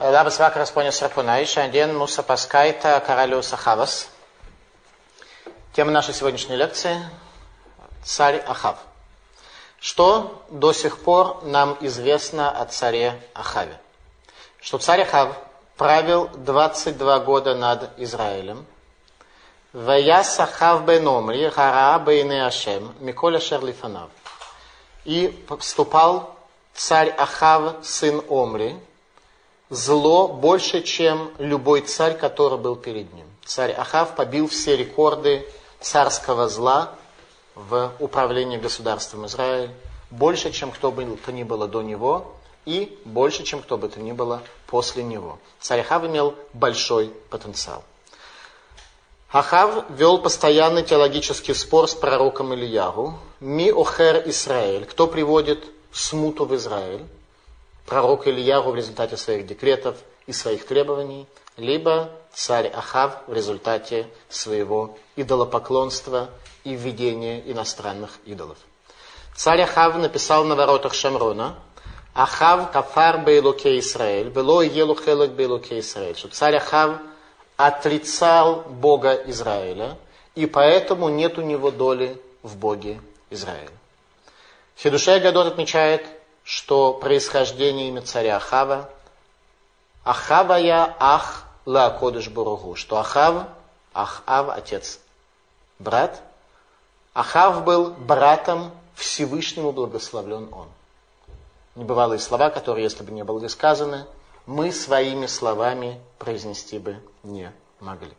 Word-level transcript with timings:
Labas 0.00 0.38
vakaras, 0.38 0.70
ponios 0.72 0.96
ir 1.04 1.10
ponai. 1.12 1.42
Šiandien 1.44 1.90
mūsų 1.92 2.22
paskaita 2.24 2.94
karalius 3.04 3.50
Achavas. 3.52 4.08
Тема 5.74 5.90
нашей 5.92 6.14
сегодняшней 6.14 6.56
лекции– 6.56 6.96
царь 8.02 8.38
Ахав. 8.46 8.78
Что 9.78 10.42
до 10.48 10.72
сих 10.72 11.00
пор 11.00 11.44
нам 11.44 11.76
известно 11.82 12.50
о 12.50 12.64
царе 12.64 13.20
Ахаве? 13.34 13.78
Что 14.62 14.78
царь 14.78 15.02
Ахав 15.02 15.36
правил 15.76 16.30
22 16.34 17.18
года 17.18 17.54
над 17.54 17.90
Израилем. 17.98 18.64
Ваяс 19.74 20.40
Ахав 20.40 20.86
бен 20.86 21.06
Омри, 21.06 21.50
Хара 21.50 21.98
бен 21.98 22.32
Ашем, 22.32 22.94
Миколя 23.00 23.38
Шерлифанав. 23.38 24.08
И 25.04 25.28
поступал 25.46 26.36
царь 26.72 27.10
Ахав, 27.10 27.84
сын 27.84 28.22
Омри, 28.30 28.80
зло 29.70 30.28
больше, 30.28 30.82
чем 30.82 31.30
любой 31.38 31.80
царь, 31.82 32.16
который 32.16 32.58
был 32.58 32.76
перед 32.76 33.12
ним. 33.14 33.26
Царь 33.44 33.72
Ахав 33.72 34.16
побил 34.16 34.48
все 34.48 34.76
рекорды 34.76 35.46
царского 35.80 36.48
зла 36.48 36.92
в 37.54 37.92
управлении 37.98 38.58
государством 38.58 39.26
Израиль, 39.26 39.70
больше, 40.10 40.52
чем 40.52 40.70
кто 40.72 40.90
бы 40.90 41.04
то 41.24 41.32
ни 41.32 41.44
было 41.44 41.68
до 41.68 41.82
него, 41.82 42.34
и 42.66 42.98
больше, 43.04 43.44
чем 43.44 43.62
кто 43.62 43.78
бы 43.78 43.88
то 43.88 44.00
ни 44.00 44.12
было 44.12 44.42
после 44.66 45.02
него. 45.02 45.38
Царь 45.60 45.80
Ахав 45.80 46.04
имел 46.04 46.34
большой 46.52 47.12
потенциал. 47.30 47.82
Ахав 49.32 49.84
вел 49.90 50.18
постоянный 50.18 50.82
теологический 50.82 51.54
спор 51.54 51.88
с 51.88 51.94
пророком 51.94 52.52
Ильягу. 52.52 53.14
Ми 53.38 53.70
охер 53.70 54.28
Израиль. 54.28 54.84
Кто 54.84 55.06
приводит 55.06 55.64
смуту 55.92 56.44
в 56.44 56.54
Израиль? 56.56 57.04
Пророк 57.86 58.26
Ильягу 58.26 58.70
в 58.70 58.76
результате 58.76 59.16
своих 59.16 59.46
декретов 59.46 59.96
и 60.26 60.32
своих 60.32 60.66
требований, 60.66 61.26
либо 61.56 62.10
царь 62.32 62.68
Ахав 62.68 63.18
в 63.26 63.32
результате 63.32 64.06
своего 64.28 64.96
идолопоклонства 65.16 66.30
и 66.64 66.74
введения 66.74 67.40
иностранных 67.50 68.18
идолов. 68.24 68.58
Царь 69.34 69.62
Ахав 69.62 69.96
написал 69.96 70.44
на 70.44 70.54
воротах 70.54 70.94
Шамрона, 70.94 71.56
Ахав 72.14 72.72
кафар 72.72 73.18
бейлуке 73.24 73.78
Израиль, 73.78 74.30
было 74.30 74.62
елу 74.62 74.94
хелек 74.94 75.30
бейлуке 75.30 75.78
Израиль, 75.80 76.16
что 76.16 76.28
царь 76.28 76.56
Ахав 76.56 77.00
отрицал 77.56 78.62
Бога 78.68 79.14
Израиля, 79.26 79.96
и 80.34 80.46
поэтому 80.46 81.08
нет 81.08 81.38
у 81.38 81.42
него 81.42 81.70
доли 81.70 82.20
в 82.42 82.56
Боге 82.56 83.00
Израиля. 83.30 83.70
Хидушей 84.76 85.20
Гадот 85.20 85.46
отмечает, 85.46 86.06
что 86.50 86.92
происхождение 86.92 87.86
имя 87.90 88.02
царя 88.02 88.38
Ахава 88.38 88.90
Ахава 90.02 90.54
я 90.54 90.96
Ах 90.98 91.44
Ла 91.64 91.90
Кодыш 91.90 92.28
Буругу, 92.28 92.74
что 92.74 92.98
Ахав, 92.98 93.46
Ахав, 93.94 94.48
отец, 94.48 94.98
брат, 95.78 96.20
Ахав 97.14 97.62
был 97.62 97.90
братом 97.92 98.72
Всевышнему 98.96 99.70
благословлен 99.70 100.52
он. 100.52 100.66
Небывалые 101.76 102.18
слова, 102.18 102.50
которые, 102.50 102.82
если 102.82 103.04
бы 103.04 103.12
не 103.12 103.22
были 103.22 103.46
сказаны, 103.46 104.06
мы 104.44 104.72
своими 104.72 105.26
словами 105.26 106.00
произнести 106.18 106.80
бы 106.80 106.96
не 107.22 107.52
могли. 107.78 108.12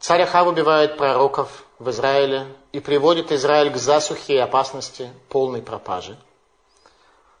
Царь 0.00 0.22
Ахав 0.22 0.48
убивает 0.48 0.96
пророков 0.98 1.66
в 1.78 1.88
Израиле 1.90 2.48
и 2.72 2.80
приводит 2.80 3.30
Израиль 3.30 3.70
к 3.70 3.76
засухе 3.76 4.34
и 4.34 4.38
опасности 4.38 5.08
полной 5.28 5.62
пропажи. 5.62 6.18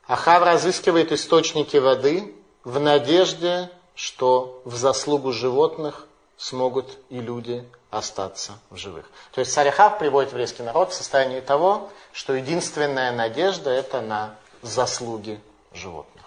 Ахав 0.06 0.42
разыскивает 0.42 1.12
источники 1.12 1.76
воды 1.76 2.34
в 2.64 2.78
надежде, 2.78 3.70
что 3.94 4.60
в 4.64 4.76
заслугу 4.76 5.32
животных 5.32 6.06
смогут 6.36 6.98
и 7.08 7.20
люди 7.20 7.68
остаться 7.90 8.52
в 8.70 8.76
живых. 8.76 9.10
То 9.32 9.40
есть 9.40 9.52
царь 9.52 9.68
Ахав 9.68 9.98
приводит 9.98 10.30
еврейский 10.30 10.62
народ 10.62 10.92
в 10.92 10.94
состоянии 10.94 11.40
того, 11.40 11.90
что 12.12 12.34
единственная 12.34 13.10
надежда 13.12 13.70
это 13.70 14.00
на 14.00 14.36
заслуги 14.62 15.40
животных. 15.72 16.24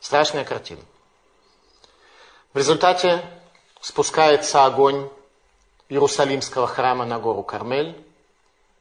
Страшная 0.00 0.44
картина. 0.44 0.82
В 2.52 2.58
результате 2.58 3.24
спускается 3.80 4.64
огонь 4.64 5.08
Иерусалимского 5.88 6.66
храма 6.66 7.04
на 7.04 7.18
гору 7.18 7.42
Кармель, 7.42 7.96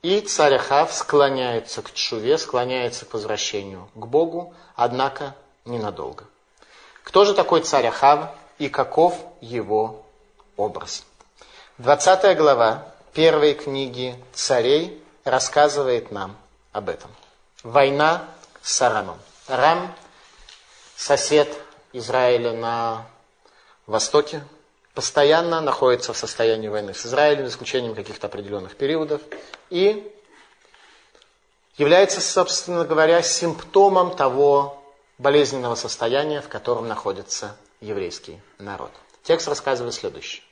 и 0.05 0.21
царь 0.21 0.53
Ахав 0.53 0.93
склоняется 0.93 1.81
к 1.81 1.91
чуве, 1.91 2.37
склоняется 2.37 3.05
к 3.05 3.13
возвращению 3.15 3.89
к 3.95 4.05
Богу, 4.05 4.53
однако 4.75 5.35
ненадолго. 5.65 6.25
Кто 7.03 7.25
же 7.25 7.33
такой 7.33 7.61
царь 7.61 7.87
Ахав 7.87 8.29
и 8.59 8.69
каков 8.69 9.17
его 9.41 10.05
образ? 10.57 11.03
20 11.79 12.37
глава 12.37 12.85
первой 13.13 13.55
книги 13.55 14.15
царей 14.31 15.03
рассказывает 15.23 16.11
нам 16.11 16.37
об 16.71 16.89
этом. 16.89 17.09
Война 17.63 18.25
с 18.61 18.79
Арамом. 18.83 19.17
Арам– 19.47 19.91
сосед 20.95 21.49
Израиля 21.93 22.51
на 22.53 23.07
востоке, 23.87 24.43
постоянно 24.95 25.61
находится 25.61 26.13
в 26.13 26.17
состоянии 26.17 26.69
войны 26.69 26.93
с 26.93 27.05
Израилем, 27.05 27.45
за 27.45 27.51
исключением 27.51 27.93
каких-то 27.93 28.27
определенных 28.27 28.75
периодов, 28.77 29.21
и 29.69 30.11
является, 31.77 32.21
собственно 32.21 32.85
говоря, 32.85 33.21
симптомом 33.21 34.15
того 34.15 34.81
болезненного 35.17 35.75
состояния, 35.75 36.41
в 36.41 36.47
котором 36.47 36.87
находится 36.87 37.57
еврейский 37.81 38.39
народ. 38.57 38.91
Текст 39.23 39.47
рассказывает 39.47 39.93
следующее. 39.93 40.43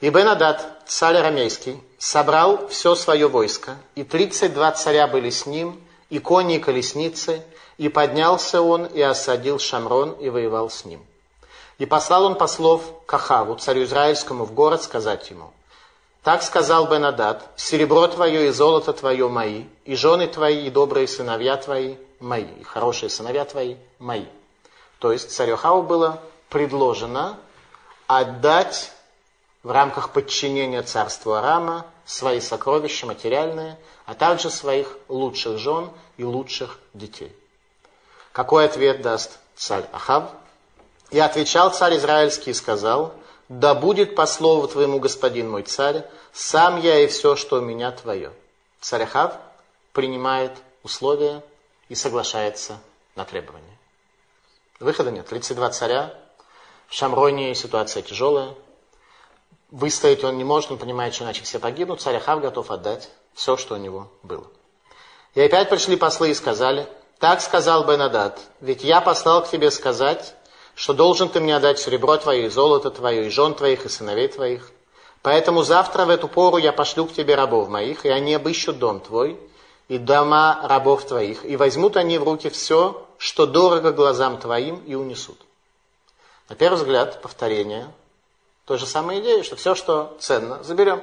И 0.00 0.10
Бенадад, 0.10 0.82
царь 0.86 1.16
арамейский, 1.16 1.80
собрал 1.98 2.66
все 2.66 2.96
свое 2.96 3.28
войско, 3.28 3.76
и 3.94 4.02
32 4.02 4.72
царя 4.72 5.06
были 5.06 5.30
с 5.30 5.46
ним, 5.46 5.80
и 6.10 6.18
кони, 6.18 6.56
и 6.56 6.58
колесницы, 6.58 7.42
и 7.78 7.88
поднялся 7.88 8.60
он, 8.60 8.86
и 8.86 9.00
осадил 9.00 9.60
Шамрон, 9.60 10.12
и 10.12 10.28
воевал 10.28 10.70
с 10.70 10.84
ним. 10.84 11.06
И 11.82 11.86
послал 11.86 12.26
он 12.26 12.36
послов 12.36 12.80
к 13.06 13.14
Ахаву, 13.14 13.56
царю 13.56 13.82
Израильскому, 13.82 14.44
в 14.44 14.54
город 14.54 14.84
сказать 14.84 15.28
ему, 15.30 15.52
«Так 16.22 16.44
сказал 16.44 16.86
Бенадад, 16.86 17.50
серебро 17.56 18.06
твое 18.06 18.46
и 18.46 18.50
золото 18.50 18.92
твое 18.92 19.26
мои, 19.26 19.64
и 19.84 19.96
жены 19.96 20.28
твои, 20.28 20.68
и 20.68 20.70
добрые 20.70 21.08
сыновья 21.08 21.56
твои 21.56 21.96
мои, 22.20 22.46
и 22.60 22.62
хорошие 22.62 23.10
сыновья 23.10 23.44
твои 23.44 23.74
мои». 23.98 24.26
То 25.00 25.10
есть 25.10 25.32
царю 25.32 25.54
Ахаву 25.54 25.82
было 25.82 26.22
предложено 26.50 27.36
отдать 28.06 28.92
в 29.64 29.72
рамках 29.72 30.10
подчинения 30.10 30.82
царству 30.82 31.32
Арама 31.32 31.84
свои 32.04 32.40
сокровища 32.40 33.06
материальные, 33.06 33.76
а 34.06 34.14
также 34.14 34.50
своих 34.50 34.96
лучших 35.08 35.58
жен 35.58 35.90
и 36.16 36.22
лучших 36.22 36.78
детей. 36.94 37.34
Какой 38.30 38.66
ответ 38.66 39.02
даст 39.02 39.40
царь 39.56 39.88
Ахав? 39.92 40.30
И 41.12 41.18
отвечал 41.18 41.70
царь 41.70 41.96
Израильский 41.96 42.50
и 42.50 42.54
сказал, 42.54 43.14
да 43.48 43.74
будет 43.74 44.14
по 44.14 44.24
слову 44.26 44.66
твоему, 44.66 44.98
господин 44.98 45.50
мой 45.50 45.62
царь, 45.62 46.04
сам 46.32 46.80
я 46.80 47.00
и 47.00 47.06
все, 47.06 47.36
что 47.36 47.58
у 47.58 47.60
меня 47.60 47.92
твое. 47.92 48.32
Царь 48.80 49.02
Ахав 49.02 49.34
принимает 49.92 50.52
условия 50.82 51.42
и 51.90 51.94
соглашается 51.94 52.78
на 53.14 53.26
требования. 53.26 53.76
Выхода 54.80 55.10
нет. 55.10 55.26
32 55.26 55.70
царя. 55.70 56.14
В 56.88 56.94
Шамроне 56.94 57.54
ситуация 57.54 58.02
тяжелая. 58.02 58.54
Выстоять 59.70 60.24
он 60.24 60.38
не 60.38 60.44
может, 60.44 60.72
он 60.72 60.78
понимает, 60.78 61.14
что 61.14 61.24
иначе 61.24 61.44
все 61.44 61.58
погибнут. 61.58 62.00
Царь 62.00 62.16
Ахав 62.16 62.40
готов 62.40 62.70
отдать 62.70 63.10
все, 63.34 63.58
что 63.58 63.74
у 63.74 63.78
него 63.78 64.08
было. 64.22 64.46
И 65.34 65.42
опять 65.42 65.68
пришли 65.68 65.96
послы 65.96 66.30
и 66.30 66.34
сказали, 66.34 66.86
так 67.18 67.42
сказал 67.42 67.84
Бенадад, 67.84 68.40
ведь 68.60 68.82
я 68.82 69.00
послал 69.00 69.44
к 69.44 69.50
тебе 69.50 69.70
сказать, 69.70 70.34
что 70.74 70.94
должен 70.94 71.28
ты 71.28 71.40
мне 71.40 71.56
отдать 71.56 71.78
серебро 71.78 72.16
твое, 72.16 72.46
и 72.46 72.48
золото 72.48 72.90
твое, 72.90 73.26
и 73.26 73.30
жен 73.30 73.54
твоих, 73.54 73.84
и 73.84 73.88
сыновей 73.88 74.28
твоих. 74.28 74.70
Поэтому 75.22 75.62
завтра 75.62 76.04
в 76.04 76.10
эту 76.10 76.28
пору 76.28 76.56
я 76.56 76.72
пошлю 76.72 77.06
к 77.06 77.12
тебе 77.12 77.34
рабов 77.34 77.68
моих, 77.68 78.04
и 78.04 78.08
они 78.08 78.34
обыщут 78.34 78.78
дом 78.78 79.00
твой, 79.00 79.38
и 79.88 79.98
дома 79.98 80.60
рабов 80.64 81.04
твоих, 81.04 81.44
и 81.44 81.56
возьмут 81.56 81.96
они 81.96 82.18
в 82.18 82.24
руки 82.24 82.48
все, 82.48 83.06
что 83.18 83.46
дорого 83.46 83.92
глазам 83.92 84.38
твоим, 84.38 84.76
и 84.86 84.94
унесут. 84.94 85.38
На 86.48 86.56
первый 86.56 86.76
взгляд, 86.76 87.20
повторение 87.22 87.88
той 88.64 88.78
же 88.78 88.86
самой 88.86 89.20
идеи, 89.20 89.42
что 89.42 89.56
все, 89.56 89.74
что 89.74 90.16
ценно, 90.18 90.62
заберем. 90.62 91.02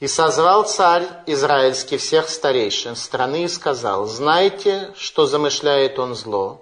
И 0.00 0.08
созвал 0.08 0.64
царь 0.64 1.06
израильский 1.26 1.96
всех 1.96 2.28
старейшин 2.28 2.96
страны 2.96 3.44
и 3.44 3.48
сказал, 3.48 4.06
знайте, 4.06 4.92
что 4.96 5.26
замышляет 5.26 5.98
он 5.98 6.14
зло, 6.14 6.61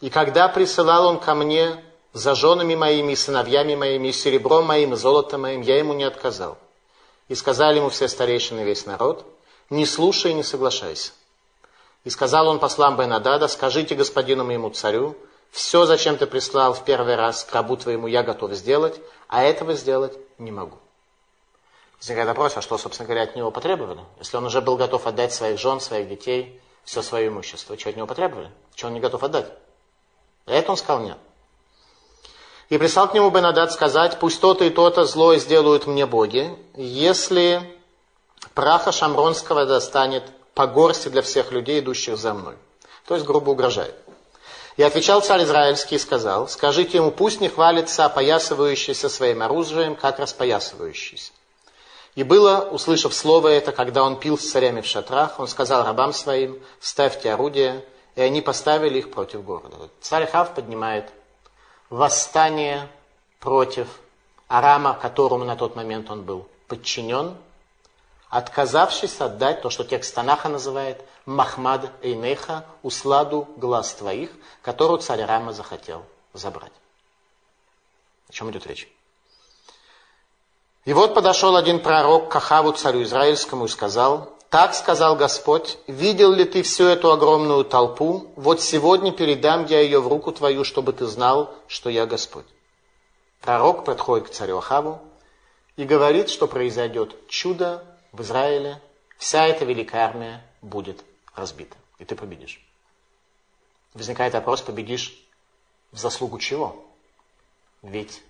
и 0.00 0.08
когда 0.08 0.48
присылал 0.48 1.06
он 1.06 1.18
ко 1.18 1.34
мне 1.34 1.82
за 2.12 2.34
женами 2.34 2.74
моими, 2.74 3.14
сыновьями 3.14 3.74
моими, 3.74 4.08
и 4.08 4.12
серебром 4.12 4.66
моим, 4.66 4.94
и 4.94 4.96
золотом 4.96 5.42
моим, 5.42 5.60
я 5.60 5.78
ему 5.78 5.92
не 5.92 6.04
отказал. 6.04 6.58
И 7.28 7.34
сказали 7.34 7.76
ему 7.76 7.90
все 7.90 8.08
старейшины, 8.08 8.60
весь 8.60 8.86
народ, 8.86 9.24
не 9.68 9.86
слушай 9.86 10.32
и 10.32 10.34
не 10.34 10.42
соглашайся. 10.42 11.12
И 12.04 12.10
сказал 12.10 12.48
он 12.48 12.58
послам 12.58 12.96
Бенадада, 12.96 13.46
скажите 13.46 13.94
господину 13.94 14.44
моему 14.44 14.70
царю, 14.70 15.16
все, 15.50 15.84
зачем 15.84 16.16
ты 16.16 16.26
прислал 16.26 16.72
в 16.72 16.84
первый 16.84 17.16
раз 17.16 17.44
к 17.44 17.52
рабу 17.52 17.76
твоему, 17.76 18.06
я 18.06 18.22
готов 18.22 18.52
сделать, 18.52 19.00
а 19.28 19.42
этого 19.42 19.74
сделать 19.74 20.16
не 20.38 20.50
могу. 20.50 20.78
Возникает 21.98 22.28
вопрос, 22.28 22.56
а 22.56 22.62
что, 22.62 22.78
собственно 22.78 23.06
говоря, 23.06 23.24
от 23.24 23.36
него 23.36 23.50
потребовали? 23.50 24.00
Если 24.18 24.36
он 24.36 24.46
уже 24.46 24.62
был 24.62 24.76
готов 24.76 25.06
отдать 25.06 25.34
своих 25.34 25.58
жен, 25.58 25.80
своих 25.80 26.08
детей, 26.08 26.60
все 26.84 27.02
свое 27.02 27.28
имущество, 27.28 27.78
что 27.78 27.90
от 27.90 27.96
него 27.96 28.06
потребовали? 28.06 28.50
Что 28.74 28.86
он 28.86 28.94
не 28.94 29.00
готов 29.00 29.22
отдать? 29.22 29.52
Это 30.50 30.72
он 30.72 30.76
сказал 30.76 31.02
нет. 31.02 31.18
И 32.68 32.78
прислал 32.78 33.08
к 33.08 33.14
нему 33.14 33.30
Бенадад 33.30 33.72
сказать, 33.72 34.18
пусть 34.20 34.40
то-то 34.40 34.64
и 34.64 34.70
то-то 34.70 35.04
злое 35.04 35.38
сделают 35.38 35.86
мне 35.86 36.06
боги, 36.06 36.56
если 36.76 37.62
праха 38.54 38.92
Шамронского 38.92 39.66
достанет 39.66 40.24
по 40.54 40.66
горсти 40.66 41.08
для 41.08 41.22
всех 41.22 41.50
людей, 41.50 41.80
идущих 41.80 42.16
за 42.16 42.32
мной. 42.34 42.54
То 43.06 43.14
есть 43.14 43.26
грубо 43.26 43.50
угрожает. 43.50 43.94
И 44.76 44.82
отвечал 44.82 45.20
царь 45.20 45.42
Израильский 45.42 45.96
и 45.96 45.98
сказал, 45.98 46.48
скажите 46.48 46.98
ему, 46.98 47.10
пусть 47.10 47.40
не 47.40 47.48
хвалится 47.48 48.04
опоясывающийся 48.04 49.08
своим 49.08 49.42
оружием, 49.42 49.96
как 49.96 50.18
распоясывающийся. 50.18 51.32
И 52.14 52.22
было, 52.22 52.68
услышав 52.70 53.14
слово 53.14 53.48
это, 53.48 53.72
когда 53.72 54.02
он 54.02 54.18
пил 54.18 54.38
с 54.38 54.50
царями 54.50 54.80
в 54.80 54.86
шатрах, 54.86 55.38
он 55.38 55.48
сказал 55.48 55.84
рабам 55.84 56.12
своим, 56.12 56.60
ставьте 56.80 57.32
орудия, 57.32 57.84
и 58.14 58.22
они 58.22 58.40
поставили 58.40 58.98
их 58.98 59.10
против 59.10 59.44
города. 59.44 59.88
Царь 60.00 60.26
Хав 60.26 60.54
поднимает 60.54 61.10
восстание 61.88 62.88
против 63.38 63.88
Арама, 64.48 64.94
которому 64.94 65.44
на 65.44 65.56
тот 65.56 65.76
момент 65.76 66.10
он 66.10 66.22
был 66.22 66.48
подчинен, 66.68 67.36
отказавшись 68.28 69.20
отдать 69.20 69.62
то, 69.62 69.70
что 69.70 69.84
текст 69.84 70.14
Танаха 70.14 70.48
называет 70.48 71.04
Махмад 71.26 71.90
Эйнеха, 72.02 72.64
усладу 72.82 73.48
глаз 73.56 73.94
твоих, 73.94 74.30
которую 74.62 74.98
царь 74.98 75.24
Рама 75.24 75.52
захотел 75.52 76.04
забрать. 76.32 76.72
О 78.28 78.32
чем 78.32 78.50
идет 78.50 78.66
речь? 78.66 78.88
И 80.84 80.92
вот 80.92 81.14
подошел 81.14 81.56
один 81.56 81.80
пророк 81.80 82.30
к 82.30 82.36
Ахаву, 82.36 82.72
царю 82.72 83.02
израильскому, 83.02 83.66
и 83.66 83.68
сказал, 83.68 84.32
«Так 84.50 84.74
сказал 84.74 85.14
Господь, 85.14 85.78
видел 85.86 86.32
ли 86.32 86.44
ты 86.44 86.62
всю 86.62 86.84
эту 86.84 87.12
огромную 87.12 87.64
толпу? 87.64 88.32
Вот 88.34 88.60
сегодня 88.60 89.12
передам 89.12 89.64
я 89.66 89.80
ее 89.80 90.00
в 90.00 90.08
руку 90.08 90.32
твою, 90.32 90.64
чтобы 90.64 90.92
ты 90.92 91.06
знал, 91.06 91.54
что 91.68 91.88
я 91.88 92.04
Господь». 92.04 92.46
Пророк 93.40 93.84
подходит 93.84 94.28
к 94.28 94.32
царю 94.32 94.58
Ахаву 94.58 95.00
и 95.76 95.84
говорит, 95.84 96.28
что 96.28 96.48
произойдет 96.48 97.28
чудо 97.28 97.84
в 98.10 98.22
Израиле, 98.22 98.82
вся 99.18 99.46
эта 99.46 99.64
великая 99.64 100.06
армия 100.06 100.44
будет 100.62 101.04
разбита, 101.36 101.76
и 102.00 102.04
ты 102.04 102.16
победишь. 102.16 102.60
Возникает 103.94 104.34
вопрос, 104.34 104.62
победишь 104.62 105.16
в 105.92 105.98
заслугу 105.98 106.40
чего? 106.40 106.84
Ведь 107.82 108.20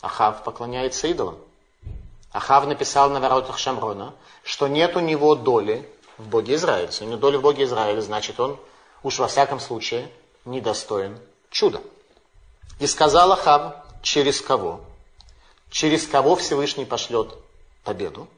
Ахав 0.00 0.42
поклоняется 0.42 1.06
идолам. 1.06 1.38
Ахав 2.32 2.66
написал 2.66 3.10
на 3.10 3.20
воротах 3.20 3.58
Шамрона, 3.58 4.14
что 4.44 4.68
нет 4.68 4.96
у 4.96 5.00
него 5.00 5.34
доли 5.34 5.88
в 6.18 6.28
Боге 6.28 6.54
Израиля. 6.56 6.86
Если 6.86 7.04
у 7.04 7.08
него 7.08 7.18
доли 7.18 7.36
в 7.36 7.42
Боге 7.42 7.64
Израиля, 7.64 8.00
значит 8.00 8.38
он 8.38 8.58
уж 9.02 9.18
во 9.18 9.28
всяком 9.28 9.60
случае 9.60 10.10
недостоин 10.44 11.18
чуда. 11.50 11.80
И 12.80 12.86
сказал 12.86 13.32
Ахав, 13.32 13.76
через 14.02 14.40
кого? 14.40 14.80
Через 15.70 16.06
кого 16.06 16.36
Всевышний 16.36 16.84
пошлет 16.84 17.34
победу? 17.82 18.28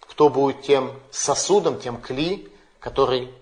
Кто 0.00 0.28
будет 0.28 0.62
тем 0.62 0.98
сосудом, 1.10 1.80
тем 1.80 2.00
кли, 2.00 2.50
который 2.80 3.32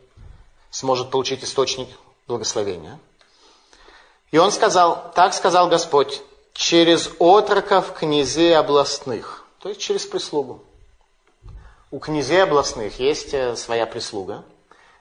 сможет 0.70 1.10
получить 1.10 1.44
источник 1.44 1.88
благословения? 2.26 2.98
И 4.30 4.38
он 4.38 4.50
сказал, 4.50 5.12
так 5.14 5.34
сказал 5.34 5.68
Господь, 5.68 6.22
через 6.52 7.10
отроков 7.20 7.92
князей 7.92 8.56
областных– 8.56 9.42
то 9.66 9.70
есть 9.70 9.80
через 9.80 10.06
прислугу. 10.06 10.62
У 11.90 11.98
князей 11.98 12.40
областных 12.40 13.00
есть 13.00 13.34
э, 13.34 13.56
своя 13.56 13.84
прислуга. 13.84 14.44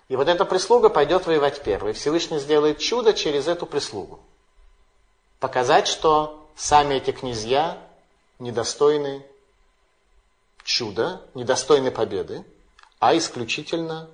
И 0.08 0.16
вот 0.16 0.28
эта 0.28 0.44
прислуга 0.44 0.90
пойдет 0.90 1.28
воевать 1.28 1.62
первой. 1.62 1.94
Всевышний 1.94 2.40
сделает 2.40 2.80
чудо 2.80 3.14
через 3.14 3.48
эту 3.48 3.68
прислугу. 3.68 4.20
Показать, 5.40 5.88
что 5.88 6.50
сами 6.56 6.96
эти 6.96 7.12
князья 7.12 7.78
недостойны 8.40 9.24
чуда, 10.64 11.22
недостойны 11.36 11.92
победы, 11.92 12.44
а 12.98 13.16
исключительно 13.16 14.10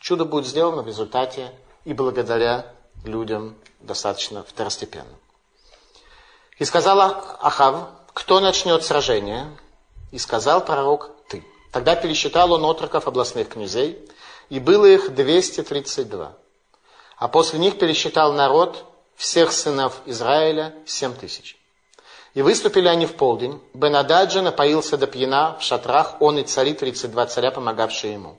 чудо 0.00 0.24
будет 0.24 0.46
сделано 0.46 0.80
в 0.80 0.86
результате 0.86 1.52
и 1.84 1.92
благодаря 1.92 2.72
людям 3.04 3.58
достаточно 3.80 4.42
второстепенным. 4.42 5.18
И 6.58 6.64
сказала 6.64 7.36
Ахав, 7.42 7.90
кто 8.18 8.40
начнет 8.40 8.82
сражение? 8.82 9.46
И 10.10 10.18
сказал 10.18 10.64
пророк, 10.64 11.12
ты. 11.28 11.44
Тогда 11.70 11.94
пересчитал 11.94 12.50
он 12.50 12.64
отроков 12.64 13.06
областных 13.06 13.48
князей, 13.48 13.96
и 14.50 14.58
было 14.58 14.86
их 14.86 15.14
232. 15.14 16.32
А 17.16 17.28
после 17.28 17.60
них 17.60 17.78
пересчитал 17.78 18.32
народ 18.32 18.84
всех 19.14 19.52
сынов 19.52 20.00
Израиля 20.04 20.74
7 20.84 21.14
тысяч. 21.14 21.56
И 22.34 22.42
выступили 22.42 22.88
они 22.88 23.06
в 23.06 23.14
полдень. 23.14 23.62
Бенададжа 23.72 24.42
напоился 24.42 24.96
до 24.96 25.06
пьяна 25.06 25.56
в 25.56 25.62
шатрах, 25.62 26.20
он 26.20 26.40
и 26.40 26.42
цари, 26.42 26.74
32 26.74 27.26
царя, 27.26 27.52
помогавшие 27.52 28.14
ему. 28.14 28.36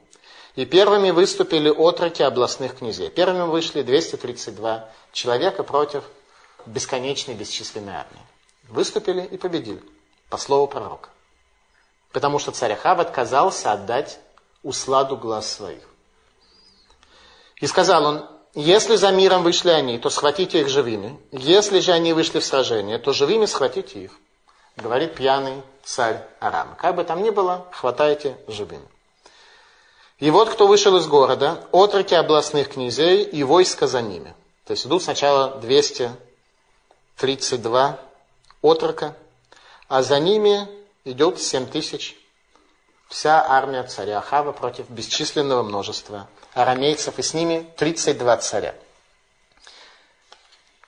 И 0.58 0.66
первыми 0.66 1.12
выступили 1.12 1.70
отроки 1.70 2.22
областных 2.22 2.80
князей. 2.80 3.10
Первыми 3.10 3.44
вышли 3.44 3.84
232 3.84 4.90
человека 5.14 5.64
против 5.64 6.04
бесконечной 6.66 7.36
бесчисленной 7.36 7.94
армии 7.94 8.30
выступили 8.70 9.24
и 9.24 9.38
победили, 9.38 9.82
по 10.30 10.38
слову 10.38 10.68
пророка. 10.68 11.10
Потому 12.12 12.40
что 12.40 12.52
царь 12.52 12.74
Ахав 12.74 13.00
отказался 13.00 13.72
отдать 13.72 14.20
усладу 14.64 15.16
глаз 15.18 15.52
своих. 15.52 15.84
И 17.62 17.68
сказал 17.68 18.06
он, 18.06 18.26
если 18.56 18.96
за 18.96 19.12
миром 19.12 19.44
вышли 19.44 19.70
они, 19.70 20.00
то 20.00 20.10
схватите 20.10 20.62
их 20.62 20.70
живыми. 20.70 21.20
Если 21.32 21.82
же 21.82 21.92
они 21.92 22.14
вышли 22.14 22.40
в 22.40 22.46
сражение, 22.46 22.98
то 22.98 23.14
живыми 23.14 23.46
схватите 23.46 24.06
их. 24.06 24.12
Говорит 24.76 25.14
пьяный 25.16 25.62
царь 25.84 26.26
Арам. 26.40 26.74
Как 26.76 26.96
бы 26.96 27.04
там 27.04 27.22
ни 27.22 27.30
было, 27.30 27.68
хватайте 27.72 28.38
живыми. 28.48 28.88
И 30.20 30.32
вот 30.32 30.50
кто 30.50 30.66
вышел 30.68 30.98
из 30.98 31.08
города, 31.08 31.64
отроки 31.72 32.16
областных 32.16 32.70
князей 32.70 33.24
и 33.24 33.44
войска 33.44 33.88
за 33.88 34.02
ними. 34.02 34.36
То 34.66 34.72
есть 34.72 34.86
идут 34.86 35.02
сначала 35.04 35.60
232 35.62 38.00
отрока, 38.62 39.16
а 39.88 40.04
за 40.04 40.20
ними 40.20 40.68
идет 41.06 41.40
7 41.40 41.66
тысяч, 41.68 42.16
вся 43.08 43.46
армия 43.48 43.84
царя 43.84 44.20
Ахава 44.20 44.52
против 44.52 44.90
бесчисленного 44.90 45.64
множества 45.64 46.28
арамейцев, 46.54 47.20
и 47.20 47.22
с 47.22 47.34
ними 47.34 47.72
32 47.78 48.38
царя. 48.38 48.76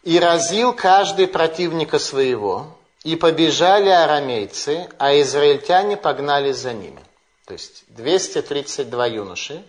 И 0.04 0.20
разил 0.20 0.74
каждый 0.74 1.28
противника 1.28 2.00
своего, 2.00 2.76
и 3.04 3.16
побежали 3.16 3.90
арамейцы, 3.90 4.90
а 4.98 5.20
израильтяне 5.20 5.98
погнали 5.98 6.52
за 6.52 6.74
ними. 6.74 7.02
То 7.46 7.54
есть 7.54 7.84
232 7.88 9.08
юноши 9.08 9.64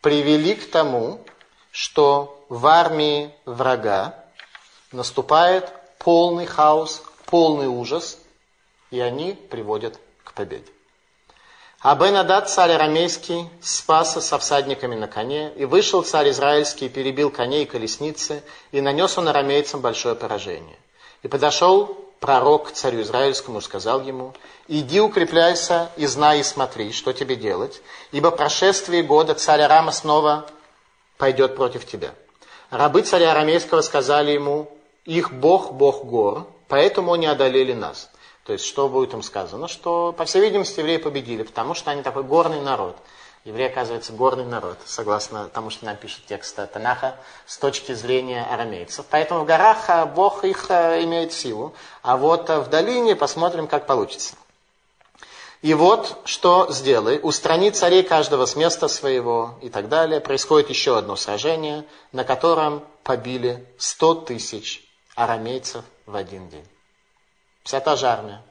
привели 0.00 0.54
к 0.54 0.70
тому, 0.70 1.20
что 1.70 2.44
в 2.48 2.66
армии 2.66 3.34
врага 3.44 4.14
наступает 4.90 5.72
полный 5.98 6.46
хаос, 6.46 7.02
полный 7.32 7.66
ужас, 7.66 8.18
и 8.90 9.00
они 9.00 9.32
приводят 9.32 9.98
к 10.22 10.34
победе. 10.34 10.70
А 11.80 11.94
Бенадад, 11.94 12.50
царь 12.50 12.72
арамейский, 12.72 13.48
спаса 13.62 14.20
со 14.20 14.38
всадниками 14.38 14.96
на 14.96 15.08
коне, 15.08 15.50
и 15.56 15.64
вышел 15.64 16.02
царь 16.02 16.28
израильский, 16.28 16.86
и 16.86 16.88
перебил 16.90 17.30
коней 17.30 17.62
и 17.62 17.66
колесницы, 17.66 18.42
и 18.70 18.82
нанес 18.82 19.16
он 19.16 19.28
арамейцам 19.28 19.80
большое 19.80 20.14
поражение. 20.14 20.76
И 21.22 21.28
подошел 21.28 21.86
пророк 22.20 22.68
к 22.68 22.72
царю 22.72 23.00
израильскому 23.00 23.60
и 23.60 23.62
сказал 23.62 24.02
ему, 24.02 24.34
«Иди 24.68 25.00
укрепляйся 25.00 25.90
и 25.96 26.04
знай 26.04 26.40
и 26.40 26.42
смотри, 26.42 26.92
что 26.92 27.14
тебе 27.14 27.34
делать, 27.34 27.80
ибо 28.10 28.30
прошествие 28.30 29.02
года 29.02 29.34
царь 29.34 29.62
Арама 29.62 29.92
снова 29.92 30.44
пойдет 31.16 31.56
против 31.56 31.86
тебя». 31.86 32.10
Рабы 32.68 33.00
царя 33.00 33.30
арамейского 33.30 33.80
сказали 33.80 34.32
ему, 34.32 34.70
«Их 35.06 35.32
Бог, 35.32 35.72
Бог 35.72 36.04
гор, 36.04 36.46
поэтому 36.72 37.12
они 37.12 37.26
одолели 37.26 37.74
нас. 37.74 38.08
То 38.44 38.54
есть, 38.54 38.64
что 38.64 38.88
будет 38.88 39.12
им 39.12 39.22
сказано? 39.22 39.68
Что, 39.68 40.14
по 40.16 40.24
всей 40.24 40.40
видимости, 40.40 40.80
евреи 40.80 40.96
победили, 40.96 41.42
потому 41.42 41.74
что 41.74 41.90
они 41.90 42.00
такой 42.00 42.22
горный 42.22 42.62
народ. 42.62 42.96
Евреи, 43.44 43.68
оказывается, 43.68 44.14
горный 44.14 44.46
народ, 44.46 44.78
согласно 44.86 45.50
тому, 45.50 45.68
что 45.68 45.84
нам 45.84 45.96
пишет 45.96 46.24
текст 46.26 46.56
Танаха, 46.72 47.16
с 47.44 47.58
точки 47.58 47.92
зрения 47.92 48.46
арамейцев. 48.50 49.04
Поэтому 49.10 49.42
в 49.42 49.44
горах 49.44 49.84
а, 49.88 50.06
Бог 50.06 50.46
их 50.46 50.70
а, 50.70 50.98
имеет 51.02 51.34
силу, 51.34 51.74
а 52.02 52.16
вот 52.16 52.48
а, 52.48 52.60
в 52.60 52.70
долине 52.70 53.16
посмотрим, 53.16 53.66
как 53.66 53.86
получится. 53.86 54.34
И 55.60 55.74
вот 55.74 56.22
что 56.24 56.68
сделай. 56.70 57.20
Устрани 57.22 57.68
царей 57.68 58.02
каждого 58.02 58.46
с 58.46 58.56
места 58.56 58.88
своего 58.88 59.58
и 59.60 59.68
так 59.68 59.90
далее. 59.90 60.22
Происходит 60.22 60.70
еще 60.70 60.96
одно 60.96 61.16
сражение, 61.16 61.84
на 62.12 62.24
котором 62.24 62.82
побили 63.02 63.66
100 63.76 64.14
тысяч 64.14 64.82
арамейцев 65.16 65.84
в 66.06 66.16
один 66.16 66.48
день. 66.48 66.66
Вся 67.64 67.80
та 67.80 67.96
же 67.96 68.06
армия. 68.06 68.42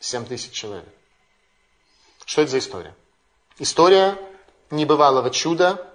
7 0.00 0.26
тысяч 0.26 0.52
человек. 0.52 0.84
Что 2.24 2.42
это 2.42 2.50
за 2.50 2.58
история? 2.58 2.94
История 3.58 4.18
небывалого 4.70 5.30
чуда 5.30 5.86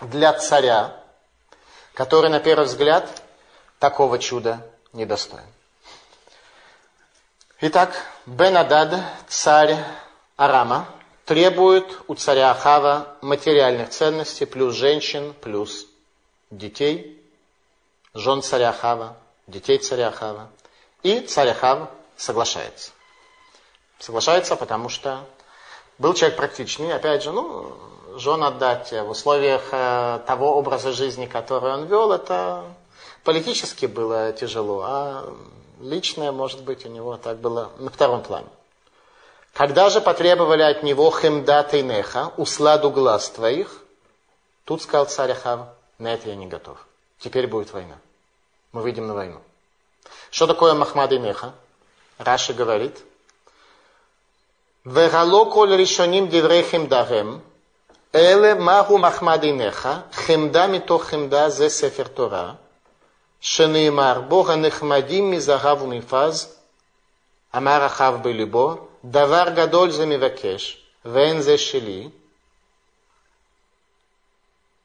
для 0.00 0.32
царя, 0.34 1.02
который, 1.94 2.30
на 2.30 2.40
первый 2.40 2.66
взгляд, 2.66 3.22
такого 3.78 4.18
чуда 4.18 4.66
недостоин. 4.92 5.46
Итак, 7.60 7.94
Бенадад, 8.26 9.00
царь 9.28 9.76
Арама, 10.36 10.86
требует 11.24 12.02
у 12.06 12.14
царя 12.14 12.50
Ахава 12.50 13.16
материальных 13.20 13.90
ценностей, 13.90 14.46
плюс 14.46 14.74
женщин, 14.74 15.34
плюс 15.40 15.86
детей, 16.50 17.20
жен 18.14 18.42
царя 18.42 18.70
Ахава, 18.70 19.16
детей 19.48 19.78
царя 19.78 20.08
Ахава. 20.08 20.48
И 21.02 21.20
царь 21.20 21.48
Ахав 21.48 21.88
соглашается. 22.16 22.92
Соглашается, 23.98 24.54
потому 24.54 24.88
что 24.88 25.24
был 25.98 26.14
человек 26.14 26.36
практичный, 26.36 26.92
опять 26.94 27.24
же, 27.24 27.32
ну, 27.32 27.76
жен 28.16 28.44
отдать 28.44 28.92
в 28.92 29.10
условиях 29.10 29.62
э, 29.72 30.20
того 30.26 30.56
образа 30.56 30.92
жизни, 30.92 31.26
который 31.26 31.72
он 31.72 31.86
вел, 31.86 32.12
это 32.12 32.64
политически 33.24 33.86
было 33.86 34.32
тяжело, 34.32 34.82
а 34.84 35.34
личное, 35.80 36.30
может 36.30 36.62
быть, 36.62 36.86
у 36.86 36.88
него 36.88 37.16
так 37.16 37.38
было 37.38 37.72
на 37.78 37.90
втором 37.90 38.22
плане. 38.22 38.48
Когда 39.54 39.90
же 39.90 40.00
потребовали 40.00 40.62
от 40.62 40.82
него 40.82 41.10
хемда 41.10 41.64
тейнеха, 41.64 42.32
усладу 42.36 42.90
глаз 42.90 43.30
твоих, 43.30 43.82
тут 44.64 44.82
сказал 44.82 45.06
царь 45.06 45.32
Ахав, 45.32 45.68
на 45.98 46.12
это 46.14 46.28
я 46.28 46.36
не 46.36 46.46
готов. 46.46 46.86
Теперь 47.18 47.48
будет 47.48 47.72
война. 47.72 47.96
Мы 48.71 48.81
выйдем 48.81 49.07
на 49.07 49.13
войну. 49.13 49.41
Что 50.31 50.47
такое 50.47 50.73
Махмад 50.73 51.11
и 51.11 51.19
Неха? 51.19 51.53
Раши 52.19 52.53
говорит, 52.53 53.03
וגלו 54.85 55.51
כל 55.51 55.69
ראשונים 55.79 56.27
דברי 56.29 56.63
חמדם, 56.71 57.39
אלה 58.15 58.53
מהו 58.53 58.97
מחמד 58.97 59.43
עיניך, 59.43 59.89
חמדה 60.11 60.67
מתוך 60.67 61.03
חמדה 61.03 61.49
זה 61.49 61.69
ספר 61.69 62.03
תורה, 62.03 62.53
שנאמר 63.41 64.21
בו 64.21 64.51
הנחמדים 64.51 65.31
מזהב 65.31 65.81
ומפז, 65.81 66.55
אמר 67.57 67.85
אחאב 67.85 68.23
בליבו, 68.23 68.87
דבר 69.05 69.49
גדול 69.55 69.91
זה 69.91 70.05
מבקש, 70.05 70.83
ואין 71.05 71.41
זה 71.41 71.57
שלי, 71.57 72.09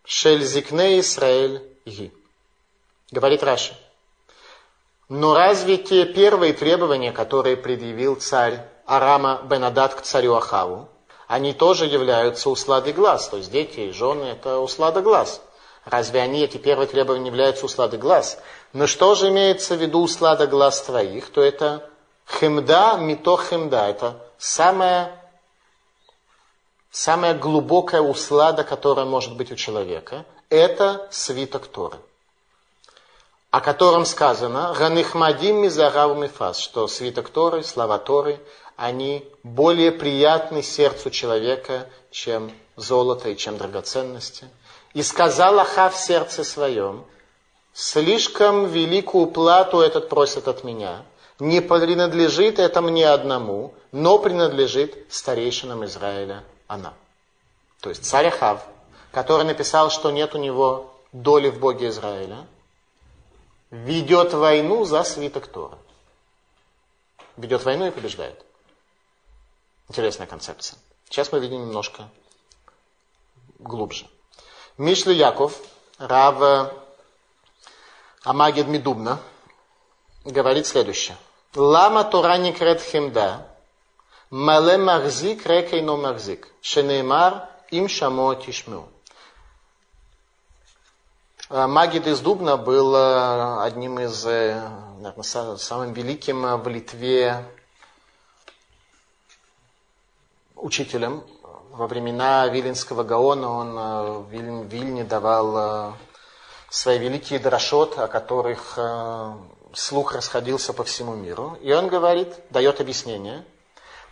של 0.05 0.45
זקני 0.45 0.83
ישראל 0.83 1.59
היא. 1.87 2.09
Говорит 3.14 3.44
Раша. 3.44 3.76
Но 5.08 5.36
разве 5.36 5.78
те 5.78 6.06
первые 6.06 6.52
требования, 6.52 7.12
которые 7.12 7.56
предъявил 7.56 8.16
царь 8.16 8.66
Арама 8.88 9.44
Бенадат 9.44 9.94
к 9.94 10.02
царю 10.02 10.34
Ахаву, 10.34 10.90
они 11.28 11.54
тоже 11.54 11.86
являются 11.86 12.50
усладой 12.50 12.92
глаз. 12.92 13.30
То 13.30 13.38
есть 13.38 13.52
дети 13.52 13.82
и 13.82 13.92
жены 13.92 14.24
это 14.24 14.58
услада 14.58 15.02
глаз. 15.02 15.44
Разве 15.86 16.22
они, 16.22 16.42
эти 16.42 16.58
первые 16.58 16.88
требования, 16.88 17.28
являются 17.28 17.68
усладой 17.68 18.00
глаз? 18.00 18.40
Но 18.74 18.88
что 18.88 19.14
же 19.14 19.30
имеется 19.30 19.76
в 19.76 19.80
виду 19.80 20.02
услада 20.02 20.48
глаз 20.48 20.82
твоих? 20.82 21.30
То 21.30 21.44
это 21.44 21.88
хемда, 22.28 22.98
мито 22.98 23.38
хемда. 23.38 23.90
Это 23.90 24.18
самая, 24.40 25.22
самая 26.90 27.36
глубокая 27.36 28.02
услада, 28.02 28.64
которая 28.64 29.06
может 29.06 29.38
быть 29.38 29.52
у 29.52 29.56
человека. 29.56 30.26
Это 30.50 31.08
свиток 31.12 31.68
Торы 31.68 32.00
о 33.54 33.62
котором 33.62 34.08
сказано 34.08 34.74
«Ганихмадим 34.76 35.58
мизарав 35.58 36.18
мифас», 36.18 36.58
что 36.58 36.88
свиток 36.88 37.30
Торы, 37.30 37.62
слова 37.62 38.00
Торы, 38.00 38.40
они 38.78 39.30
более 39.44 39.92
приятны 39.92 40.64
сердцу 40.64 41.12
человека, 41.12 41.88
чем 42.10 42.52
золото 42.78 43.30
и 43.30 43.38
чем 43.38 43.60
драгоценности. 43.60 44.48
И 44.96 45.04
сказал 45.04 45.60
Аха 45.60 45.92
в 45.92 45.96
сердце 45.96 46.44
своем, 46.44 47.06
слишком 47.76 48.66
великую 48.66 49.28
плату 49.28 49.82
этот 49.82 50.10
просит 50.10 50.48
от 50.48 50.64
меня, 50.64 51.04
не 51.38 51.62
принадлежит 51.62 52.58
это 52.58 52.82
мне 52.82 53.08
одному, 53.08 53.76
но 53.92 54.18
принадлежит 54.18 54.98
старейшинам 55.12 55.86
Израиля 55.86 56.44
она. 56.66 56.96
То 57.82 57.90
есть 57.90 58.04
царь 58.04 58.30
Ахав, 58.30 58.66
который 59.12 59.46
написал, 59.46 59.92
что 59.92 60.10
нет 60.10 60.34
у 60.34 60.40
него 60.40 60.92
доли 61.12 61.52
в 61.52 61.60
Боге 61.60 61.90
Израиля, 61.90 62.48
ведет 63.74 64.34
войну 64.34 64.86
за 64.86 65.04
свиток 65.04 65.48
Тора. 65.48 65.80
Ведет 67.38 67.64
войну 67.64 67.88
и 67.88 67.92
побеждает. 67.92 68.46
Интересная 69.90 70.28
концепция. 70.28 70.78
Сейчас 71.10 71.32
мы 71.32 71.40
видим 71.40 71.62
немножко 71.62 72.08
глубже. 73.58 74.08
Мишли 74.78 75.16
Яков, 75.16 75.60
Рав 75.98 76.72
Амагед 78.24 78.68
Медубна, 78.68 79.20
говорит 80.24 80.68
следующее. 80.68 81.18
Лама 81.56 82.04
Тора 82.04 82.38
не 82.38 82.54
крет 82.54 82.80
хемда, 82.80 83.48
мале 84.30 84.78
махзик 84.78 85.48
рекейно 85.48 85.98
махзик, 85.98 86.48
шенеймар 86.62 87.50
им 87.72 87.90
шамо 87.90 88.36
тишмю. 88.36 88.88
Э, 91.56 91.68
Магид 91.68 92.08
из 92.08 92.20
Дубна 92.20 92.58
был 92.58 92.96
э, 92.96 93.62
одним 93.62 94.00
из, 94.00 94.26
э, 94.26 94.60
наверное, 94.98 95.58
самым 95.58 95.94
великим 95.94 96.60
в 96.60 96.68
Литве 96.68 97.46
учителем. 100.56 101.24
Во 101.70 101.86
времена 101.86 102.48
Виленского 102.48 103.04
Гаона 103.04 103.52
он 103.52 104.24
в 104.24 104.32
Вильне 104.32 105.04
давал 105.04 105.94
свои 106.72 106.98
великие 106.98 107.38
дрошот, 107.38 108.00
о 108.00 108.08
которых 108.08 108.80
слух 109.74 110.14
расходился 110.14 110.74
по 110.74 110.84
всему 110.84 111.14
миру. 111.14 111.58
И 111.62 111.72
он 111.72 111.88
говорит, 111.88 112.34
дает 112.50 112.80
объяснение, 112.82 113.44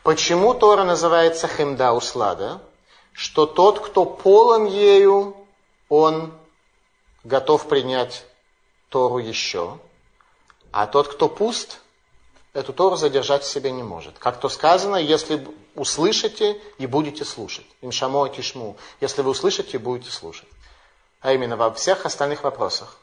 почему 0.04 0.54
Тора 0.54 0.84
называется 0.84 1.48
Хемда 1.48 1.94
Услада, 1.94 2.62
что 3.14 3.46
тот, 3.46 3.80
кто 3.80 4.06
полон 4.06 4.66
ею, 4.66 5.36
он 5.88 6.34
готов 7.24 7.68
принять 7.68 8.26
Тору 8.90 9.18
еще, 9.20 9.80
а 10.72 10.88
тот, 10.88 11.08
кто 11.08 11.28
пуст, 11.28 11.80
эту 12.54 12.74
Тору 12.74 12.96
задержать 12.96 13.44
в 13.44 13.48
себе 13.48 13.72
не 13.72 13.84
может. 13.84 14.18
Как 14.18 14.40
то 14.40 14.50
сказано, 14.50 14.96
если 14.96 15.46
услышите 15.76 16.62
и 16.78 16.88
будете 16.88 17.26
слушать. 17.26 17.66
Имшамо 17.82 18.30
тишму. 18.30 18.78
Если 19.00 19.22
вы 19.22 19.32
услышите 19.32 19.72
и 19.72 19.78
будете 19.78 20.12
слушать. 20.12 20.48
А 21.22 21.34
именно 21.34 21.56
во 21.56 21.72
всех 21.72 22.06
остальных 22.06 22.44
вопросах. 22.44 22.98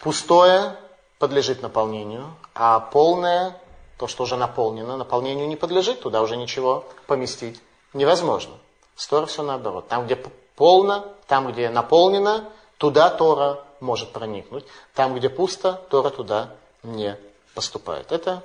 Пустое 0.00 0.76
подлежит 1.18 1.60
наполнению, 1.62 2.34
а 2.54 2.80
полное, 2.80 3.60
то, 3.98 4.06
что 4.06 4.24
уже 4.24 4.36
наполнено, 4.36 4.96
наполнению 4.96 5.46
не 5.46 5.56
подлежит, 5.56 6.00
туда 6.00 6.22
уже 6.22 6.36
ничего 6.36 6.86
поместить 7.06 7.60
невозможно. 7.92 8.54
Стора 8.96 9.26
все 9.26 9.42
наоборот. 9.42 9.88
Там, 9.88 10.06
где 10.06 10.16
полно, 10.56 11.14
там, 11.26 11.52
где 11.52 11.68
наполнено, 11.68 12.50
Туда 12.80 13.10
Тора 13.10 13.62
может 13.80 14.10
проникнуть. 14.10 14.64
Там, 14.94 15.14
где 15.14 15.28
пусто, 15.28 15.82
Тора 15.90 16.08
туда 16.08 16.56
не 16.82 17.14
поступает. 17.54 18.10
Это 18.10 18.42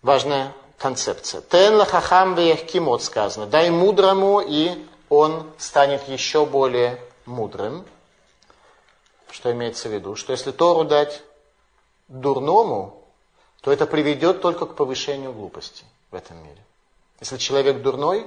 важная 0.00 0.52
концепция. 0.78 1.40
Тен 1.40 1.74
лахахам 1.74 2.36
кимот 2.36 3.02
сказано. 3.02 3.46
Дай 3.46 3.68
мудрому, 3.70 4.40
и 4.40 4.86
он 5.08 5.50
станет 5.58 6.06
еще 6.06 6.46
более 6.46 7.02
мудрым. 7.26 7.84
Что 9.32 9.50
имеется 9.50 9.88
в 9.88 9.92
виду? 9.92 10.14
Что 10.14 10.30
если 10.30 10.52
Тору 10.52 10.84
дать 10.84 11.20
дурному, 12.06 13.02
то 13.60 13.72
это 13.72 13.86
приведет 13.86 14.40
только 14.40 14.66
к 14.66 14.76
повышению 14.76 15.32
глупости 15.32 15.84
в 16.12 16.14
этом 16.14 16.36
мире. 16.44 16.64
Если 17.18 17.38
человек 17.38 17.82
дурной, 17.82 18.24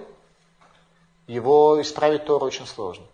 его 1.28 1.82
исправить 1.82 2.26
Тору 2.26 2.48
очень 2.48 2.68
сложно. 2.68 3.06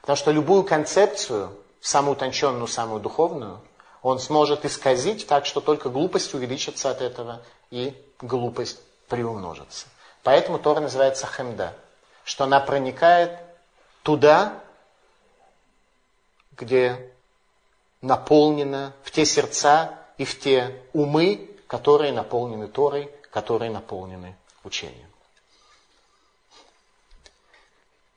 Потому 0.00 0.16
что 0.16 0.30
любую 0.30 0.64
концепцию, 0.64 1.56
самую 1.80 2.16
утонченную, 2.16 2.66
самую 2.66 3.00
духовную, 3.00 3.60
он 4.02 4.18
сможет 4.18 4.64
исказить 4.64 5.26
так, 5.26 5.46
что 5.46 5.60
только 5.60 5.90
глупость 5.90 6.32
увеличится 6.34 6.90
от 6.90 7.02
этого 7.02 7.42
и 7.70 7.94
глупость 8.20 8.80
приумножится. 9.08 9.86
Поэтому 10.22 10.58
Тора 10.58 10.80
называется 10.80 11.26
хемда, 11.26 11.74
что 12.24 12.44
она 12.44 12.60
проникает 12.60 13.38
туда, 14.02 14.60
где 16.52 17.12
наполнена, 18.00 18.94
в 19.02 19.10
те 19.10 19.24
сердца 19.24 19.98
и 20.16 20.24
в 20.24 20.38
те 20.38 20.82
умы, 20.92 21.50
которые 21.66 22.12
наполнены 22.12 22.68
Торой, 22.68 23.10
которые 23.30 23.70
наполнены 23.70 24.36
учением. 24.64 25.08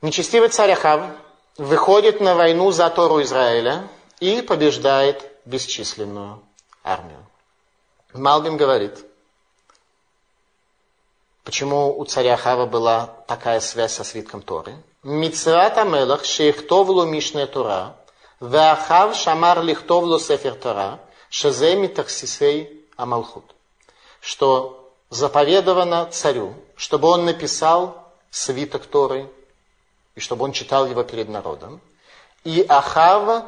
Нечестивый 0.02 0.50
царь 0.50 0.72
Ахав 0.72 1.16
выходит 1.58 2.20
на 2.20 2.36
войну 2.36 2.72
за 2.72 2.90
Тору 2.90 3.22
Израиля 3.22 3.88
и 4.20 4.42
побеждает 4.42 5.30
бесчисленную 5.46 6.42
армию. 6.84 7.26
Малбим 8.14 8.58
говорит, 8.58 9.06
почему 11.44 11.98
у 11.98 12.06
царя 12.06 12.38
Хава 12.38 12.66
была 12.66 13.08
такая 13.28 13.60
связь 13.60 13.94
со 13.94 14.04
свитком 14.04 14.42
Торы. 14.42 14.76
Мицрат 15.04 15.78
Амелах 15.78 16.24
шейхтовлу 16.26 17.06
Мишне 17.06 17.46
Тора, 17.46 17.98
веахав 18.40 19.16
шамар 19.16 19.62
лихтовлу 19.62 20.20
Сефер 20.20 20.56
Тора, 20.56 21.00
шезе 21.30 21.76
митахсисей 21.76 22.86
Амалхут. 22.96 23.44
Что 24.22 24.92
заповедовано 25.10 26.06
царю, 26.12 26.54
чтобы 26.76 27.10
он 27.10 27.26
написал 27.26 28.12
свиток 28.32 28.86
Торы, 28.86 29.30
и 30.16 30.20
чтобы 30.20 30.46
он 30.46 30.52
читал 30.52 30.86
его 30.86 31.04
перед 31.04 31.30
народом. 31.30 31.82
И 32.44 32.66
Ахава 32.68 33.46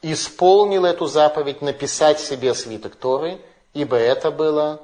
исполнил 0.00 0.84
эту 0.84 1.06
заповедь 1.06 1.62
написать 1.62 2.20
себе 2.20 2.54
свиток 2.54 2.96
Торы, 2.96 3.40
ибо 3.72 3.96
это 3.96 4.30
было 4.30 4.80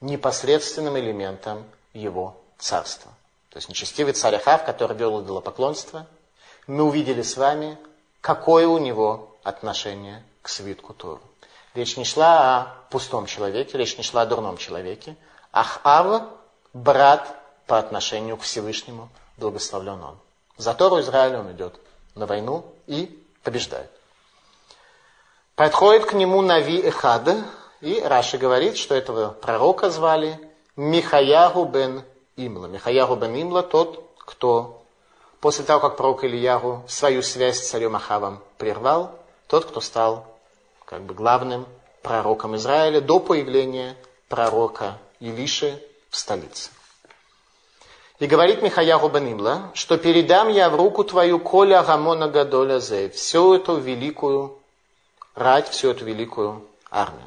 непосредственным 0.00 0.98
элементом 0.98 1.64
его 1.92 2.36
царства. 2.58 3.10
То 3.50 3.58
есть 3.58 3.68
нечестивый 3.68 4.14
царь 4.14 4.36
Ахав, 4.36 4.64
который 4.64 4.96
вел 4.96 5.22
идолопоклонство, 5.22 6.06
мы 6.66 6.84
увидели 6.84 7.22
с 7.22 7.36
вами, 7.36 7.76
какое 8.20 8.66
у 8.66 8.78
него 8.78 9.36
отношение 9.42 10.22
к 10.42 10.48
свитку 10.48 10.94
Торы. 10.94 11.20
Речь 11.74 11.96
не 11.96 12.04
шла 12.04 12.60
о 12.60 12.64
пустом 12.90 13.26
человеке, 13.26 13.78
речь 13.78 13.96
не 13.96 14.04
шла 14.04 14.22
о 14.22 14.26
дурном 14.26 14.56
человеке. 14.56 15.16
Ахав– 15.52 16.24
брат 16.72 17.36
по 17.66 17.78
отношению 17.78 18.36
к 18.36 18.42
Всевышнему, 18.42 19.08
благословлен 19.36 20.02
он. 20.02 20.18
За 20.56 20.74
Тору 20.74 21.00
Израиль 21.00 21.36
он 21.36 21.52
идет 21.52 21.74
на 22.14 22.26
войну 22.26 22.64
и 22.86 23.24
побеждает. 23.42 23.90
Подходит 25.54 26.06
к 26.06 26.12
нему 26.14 26.40
Нави 26.42 26.80
Эхад, 26.80 27.28
и 27.80 28.00
Раши 28.00 28.38
говорит, 28.38 28.76
что 28.76 28.94
этого 28.94 29.30
пророка 29.30 29.90
звали 29.90 30.38
Михаягу 30.76 31.64
бен 31.66 32.02
Имла. 32.36 32.66
Михаягу 32.66 33.16
бен 33.16 33.42
Имла 33.42 33.62
тот, 33.62 34.10
кто 34.18 34.82
после 35.40 35.64
того, 35.64 35.80
как 35.80 35.96
пророк 35.96 36.24
Ильягу 36.24 36.84
свою 36.88 37.22
связь 37.22 37.58
с 37.58 37.68
царем 37.68 37.96
Ахавом 37.96 38.42
прервал, 38.58 39.18
тот, 39.48 39.66
кто 39.66 39.80
стал 39.80 40.26
как 40.84 41.02
бы 41.02 41.14
главным 41.14 41.66
пророком 42.02 42.56
Израиля 42.56 43.00
до 43.00 43.20
появления 43.20 43.96
пророка 44.28 44.98
Илиши 45.20 45.82
в 46.10 46.16
столице. 46.16 46.70
И 48.18 48.26
говорит 48.26 48.62
Михаягу 48.62 49.08
Банимла, 49.08 49.70
что 49.74 49.98
передам 49.98 50.48
я 50.48 50.70
в 50.70 50.76
руку 50.76 51.02
твою 51.04 51.38
коля 51.38 51.82
гамона 51.82 52.28
гадоля 52.28 52.78
зе, 52.78 53.08
всю 53.08 53.54
эту 53.54 53.76
великую 53.76 54.56
рать, 55.34 55.68
всю 55.70 55.90
эту 55.90 56.04
великую 56.04 56.64
армию. 56.90 57.26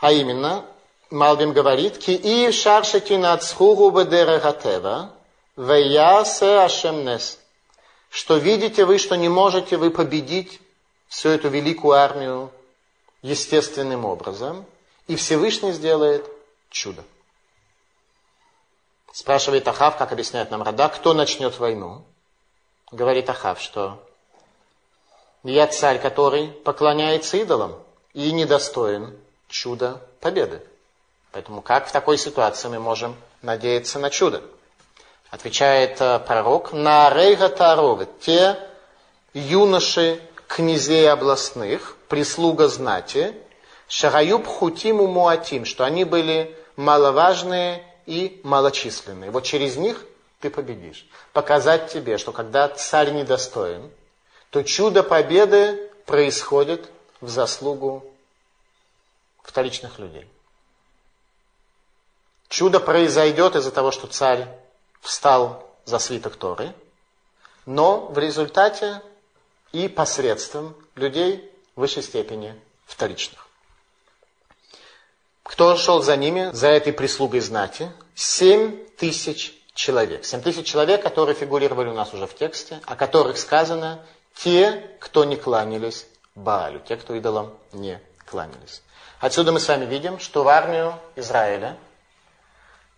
А 0.00 0.12
именно, 0.12 0.64
Малбим 1.10 1.52
говорит, 1.52 1.98
ки 1.98 2.10
и 2.10 2.50
шаршати 2.50 3.12
нацхугу 3.12 3.90
бедерегатева, 3.90 5.12
веясе 5.56 6.58
ашемнес, 6.58 7.38
что 8.10 8.36
видите 8.36 8.84
вы, 8.84 8.98
что 8.98 9.16
не 9.16 9.28
можете 9.28 9.76
вы 9.76 9.90
победить 9.90 10.60
всю 11.08 11.28
эту 11.28 11.48
великую 11.48 11.92
армию 11.92 12.50
естественным 13.20 14.04
образом, 14.04 14.64
и 15.06 15.16
Всевышний 15.16 15.72
сделает 15.72 16.24
чудо. 16.70 17.04
Спрашивает 19.12 19.68
Ахав, 19.68 19.98
как 19.98 20.10
объясняет 20.12 20.50
нам 20.50 20.62
Рада, 20.62 20.88
кто 20.88 21.12
начнет 21.12 21.58
войну? 21.58 22.02
Говорит 22.90 23.28
Ахав, 23.28 23.60
что 23.60 24.02
я 25.42 25.66
царь, 25.66 26.00
который 26.00 26.48
поклоняется 26.48 27.36
идолам 27.36 27.74
и 28.14 28.32
недостоин 28.32 29.14
чуда 29.48 30.00
победы. 30.20 30.62
Поэтому 31.30 31.60
как 31.60 31.88
в 31.88 31.92
такой 31.92 32.16
ситуации 32.16 32.68
мы 32.68 32.78
можем 32.78 33.14
надеяться 33.42 33.98
на 33.98 34.08
чудо? 34.08 34.42
Отвечает 35.30 36.00
э, 36.00 36.18
пророк, 36.18 36.72
на 36.72 37.10
рейга 37.10 37.50
те 38.20 38.58
юноши 39.34 40.22
князей 40.46 41.10
областных, 41.10 41.96
прислуга 42.08 42.68
знати, 42.68 43.34
шагаюб 43.88 44.46
хутиму 44.46 45.06
муатим, 45.06 45.66
что 45.66 45.84
они 45.84 46.04
были 46.04 46.56
маловажные 46.76 47.84
и 48.06 48.40
малочисленные. 48.44 49.30
Вот 49.30 49.44
через 49.44 49.76
них 49.76 50.04
ты 50.40 50.50
победишь. 50.50 51.06
Показать 51.32 51.92
тебе, 51.92 52.18
что 52.18 52.32
когда 52.32 52.68
царь 52.68 53.12
недостоин, 53.12 53.90
то 54.50 54.62
чудо 54.62 55.02
победы 55.02 55.90
происходит 56.04 56.90
в 57.20 57.28
заслугу 57.28 58.04
вторичных 59.42 59.98
людей. 59.98 60.28
Чудо 62.48 62.80
произойдет 62.80 63.56
из-за 63.56 63.70
того, 63.70 63.92
что 63.92 64.06
царь 64.06 64.46
встал 65.00 65.66
за 65.84 65.98
свиток 65.98 66.36
Торы, 66.36 66.74
но 67.64 68.06
в 68.06 68.18
результате 68.18 69.00
и 69.72 69.88
посредством 69.88 70.76
людей 70.94 71.50
в 71.74 71.80
высшей 71.80 72.02
степени 72.02 72.60
вторичных. 72.84 73.41
Кто 75.42 75.76
шел 75.76 76.02
за 76.02 76.16
ними, 76.16 76.50
за 76.52 76.68
этой 76.68 76.92
прислугой 76.92 77.40
знати? 77.40 77.90
Семь 78.14 78.84
тысяч 78.96 79.54
человек. 79.74 80.24
Семь 80.24 80.42
тысяч 80.42 80.66
человек, 80.66 81.02
которые 81.02 81.34
фигурировали 81.34 81.88
у 81.88 81.94
нас 81.94 82.14
уже 82.14 82.26
в 82.26 82.34
тексте, 82.34 82.80
о 82.86 82.94
которых 82.94 83.38
сказано 83.38 84.04
те, 84.34 84.90
кто 85.00 85.24
не 85.24 85.36
кланялись 85.36 86.06
Баалю, 86.34 86.80
те, 86.80 86.96
кто 86.96 87.14
идолам 87.14 87.52
не 87.72 88.00
кланялись. 88.26 88.82
Отсюда 89.20 89.52
мы 89.52 89.60
с 89.60 89.68
вами 89.68 89.84
видим, 89.84 90.18
что 90.18 90.42
в 90.42 90.48
армию 90.48 90.98
Израиля 91.16 91.76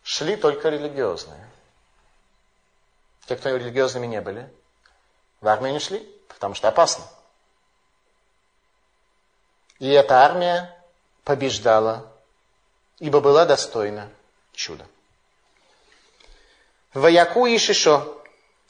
шли 0.03 0.37
только 0.37 0.69
религиозные. 0.69 1.49
Те, 3.27 3.37
кто 3.37 3.57
религиозными 3.57 4.07
не 4.07 4.21
были, 4.21 4.49
в 5.41 5.49
армию 5.49 5.73
не 5.73 5.81
шли, 5.81 6.07
потому 6.29 6.55
что 6.55 6.69
опасно. 6.69 7.05
И 9.79 9.89
эта 9.89 10.23
армия 10.25 10.75
побеждала 11.25 12.14
ибо 13.05 13.21
была 13.21 13.45
достойна 13.45 14.09
чуда. 14.55 14.87
Ваяку 16.95 17.45
и 17.45 17.59
Шишо, 17.59 18.17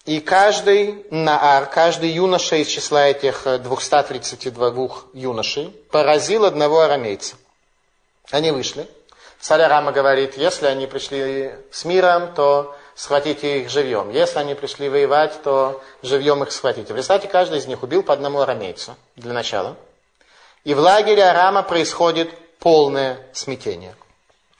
и 0.07 0.18
каждый 0.18 1.07
Наар, 1.12 1.66
каждый 1.66 2.11
юноша 2.11 2.57
из 2.57 2.66
числа 2.66 3.07
этих 3.07 3.44
232 3.44 4.88
юношей 5.12 5.70
поразил 5.92 6.47
одного 6.47 6.81
арамейца. 6.81 7.37
Они 8.33 8.51
вышли. 8.51 8.88
Царь 9.38 9.62
Арама 9.62 9.92
говорит, 9.92 10.37
если 10.37 10.66
они 10.66 10.88
пришли 10.88 11.55
с 11.70 11.85
миром, 11.85 12.35
то 12.35 12.77
схватите 12.97 13.61
их 13.61 13.70
живьем. 13.70 14.11
Если 14.11 14.40
они 14.40 14.57
пришли 14.57 14.88
воевать, 14.88 15.44
то 15.44 15.81
живьем 16.03 16.42
их 16.42 16.51
схватите. 16.51 16.92
В 16.92 16.97
результате 16.97 17.29
каждый 17.29 17.59
из 17.59 17.66
них 17.66 17.85
убил 17.85 18.03
по 18.03 18.12
одному 18.12 18.40
арамейцу 18.40 18.97
для 19.14 19.33
начала. 19.33 19.77
И 20.64 20.75
в 20.75 20.81
лагере 20.81 21.23
Арама 21.23 21.62
происходит 21.62 22.37
полное 22.59 23.20
смятение. 23.33 23.94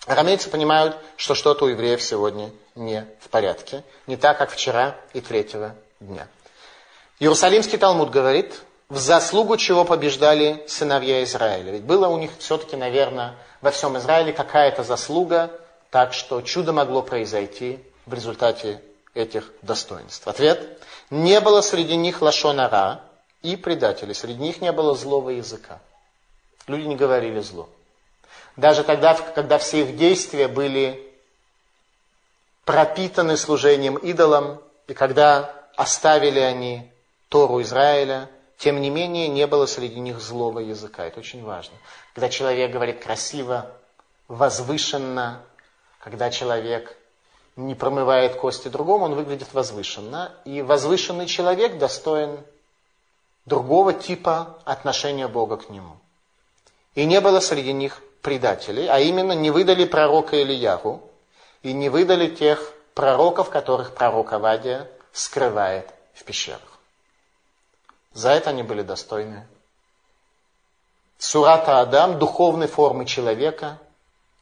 Арамейцы 0.07 0.51
понимают, 0.51 0.97
что 1.17 1.35
что-то 1.35 1.65
у 1.65 1.69
евреев 1.69 2.03
сегодня 2.03 2.51
не 2.75 3.07
в 3.21 3.29
порядке. 3.31 3.83
Не 4.07 4.17
так, 4.17 4.37
как 4.37 4.51
вчера 4.51 4.97
и 5.15 5.21
третьего 5.21 5.75
дня. 5.99 6.29
Иерусалимский 7.21 7.79
Талмуд 7.79 8.11
говорит, 8.11 8.61
в 8.91 8.99
заслугу 8.99 9.57
чего 9.57 9.85
побеждали 9.85 10.63
сыновья 10.69 11.25
Израиля. 11.25 11.73
Ведь 11.73 11.85
было 11.85 12.09
у 12.09 12.19
них 12.19 12.33
все-таки, 12.39 12.77
наверное, 12.77 13.35
во 13.63 13.71
всем 13.71 13.97
Израиле 13.97 14.33
какая-то 14.33 14.83
заслуга, 14.85 15.51
так 15.91 16.13
что 16.13 16.43
чудо 16.43 16.73
могло 16.73 17.01
произойти 17.01 17.79
в 18.05 18.13
результате 18.13 18.83
этих 19.15 19.51
достоинств. 19.63 20.29
Ответ. 20.29 20.83
Не 21.11 21.41
было 21.41 21.61
среди 21.61 21.97
них 21.97 22.21
лашонара 22.21 23.01
и 23.43 23.57
предателей. 23.57 24.15
Среди 24.15 24.41
них 24.41 24.61
не 24.61 24.73
было 24.73 24.95
злого 24.95 25.31
языка. 25.31 25.79
Люди 26.67 26.87
не 26.87 26.97
говорили 26.97 27.41
зло. 27.41 27.69
Даже 28.57 28.85
тогда, 28.85 29.15
когда 29.15 29.59
все 29.59 29.83
их 29.83 29.97
действия 29.97 30.49
были 30.49 31.13
пропитаны 32.65 33.37
служением 33.37 33.97
идолам, 33.97 34.61
и 34.87 34.95
когда 34.95 35.65
оставили 35.77 36.39
они 36.39 36.91
Тору 37.29 37.61
Израиля, 37.63 38.31
тем 38.59 38.81
не 38.81 38.91
менее 38.91 39.29
не 39.29 39.47
было 39.47 39.67
среди 39.67 39.99
них 39.99 40.21
злого 40.21 40.61
языка. 40.61 41.05
Это 41.05 41.21
очень 41.21 41.43
важно. 41.43 41.77
Когда 42.15 42.29
человек 42.29 42.71
говорит 42.71 43.03
красиво, 43.03 43.71
возвышенно, 44.29 45.43
когда 45.99 46.31
человек 46.31 46.97
не 47.57 47.75
промывает 47.75 48.37
кости 48.37 48.69
другому, 48.69 49.07
он 49.07 49.15
выглядит 49.15 49.53
возвышенно. 49.53 50.33
И 50.45 50.63
возвышенный 50.63 51.27
человек 51.27 51.79
достоин 51.79 52.39
другого 53.47 53.93
типа 53.93 54.59
отношения 54.65 55.29
Бога 55.29 55.57
к 55.57 55.69
нему. 55.69 55.97
И 56.95 57.05
не 57.05 57.21
было 57.21 57.41
среди 57.41 57.73
них 57.73 58.01
предателей, 58.25 58.89
а 58.89 58.99
именно 58.99 59.33
не 59.33 59.51
выдали 59.51 59.85
пророка 59.85 60.43
Ильягу 60.43 61.03
и 61.63 61.73
не 61.73 61.91
выдали 61.91 62.35
тех 62.35 62.73
пророков, 62.95 63.51
которых 63.51 63.95
пророк 63.95 64.33
Авадия 64.33 64.91
скрывает 65.13 65.89
в 66.15 66.25
пещерах. 66.25 66.81
За 68.15 68.31
это 68.31 68.51
они 68.51 68.63
были 68.63 68.83
достойны. 68.83 69.47
Сурата 71.19 71.81
Адам, 71.81 72.19
духовной 72.19 72.67
формы 72.67 73.05
человека, 73.05 73.79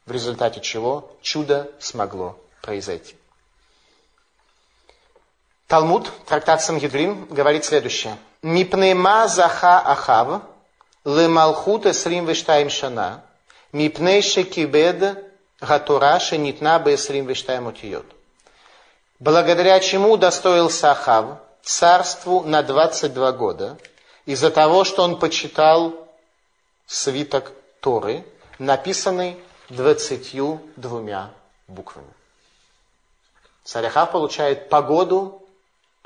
в 0.05 0.11
результате 0.11 0.61
чего 0.61 1.11
чудо 1.21 1.69
смогло 1.79 2.37
произойти. 2.61 3.15
Талмуд, 5.67 6.09
трактат 6.25 6.61
Сангидрин, 6.61 7.25
говорит 7.25 7.65
следующее. 7.65 8.17
Мипнема 8.41 9.27
заха 9.27 9.79
ахав, 9.79 10.43
лемалхут 11.03 11.85
эсрим 11.85 12.25
вештаим 12.25 12.69
шана, 12.69 13.23
мипней 13.73 14.21
шекибед 14.21 15.25
гатура 15.59 16.19
шенитна 16.19 16.79
бы 16.79 16.95
эсрим 16.95 17.25
вештаим 17.27 17.67
утиот. 17.67 18.05
Благодаря 19.19 19.79
чему 19.79 20.17
достоился 20.17 20.91
Ахав 20.91 21.39
царству 21.63 22.43
на 22.43 22.61
22 22.61 23.31
года, 23.33 23.77
из-за 24.25 24.51
того, 24.51 24.83
что 24.83 25.03
он 25.03 25.19
почитал 25.19 26.07
свиток 26.85 27.51
Торы, 27.79 28.25
написанный 28.59 29.37
22 29.69 31.31
буквами. 31.67 32.13
Царь 33.63 33.85
Ахав 33.85 34.11
получает 34.11 34.69
погоду 34.69 35.41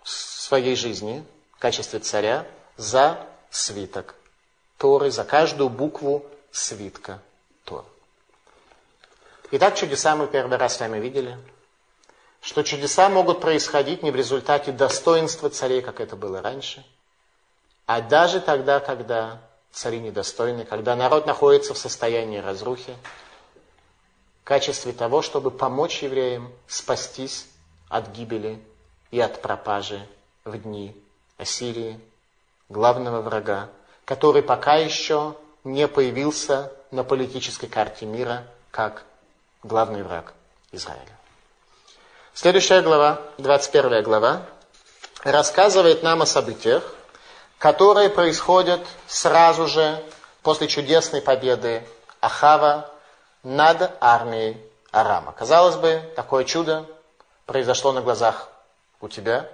своей 0.04 0.76
жизни 0.76 1.26
в 1.54 1.60
качестве 1.60 2.00
царя 2.00 2.46
за 2.78 3.20
свиток 3.50 4.16
Торы, 4.78 5.10
за 5.12 5.24
каждую 5.24 5.70
букву 5.70 6.24
свитка. 6.52 7.20
Итак, 9.50 9.76
чудеса 9.76 10.14
мы 10.18 10.28
первый 10.28 10.58
раз 10.58 10.76
с 10.76 10.80
вами 10.82 11.00
видели, 11.00 11.38
что 12.42 12.64
чудеса 12.64 13.08
могут 13.08 13.40
происходить 13.40 14.04
не 14.04 14.12
в 14.12 14.16
результате 14.18 14.74
достоинства 14.74 15.50
царей, 15.50 15.82
как 15.82 16.02
это 16.02 16.18
было 16.18 16.42
раньше, 16.42 16.86
а 17.86 18.02
даже 18.02 18.42
тогда, 18.42 18.82
когда 18.82 19.42
цари 19.72 20.00
недостойны, 20.00 20.66
когда 20.66 20.98
народ 20.98 21.26
находится 21.26 21.74
в 21.74 21.78
состоянии 21.78 22.40
разрухи, 22.40 22.94
в 24.42 24.44
качестве 24.44 24.92
того, 24.92 25.22
чтобы 25.22 25.50
помочь 25.50 26.04
евреям 26.04 26.52
спастись 26.68 27.48
от 27.88 28.10
гибели 28.10 28.62
и 29.12 29.20
от 29.22 29.42
пропажи 29.42 30.06
в 30.44 30.58
дни 30.58 30.94
Ассирии, 31.38 32.02
главного 32.68 33.22
врага, 33.22 33.70
который 34.04 34.44
пока 34.44 34.76
еще 34.76 35.38
не 35.64 35.88
появился 35.88 36.74
на 36.92 37.06
политической 37.06 37.68
карте 37.68 38.06
мира 38.06 38.46
как 38.72 39.07
главный 39.68 40.02
враг 40.02 40.34
Израиля. 40.72 41.18
Следующая 42.34 42.82
глава, 42.82 43.20
21 43.38 44.04
глава, 44.04 44.42
рассказывает 45.24 46.04
нам 46.04 46.22
о 46.22 46.26
событиях, 46.26 46.84
которые 47.58 48.10
происходят 48.10 48.82
сразу 49.08 49.68
же 49.68 50.04
после 50.42 50.68
чудесной 50.68 51.22
победы 51.22 51.84
Ахава 52.22 52.90
над 53.44 53.92
армией 54.00 54.58
Арама. 54.92 55.32
Казалось 55.32 55.76
бы, 55.76 56.02
такое 56.16 56.44
чудо 56.44 56.86
произошло 57.46 57.92
на 57.92 58.02
глазах 58.02 58.50
у 59.02 59.08
тебя. 59.08 59.50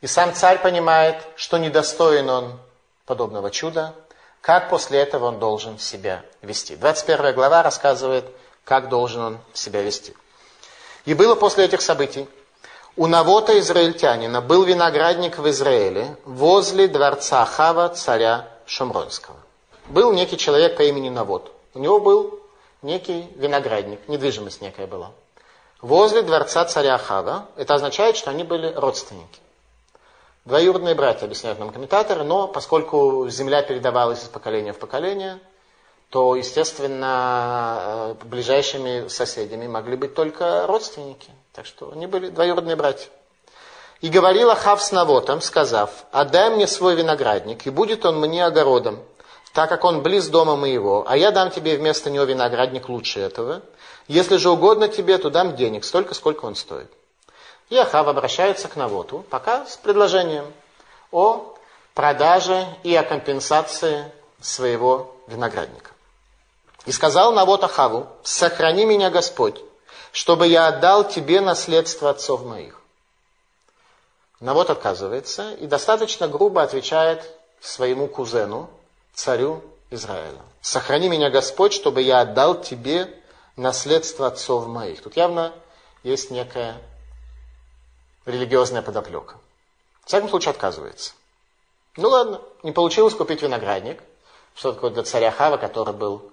И 0.00 0.06
сам 0.06 0.34
царь 0.34 0.60
понимает, 0.60 1.16
что 1.36 1.58
недостоин 1.58 2.28
он 2.30 2.60
подобного 3.06 3.50
чуда, 3.50 3.94
как 4.40 4.68
после 4.68 5.00
этого 5.00 5.26
он 5.26 5.38
должен 5.38 5.78
себя 5.78 6.22
вести. 6.42 6.76
21 6.76 7.34
глава 7.34 7.62
рассказывает, 7.62 8.24
как 8.66 8.90
должен 8.90 9.22
он 9.22 9.38
себя 9.54 9.80
вести. 9.80 10.14
И 11.06 11.14
было 11.14 11.34
после 11.34 11.64
этих 11.64 11.80
событий, 11.80 12.28
у 12.96 13.06
Навота 13.06 13.58
израильтянина 13.58 14.42
был 14.42 14.64
виноградник 14.64 15.38
в 15.38 15.48
Израиле 15.48 16.18
возле 16.26 16.88
дворца 16.88 17.46
Хава, 17.46 17.88
царя 17.88 18.46
Шамронского. 18.66 19.36
Был 19.86 20.12
некий 20.12 20.36
человек 20.36 20.76
по 20.76 20.82
имени 20.82 21.08
Навот. 21.08 21.50
У 21.72 21.78
него 21.78 22.00
был 22.00 22.40
некий 22.82 23.30
виноградник, 23.36 24.06
недвижимость 24.08 24.60
некая 24.60 24.86
была 24.86 25.12
возле 25.80 26.22
дворца 26.22 26.64
царя 26.64 26.94
Ахава. 26.96 27.46
Это 27.56 27.74
означает, 27.74 28.16
что 28.16 28.30
они 28.30 28.44
были 28.44 28.72
родственники. 28.72 29.40
Двоюродные 30.44 30.94
братья, 30.94 31.24
объясняют 31.24 31.58
нам 31.58 31.70
комментаторы, 31.70 32.22
но 32.22 32.46
поскольку 32.46 33.28
земля 33.28 33.62
передавалась 33.62 34.22
из 34.22 34.28
поколения 34.28 34.72
в 34.72 34.78
поколение, 34.78 35.40
то, 36.10 36.36
естественно, 36.36 38.14
э, 38.20 38.24
ближайшими 38.24 39.08
соседями 39.08 39.66
могли 39.66 39.96
быть 39.96 40.14
только 40.14 40.66
родственники. 40.66 41.30
Так 41.52 41.66
что 41.66 41.90
они 41.92 42.06
были 42.06 42.28
двоюродные 42.28 42.76
братья. 42.76 43.08
И 44.00 44.08
говорил 44.08 44.50
Ахав 44.50 44.82
с 44.82 44.92
Навотом, 44.92 45.40
сказав, 45.40 45.90
«Отдай 46.12 46.50
мне 46.50 46.66
свой 46.66 46.94
виноградник, 46.94 47.66
и 47.66 47.70
будет 47.70 48.04
он 48.04 48.20
мне 48.20 48.44
огородом, 48.44 49.00
так 49.52 49.70
как 49.70 49.84
он 49.84 50.02
близ 50.02 50.28
дома 50.28 50.54
моего, 50.54 51.04
а 51.08 51.16
я 51.16 51.30
дам 51.30 51.50
тебе 51.50 51.76
вместо 51.76 52.10
него 52.10 52.24
виноградник 52.24 52.90
лучше 52.90 53.20
этого, 53.20 53.62
если 54.06 54.36
же 54.36 54.50
угодно 54.50 54.88
тебе, 54.88 55.16
то 55.18 55.30
дам 55.30 55.56
денег, 55.56 55.84
столько, 55.84 56.14
сколько 56.14 56.44
он 56.44 56.54
стоит. 56.54 56.90
И 57.70 57.76
Ахав 57.76 58.06
обращается 58.06 58.68
к 58.68 58.76
Навоту, 58.76 59.24
пока 59.30 59.66
с 59.66 59.76
предложением 59.76 60.52
о 61.10 61.54
продаже 61.94 62.66
и 62.84 62.94
о 62.94 63.02
компенсации 63.02 64.12
своего 64.40 65.16
виноградника. 65.26 65.95
И 66.86 66.92
сказал 66.92 67.32
Навот 67.32 67.64
Ахаву, 67.64 68.08
сохрани 68.22 68.84
меня, 68.84 69.10
Господь, 69.10 69.60
чтобы 70.12 70.46
я 70.46 70.68
отдал 70.68 71.06
тебе 71.06 71.40
наследство 71.40 72.10
отцов 72.10 72.44
моих. 72.44 72.80
Навот 74.38 74.70
отказывается 74.70 75.54
и 75.54 75.66
достаточно 75.66 76.28
грубо 76.28 76.62
отвечает 76.62 77.28
своему 77.60 78.06
кузену, 78.06 78.70
царю 79.14 79.64
Израиля. 79.90 80.40
Сохрани 80.60 81.08
меня, 81.08 81.28
Господь, 81.28 81.72
чтобы 81.72 82.02
я 82.02 82.20
отдал 82.20 82.60
тебе 82.60 83.12
наследство 83.56 84.28
отцов 84.28 84.66
моих. 84.66 85.02
Тут 85.02 85.16
явно 85.16 85.52
есть 86.04 86.30
некая 86.30 86.80
религиозная 88.26 88.82
подоплека. 88.82 89.38
В 90.02 90.06
всяком 90.06 90.28
случае, 90.28 90.50
отказывается. 90.50 91.14
Ну 91.96 92.10
ладно, 92.10 92.42
не 92.62 92.70
получилось 92.70 93.14
купить 93.14 93.42
виноградник. 93.42 94.02
Что 94.54 94.72
такое 94.72 94.90
для 94.90 95.02
царя 95.02 95.30
Хава, 95.30 95.56
который 95.56 95.92
был 95.92 96.30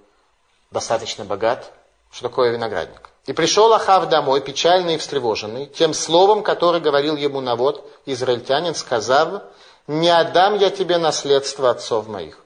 достаточно 0.73 1.23
богат? 1.23 1.71
Что 2.11 2.27
такое 2.27 2.51
виноградник? 2.51 3.09
И 3.25 3.31
пришел 3.31 3.71
Ахав 3.71 4.09
домой, 4.09 4.41
печальный 4.41 4.95
и 4.95 4.97
встревоженный, 4.97 5.67
тем 5.67 5.93
словом, 5.93 6.43
которое 6.43 6.81
говорил 6.81 7.15
ему 7.15 7.39
Навод, 7.39 7.89
израильтянин, 8.05 8.75
сказав, 8.75 9.43
«Не 9.87 10.09
отдам 10.09 10.57
я 10.57 10.69
тебе 10.69 10.97
наследство 10.97 11.69
отцов 11.69 12.07
моих». 12.07 12.43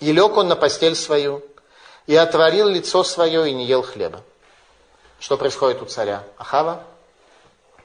И 0.00 0.12
лег 0.12 0.36
он 0.36 0.48
на 0.48 0.56
постель 0.56 0.94
свою, 0.94 1.42
и 2.06 2.14
отворил 2.14 2.68
лицо 2.68 3.02
свое 3.04 3.50
и 3.50 3.54
не 3.54 3.66
ел 3.66 3.82
хлеба. 3.82 4.22
Что 5.18 5.36
происходит 5.36 5.82
у 5.82 5.86
царя 5.86 6.24
Ахава? 6.36 6.84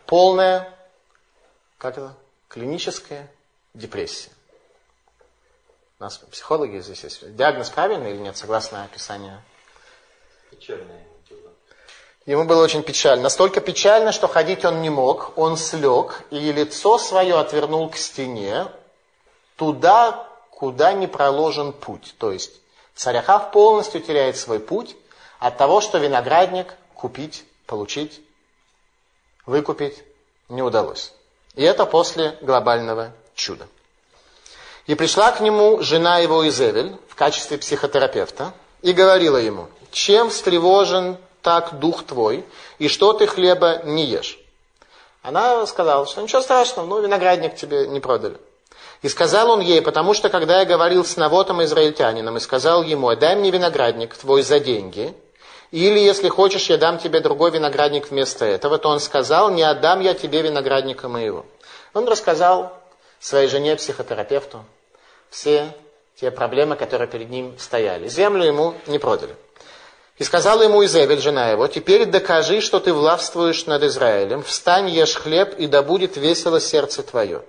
Полная, 0.05 0.73
как 1.77 1.97
это, 1.97 2.13
клиническая 2.49 3.31
депрессия. 3.73 4.31
У 6.03 6.05
нас 6.05 6.17
психологи 6.17 6.79
здесь 6.79 7.01
есть. 7.05 7.33
Диагноз 7.33 7.69
правильный 7.69 8.11
или 8.11 8.17
нет, 8.17 8.35
согласно 8.35 8.83
описанию? 8.83 9.41
Печальная. 10.51 11.01
Ему 12.25 12.43
было 12.43 12.61
очень 12.61 12.83
печально. 12.83 13.23
Настолько 13.23 13.61
печально, 13.61 14.11
что 14.11 14.27
ходить 14.27 14.65
он 14.65 14.81
не 14.81 14.89
мог. 14.89 15.31
Он 15.37 15.55
слег 15.55 16.23
и 16.29 16.51
лицо 16.51 16.97
свое 16.97 17.39
отвернул 17.39 17.89
к 17.89 17.95
стене, 17.95 18.67
туда, 19.55 20.27
куда 20.49 20.91
не 20.91 21.07
проложен 21.07 21.71
путь. 21.71 22.15
То 22.17 22.33
есть 22.33 22.51
Царь 22.95 23.19
Ахав 23.19 23.51
полностью 23.51 24.01
теряет 24.01 24.35
свой 24.35 24.59
путь 24.59 24.97
от 25.39 25.57
того, 25.57 25.79
что 25.79 25.99
виноградник 25.99 26.75
купить, 26.95 27.45
получить, 27.65 28.19
выкупить 29.45 30.03
не 30.49 30.63
удалось. 30.63 31.13
И 31.55 31.63
это 31.63 31.85
после 31.85 32.37
глобального 32.41 33.13
чуда. 33.35 33.69
И 34.86 34.96
пришла 34.96 35.32
к 35.32 35.39
нему 35.39 35.82
жена 35.82 36.19
его 36.19 36.48
Изевель 36.48 36.96
в 37.08 37.15
качестве 37.15 37.58
психотерапевта 37.58 38.54
и 38.82 38.91
говорила 38.91 39.38
ему, 39.38 39.67
чем 39.91 40.30
встревожен 40.30 41.17
так 41.41 41.80
дух 41.80 42.04
твой, 42.04 42.46
и 42.80 42.88
что 42.88 43.13
ты 43.13 43.28
хлеба 43.28 43.82
не 43.86 44.06
ешь? 44.06 44.39
Она 45.22 45.65
сказала, 45.67 46.06
что 46.06 46.22
ничего 46.22 46.41
страшного, 46.41 46.86
ну 46.86 47.02
виноградник 47.02 47.56
тебе 47.56 47.88
не 47.88 48.02
продали. 48.02 48.38
И 49.02 49.10
сказал 49.10 49.52
он 49.52 49.62
ей, 49.62 49.82
потому 49.82 50.13
что 50.13 50.30
когда 50.30 50.60
я 50.60 50.65
говорил 50.65 51.06
с 51.06 51.17
Навотом 51.17 51.63
израильтянином 51.63 52.38
и 52.38 52.41
сказал 52.41 52.84
ему, 52.84 53.10
отдай 53.10 53.36
мне 53.36 53.52
виноградник 53.52 54.15
твой 54.15 54.43
за 54.43 54.60
деньги, 54.60 55.13
или, 55.72 56.00
если 56.00 56.30
хочешь, 56.30 56.69
я 56.69 56.78
дам 56.78 57.00
тебе 57.00 57.19
другой 57.19 57.52
виноградник 57.52 58.12
вместо 58.12 58.46
этого, 58.46 58.78
то 58.78 58.89
он 58.89 59.00
сказал, 59.00 59.50
не 59.50 59.63
отдам 59.63 60.02
я 60.02 60.13
тебе 60.13 60.41
виноградника 60.41 61.10
моего. 61.10 61.46
Он 61.93 62.08
рассказал 62.08 62.78
своей 63.19 63.48
жене, 63.48 63.76
психотерапевту, 63.76 64.63
все 65.34 65.74
те 66.15 66.30
проблемы, 66.30 66.76
которые 66.76 67.08
перед 67.08 67.30
ним 67.30 67.58
стояли. 67.58 68.08
Землю 68.08 68.46
ему 68.46 68.76
не 68.86 69.00
продали. 69.00 69.36
И 70.19 70.24
сказала 70.24 70.62
ему 70.62 70.86
Изевель, 70.86 71.19
жена 71.19 71.50
его, 71.50 71.67
«Теперь 71.67 72.06
докажи, 72.06 72.62
что 72.62 72.80
ты 72.80 72.93
властвуешь 72.93 73.65
над 73.65 73.82
Израилем. 73.84 74.43
Встань, 74.43 74.89
ешь 74.89 75.15
хлеб, 75.15 75.56
и 75.58 75.65
да 75.65 75.82
будет 75.82 76.17
весело 76.17 76.62
сердце 76.62 77.02
твое. 77.02 77.41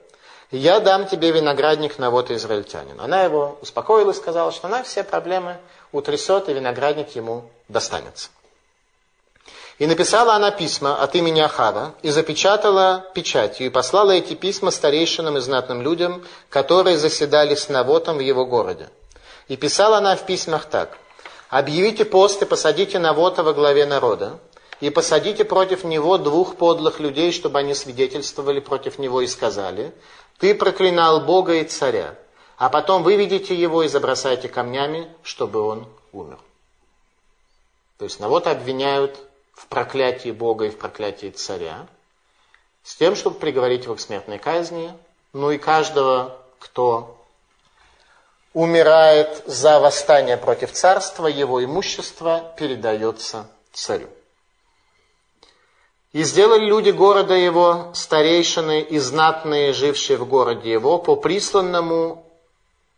Я 0.50 0.80
дам 0.80 1.06
тебе 1.06 1.30
виноградник 1.30 1.98
на 1.98 2.10
вот 2.10 2.30
израильтянин». 2.30 2.98
Она 2.98 3.22
его 3.22 3.58
успокоила 3.60 4.12
и 4.12 4.14
сказала, 4.14 4.50
что 4.50 4.66
она 4.66 4.82
все 4.82 5.04
проблемы 5.04 5.58
утрясет, 5.92 6.48
и 6.48 6.54
виноградник 6.54 7.14
ему 7.14 7.50
достанется. 7.68 8.30
И 9.78 9.86
написала 9.86 10.34
она 10.34 10.52
письма 10.52 11.02
от 11.02 11.16
имени 11.16 11.40
Ахава, 11.40 11.94
и 12.02 12.10
запечатала 12.10 13.04
печатью, 13.12 13.66
и 13.66 13.70
послала 13.70 14.12
эти 14.12 14.34
письма 14.34 14.70
старейшинам 14.70 15.36
и 15.36 15.40
знатным 15.40 15.82
людям, 15.82 16.22
которые 16.48 16.96
заседали 16.96 17.56
с 17.56 17.68
Навотом 17.68 18.18
в 18.18 18.20
его 18.20 18.46
городе. 18.46 18.88
И 19.48 19.56
писала 19.56 19.98
она 19.98 20.14
в 20.14 20.26
письмах 20.26 20.66
так. 20.66 20.96
«Объявите 21.50 22.04
пост 22.04 22.40
и 22.42 22.46
посадите 22.46 22.98
Навота 22.98 23.42
во 23.42 23.52
главе 23.52 23.84
народа, 23.84 24.38
и 24.80 24.90
посадите 24.90 25.44
против 25.44 25.82
него 25.84 26.18
двух 26.18 26.56
подлых 26.56 27.00
людей, 27.00 27.32
чтобы 27.32 27.58
они 27.58 27.74
свидетельствовали 27.74 28.60
против 28.60 28.98
него 28.98 29.22
и 29.22 29.26
сказали, 29.26 29.92
«Ты 30.38 30.54
проклинал 30.54 31.20
Бога 31.20 31.54
и 31.54 31.64
царя, 31.64 32.14
а 32.58 32.68
потом 32.68 33.02
выведите 33.02 33.54
его 33.54 33.82
и 33.82 33.88
забросайте 33.88 34.48
камнями, 34.48 35.08
чтобы 35.22 35.60
он 35.60 35.86
умер». 36.12 36.38
То 37.98 38.04
есть 38.04 38.20
Навота 38.20 38.50
обвиняют 38.50 39.18
в 39.54 39.66
проклятии 39.66 40.30
Бога 40.30 40.66
и 40.66 40.70
в 40.70 40.78
проклятии 40.78 41.30
царя, 41.30 41.86
с 42.82 42.96
тем, 42.96 43.16
чтобы 43.16 43.38
приговорить 43.38 43.84
его 43.84 43.94
к 43.94 44.00
смертной 44.00 44.38
казни, 44.38 44.92
ну 45.32 45.50
и 45.50 45.58
каждого, 45.58 46.36
кто 46.58 47.16
умирает 48.52 49.42
за 49.46 49.80
восстание 49.80 50.36
против 50.36 50.72
царства, 50.72 51.26
его 51.26 51.64
имущество 51.64 52.54
передается 52.58 53.48
царю. 53.72 54.08
И 56.12 56.22
сделали 56.22 56.64
люди 56.64 56.90
города 56.90 57.34
его, 57.34 57.90
старейшины 57.94 58.82
и 58.82 58.98
знатные, 58.98 59.72
жившие 59.72 60.16
в 60.16 60.28
городе 60.28 60.70
его, 60.70 60.98
по 60.98 61.16
присланному 61.16 62.30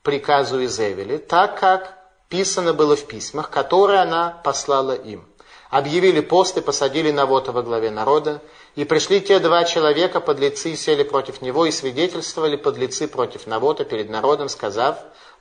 приказу 0.02 0.62
Изевели, 0.62 1.16
так 1.16 1.58
как 1.58 1.96
писано 2.28 2.74
было 2.74 2.94
в 2.94 3.06
письмах, 3.06 3.48
которые 3.48 4.00
она 4.00 4.38
послала 4.44 4.92
им– 4.92 5.26
объявили 5.70 6.20
пост 6.20 6.56
и 6.56 6.60
посадили 6.60 7.10
Навота 7.10 7.52
во 7.52 7.62
главе 7.62 7.90
народа, 7.90 8.40
и 8.74 8.84
пришли 8.84 9.20
те 9.20 9.38
два 9.38 9.64
человека, 9.64 10.20
подлецы, 10.20 10.70
и 10.70 10.76
сели 10.76 11.02
против 11.02 11.42
него, 11.42 11.66
и 11.66 11.70
свидетельствовали 11.70 12.56
подлецы 12.56 13.08
против 13.08 13.46
Навота 13.46 13.84
перед 13.84 14.08
народом, 14.08 14.48
сказав, 14.48 14.98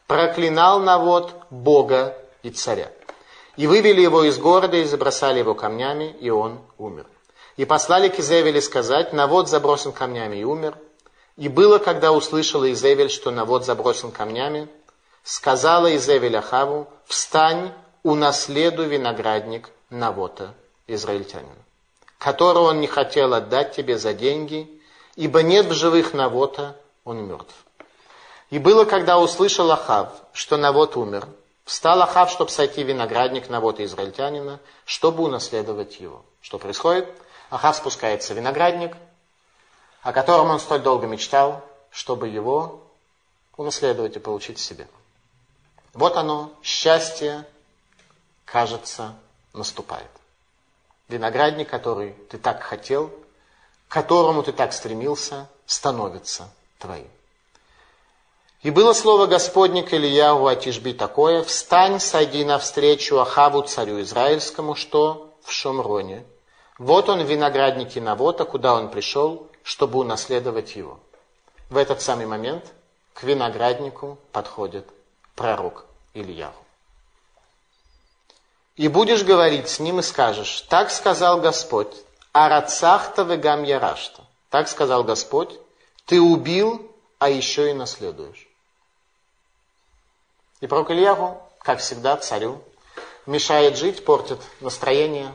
проклинал 0.07 0.79
Навот 0.79 1.33
Бога 1.49 2.17
и 2.43 2.49
царя. 2.49 2.91
И 3.57 3.67
вывели 3.67 4.01
его 4.01 4.23
из 4.23 4.37
города, 4.37 4.77
и 4.77 4.83
забросали 4.85 5.39
его 5.39 5.53
камнями, 5.53 6.15
и 6.19 6.29
он 6.29 6.59
умер. 6.77 7.05
И 7.57 7.65
послали 7.65 8.09
к 8.09 8.19
Изевеле 8.19 8.61
сказать, 8.61 9.13
Навод 9.13 9.47
забросан 9.47 9.93
камнями 9.93 10.37
и 10.37 10.43
умер. 10.43 10.75
И 11.37 11.47
было, 11.47 11.79
когда 11.79 12.11
услышала 12.11 12.71
Изевель, 12.71 13.09
что 13.09 13.31
Навод 13.31 13.65
забросан 13.65 14.11
камнями, 14.11 14.67
сказала 15.23 15.95
Изевель 15.95 16.35
Ахаву, 16.35 16.87
встань, 17.05 17.71
унаследуй 18.03 18.87
виноградник 18.87 19.69
Навота, 19.89 20.53
израильтянина, 20.87 21.63
которого 22.17 22.69
он 22.69 22.81
не 22.81 22.87
хотел 22.87 23.33
отдать 23.33 23.75
тебе 23.75 23.97
за 23.97 24.13
деньги, 24.13 24.69
ибо 25.15 25.43
нет 25.43 25.67
в 25.67 25.73
живых 25.73 26.13
Навота, 26.13 26.75
он 27.03 27.27
мертв. 27.27 27.53
И 28.49 28.59
было, 28.59 28.85
когда 28.85 29.19
услышал 29.19 29.71
Ахав, 29.71 30.13
что 30.33 30.57
Навот 30.57 30.95
умер, 30.95 31.27
встал 31.65 32.01
Ахав, 32.01 32.29
чтобы 32.31 32.51
сойти 32.51 32.83
виноградник 32.83 33.49
Навота 33.49 33.83
израильтянина, 33.83 34.59
чтобы 34.85 35.23
унаследовать 35.23 35.99
его. 35.99 36.23
Что 36.41 36.59
происходит? 36.59 37.07
Ахав 37.49 37.75
спускается 37.75 38.33
в 38.33 38.37
виноградник, 38.37 38.95
о 40.01 40.13
котором 40.13 40.49
он 40.49 40.59
столь 40.59 40.81
долго 40.81 41.07
мечтал, 41.07 41.63
чтобы 41.89 42.27
его 42.27 42.83
унаследовать 43.57 44.15
и 44.15 44.19
получить 44.19 44.59
себе. 44.59 44.87
Вот 45.93 46.17
оно, 46.17 46.51
счастье, 46.61 47.45
кажется, 48.43 49.15
наступает. 49.55 50.09
Виноградник, 51.07 51.69
который 51.69 52.13
ты 52.29 52.37
так 52.37 52.63
хотел, 52.63 53.09
к 53.87 53.91
которому 53.91 54.43
ты 54.43 54.51
так 54.51 54.73
стремился, 54.73 55.47
становится 55.65 56.49
твоим. 56.79 57.07
И 58.61 58.71
было 58.71 58.93
слово 58.93 59.27
Господне 59.27 59.83
к 59.83 59.93
Ильяу 59.93 60.47
Атишби 60.47 60.93
такое, 60.93 61.43
«Встань, 61.43 61.99
сойди 61.99 62.43
навстречу 62.43 63.19
Ахаву, 63.19 63.61
царю 63.61 64.01
израильскому, 64.01 64.73
что 64.73 65.31
в 65.43 65.51
Шомроне. 65.51 66.25
Вот 66.79 67.07
он 67.07 67.23
в 67.23 67.29
винограднике 67.29 68.01
Навота, 68.01 68.43
куда 68.43 68.73
он 68.73 68.89
пришел, 68.89 69.47
чтобы 69.61 69.99
унаследовать 69.99 70.75
его». 70.75 70.99
В 71.69 71.77
этот 71.77 72.01
самый 72.01 72.25
момент 72.25 72.65
к 73.13 73.21
винограднику 73.21 74.17
подходит 74.31 74.87
пророк 75.35 75.85
Ильяу. 76.15 76.64
И 78.75 78.87
будешь 78.89 79.23
говорить 79.23 79.69
с 79.69 79.79
ним 79.79 79.99
и 79.99 80.03
скажешь, 80.03 80.61
так 80.61 80.91
сказал 80.91 81.39
Господь, 81.39 81.95
арацахта 82.33 83.23
вегам 83.23 83.63
ярашта. 83.63 84.23
Так 84.49 84.67
сказал 84.67 85.03
Господь, 85.03 85.57
ты 86.05 86.19
убил, 86.19 86.91
а 87.17 87.29
еще 87.29 87.69
и 87.69 87.73
наследуешь. 87.73 88.47
И 90.59 90.67
пророк 90.67 90.91
Ильяву, 90.91 91.41
как 91.59 91.79
всегда, 91.79 92.17
царю, 92.17 92.61
мешает 93.25 93.77
жить, 93.77 94.03
портит 94.03 94.39
настроение. 94.59 95.33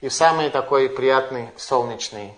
И 0.00 0.08
в 0.08 0.14
самый 0.14 0.50
такой 0.50 0.88
приятный 0.88 1.50
солнечный 1.56 2.34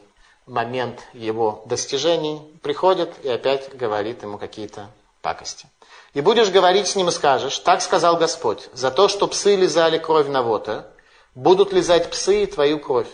момент 0.46 1.00
его 1.14 1.62
достижений 1.66 2.40
приходит 2.62 3.24
и 3.24 3.28
опять 3.30 3.74
говорит 3.74 4.22
ему 4.22 4.36
какие-то 4.36 4.90
пакости. 5.22 5.66
И 6.14 6.20
будешь 6.20 6.50
говорить 6.50 6.86
с 6.86 6.94
ним 6.94 7.08
и 7.08 7.12
скажешь, 7.12 7.58
так 7.58 7.82
сказал 7.82 8.16
Господь, 8.16 8.70
за 8.72 8.92
то, 8.92 9.08
что 9.08 9.26
псы 9.26 9.56
лизали 9.56 9.98
кровь 9.98 10.28
Навота, 10.28 10.90
будут 11.34 11.72
лизать 11.72 12.08
псы 12.08 12.44
и 12.44 12.46
твою 12.46 12.78
кровь. 12.78 13.10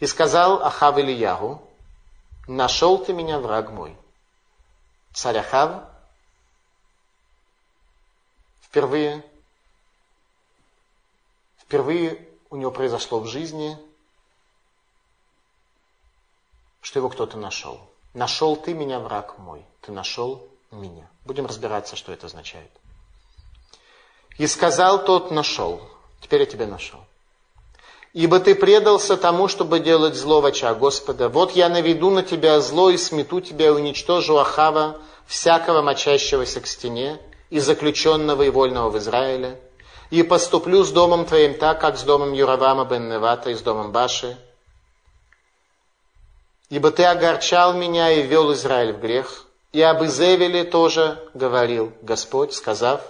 И 0.00 0.06
сказал 0.06 0.60
Ахав 0.64 0.98
Ильягу, 0.98 1.62
нашел 2.48 2.98
ты 2.98 3.12
меня, 3.12 3.38
враг 3.38 3.70
мой. 3.70 3.96
Царь 5.12 5.38
Ахав 5.38 5.84
впервые, 8.62 9.24
впервые 11.58 12.28
у 12.50 12.56
него 12.56 12.72
произошло 12.72 13.20
в 13.20 13.28
жизни, 13.28 13.78
что 16.80 16.98
его 16.98 17.08
кто-то 17.08 17.38
нашел. 17.38 17.80
Нашел 18.14 18.56
ты 18.56 18.74
меня, 18.74 18.98
враг 18.98 19.38
мой. 19.38 19.64
Ты 19.80 19.92
нашел 19.92 20.48
меня. 20.74 21.08
Будем 21.24 21.46
разбираться, 21.46 21.96
что 21.96 22.12
это 22.12 22.26
означает. 22.26 22.70
И 24.38 24.46
сказал 24.46 25.04
тот, 25.04 25.30
нашел. 25.30 25.80
Теперь 26.20 26.40
я 26.40 26.46
тебя 26.46 26.66
нашел. 26.66 27.00
Ибо 28.12 28.38
ты 28.38 28.54
предался 28.54 29.16
тому, 29.16 29.48
чтобы 29.48 29.80
делать 29.80 30.14
зло 30.14 30.40
в 30.40 30.46
очах 30.46 30.78
Господа. 30.78 31.28
Вот 31.28 31.52
я 31.52 31.68
наведу 31.68 32.10
на 32.10 32.22
тебя 32.22 32.60
зло 32.60 32.90
и 32.90 32.96
смету 32.96 33.40
тебя 33.40 33.66
и 33.66 33.70
уничтожу 33.70 34.36
Ахава, 34.36 34.98
всякого 35.26 35.82
мочащегося 35.82 36.60
к 36.60 36.66
стене, 36.66 37.18
и 37.50 37.58
заключенного 37.58 38.42
и 38.42 38.50
вольного 38.50 38.90
в 38.90 38.98
Израиле, 38.98 39.60
и 40.10 40.22
поступлю 40.22 40.84
с 40.84 40.92
домом 40.92 41.24
твоим 41.24 41.54
так, 41.54 41.80
как 41.80 41.96
с 41.96 42.02
домом 42.02 42.32
Юравама 42.32 42.84
бен 42.84 43.08
Невата 43.08 43.50
и 43.50 43.54
с 43.54 43.60
домом 43.60 43.90
Баши. 43.90 44.36
Ибо 46.70 46.90
ты 46.90 47.04
огорчал 47.04 47.74
меня 47.74 48.12
и 48.12 48.22
вел 48.22 48.52
Израиль 48.52 48.92
в 48.92 49.00
грех, 49.00 49.44
и 49.74 49.82
об 49.82 50.04
Изевеле 50.04 50.62
тоже 50.62 51.18
говорил 51.34 51.92
Господь, 52.00 52.54
сказав, 52.54 53.00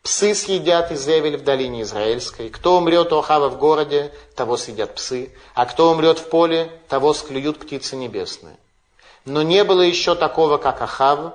«Псы 0.00 0.32
съедят 0.36 0.92
Изевель 0.92 1.36
в 1.36 1.42
долине 1.42 1.82
Израильской. 1.82 2.50
Кто 2.50 2.76
умрет 2.76 3.12
у 3.12 3.18
Ахава 3.18 3.48
в 3.48 3.58
городе, 3.58 4.12
того 4.36 4.56
съедят 4.56 4.94
псы, 4.94 5.32
а 5.56 5.66
кто 5.66 5.90
умрет 5.90 6.20
в 6.20 6.28
поле, 6.28 6.70
того 6.88 7.14
склюют 7.14 7.58
птицы 7.58 7.96
небесные». 7.96 8.56
Но 9.24 9.42
не 9.42 9.64
было 9.64 9.80
еще 9.80 10.14
такого, 10.14 10.56
как 10.58 10.82
Ахав, 10.82 11.34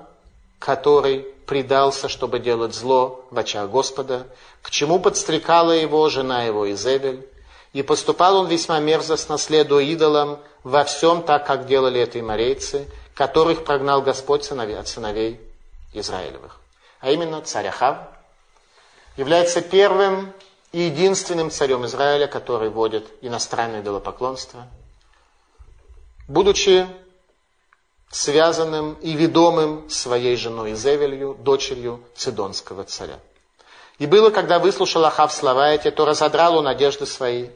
который 0.60 1.28
предался, 1.46 2.08
чтобы 2.08 2.40
делать 2.40 2.74
зло 2.74 3.26
в 3.32 3.38
очах 3.38 3.70
Господа, 3.70 4.28
к 4.62 4.70
чему 4.70 5.00
подстрекала 5.00 5.72
его 5.72 6.08
жена 6.08 6.44
его 6.44 6.72
Изевель, 6.72 7.28
и 7.74 7.82
поступал 7.82 8.38
он 8.38 8.48
весьма 8.48 8.80
мерзостно, 8.80 9.38
следуя 9.38 9.84
идолам, 9.84 10.40
во 10.64 10.86
всем 10.86 11.22
так, 11.22 11.46
как 11.46 11.66
делали 11.66 12.00
это 12.00 12.18
и 12.18 12.22
морейцы, 12.22 12.88
которых 13.20 13.66
прогнал 13.66 14.02
Господь 14.02 14.46
сыновей, 14.46 14.80
от 14.80 14.88
сыновей 14.88 15.42
Израилевых. 15.92 16.62
А 17.02 17.12
именно 17.12 17.42
царь 17.42 17.68
Ахав 17.68 17.98
является 19.18 19.60
первым 19.60 20.32
и 20.72 20.84
единственным 20.84 21.52
царем 21.52 21.86
Израиля, 21.86 22.28
который 22.28 22.70
вводит 22.70 23.06
иностранное 23.20 23.82
идолопоклонство, 23.82 24.68
будучи 26.30 26.88
связанным 28.10 28.94
и 29.02 29.12
ведомым 29.12 29.90
своей 29.90 30.38
женой 30.38 30.72
Изевелью, 30.72 31.36
дочерью 31.42 32.02
Цидонского 32.16 32.86
царя. 32.86 33.20
И 33.98 34.06
было, 34.06 34.30
когда 34.30 34.60
выслушал 34.60 35.04
Ахав 35.04 35.34
слова 35.34 35.72
эти, 35.72 35.92
то 35.92 36.06
разодрал 36.06 36.56
он 36.56 36.70
одежды 36.70 37.06
свои, 37.06 37.50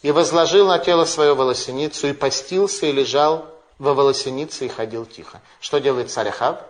и 0.00 0.10
возложил 0.10 0.68
на 0.68 0.78
тело 0.78 1.04
свое 1.04 1.34
волосеницу, 1.34 2.06
и 2.06 2.14
постился, 2.14 2.86
и 2.86 2.92
лежал 2.92 3.51
во 3.82 3.94
волосенице, 3.94 4.66
и 4.66 4.68
ходил 4.68 5.04
тихо. 5.04 5.40
Что 5.60 5.80
делает 5.80 6.08
царь 6.08 6.28
Ахав? 6.28 6.60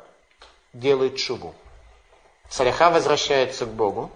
Делает 0.73 1.19
шубу. 1.19 1.55
Царь 2.49 2.71
Ахав 2.71 2.95
возвращается 2.95 3.67
к 3.67 3.69
Богу, 3.69 4.11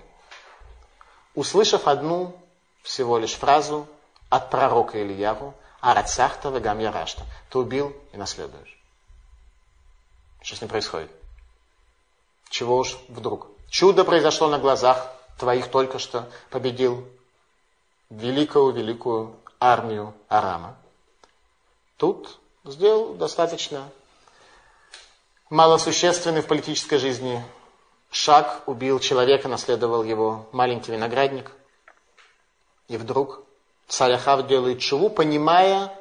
услышав 1.34 1.88
одну 1.88 2.34
всего 2.82 3.18
лишь 3.18 3.34
фразу 3.34 3.86
от 4.30 4.48
пророка 4.48 5.02
Ильяву, 5.02 5.54
Арацахта 5.82 6.48
вегам 6.48 6.78
ярашта. 6.78 7.22
Ты 7.50 7.58
убил 7.58 7.94
и 8.14 8.16
наследуешь. 8.16 8.78
Что 10.40 10.56
с 10.56 10.60
ним 10.62 10.70
происходит? 10.70 11.10
Чего 12.48 12.78
уж 12.78 12.96
вдруг? 13.08 13.48
Чудо 13.68 14.04
произошло 14.04 14.48
на 14.48 14.58
глазах 14.58 15.12
твоих 15.38 15.70
только 15.70 15.98
что 15.98 16.30
победил 16.48 17.06
великую-великую 18.08 19.36
армию 19.60 20.14
Арама. 20.28 20.78
Тут 21.98 22.38
сделал 22.66 23.14
достаточно 23.14 23.88
малосущественный 25.50 26.42
в 26.42 26.46
политической 26.46 26.98
жизни 26.98 27.42
шаг, 28.10 28.62
убил 28.66 28.98
человека, 28.98 29.48
наследовал 29.48 30.02
его 30.02 30.46
маленький 30.52 30.92
виноградник. 30.92 31.52
И 32.88 32.96
вдруг 32.96 33.42
царь 33.88 34.12
Ахав 34.12 34.46
делает 34.46 34.80
чуву, 34.80 35.10
понимая, 35.10 35.92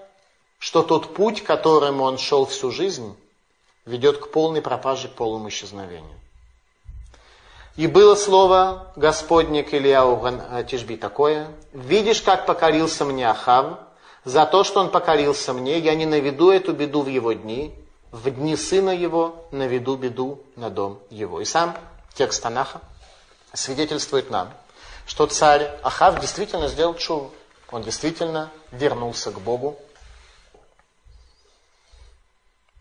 что 0.60 0.84
тот 0.84 1.14
путь, 1.14 1.44
которым 1.44 2.02
он 2.02 2.18
шел 2.18 2.46
всю 2.46 2.72
жизнь, 2.72 3.16
ведет 3.86 4.18
к 4.18 4.32
полной 4.32 4.62
пропаже, 4.62 5.08
к 5.08 5.14
полному 5.14 5.50
исчезновению. 5.50 6.20
И 7.76 7.88
было 7.88 8.16
слово 8.16 8.94
Господне 8.96 9.62
к 9.64 9.74
Ильяу 9.74 10.20
Тишби 10.66 10.96
такое, 10.96 11.48
«Видишь, 11.74 12.22
как 12.22 12.46
покорился 12.46 13.04
мне 13.04 13.30
Ахав, 13.30 13.80
за 14.26 14.46
то, 14.46 14.64
что 14.64 14.82
он 14.82 14.90
покорился 14.90 15.54
мне, 15.54 15.80
я 15.80 15.96
не 15.96 16.06
наведу 16.06 16.52
эту 16.52 16.74
беду 16.74 17.04
в 17.04 17.08
его 17.08 17.32
дни, 17.34 17.74
в 18.12 18.30
дни 18.32 18.58
сына 18.58 18.90
его 18.90 19.46
наведу 19.52 19.96
беду 19.96 20.42
на 20.56 20.70
дом 20.70 21.00
его». 21.10 21.40
И 21.40 21.46
сам 21.46 21.78
текст 22.14 22.44
Танаха 22.44 22.82
свидетельствует 23.54 24.30
нам, 24.30 24.52
что 25.06 25.28
царь 25.28 25.72
Ахав 25.84 26.20
действительно 26.20 26.68
сделал 26.68 26.96
чуву. 26.96 27.32
Он 27.72 27.84
действительно 27.84 28.52
вернулся 28.72 29.32
к 29.32 29.40
Богу. 29.40 29.78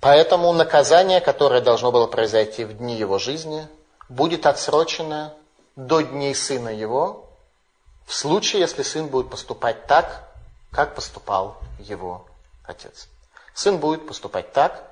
Поэтому 0.01 0.53
наказание, 0.53 1.21
которое 1.21 1.61
должно 1.61 1.91
было 1.91 2.07
произойти 2.07 2.65
в 2.65 2.77
дни 2.77 2.97
его 2.97 3.19
жизни, 3.19 3.67
будет 4.09 4.45
отсрочено 4.47 5.33
до 5.77 6.03
дней 6.03 6.35
сына 6.35 6.69
его, 6.69 7.27
в 8.07 8.15
случае, 8.15 8.61
если 8.61 8.83
сын 8.83 9.07
будет 9.07 9.31
поступать 9.31 9.87
так, 9.87 10.24
как 10.75 10.95
поступал 10.95 11.57
его 11.79 12.27
отец. 12.65 13.09
Сын 13.55 13.79
будет 13.79 14.07
поступать 14.07 14.53
так, 14.53 14.83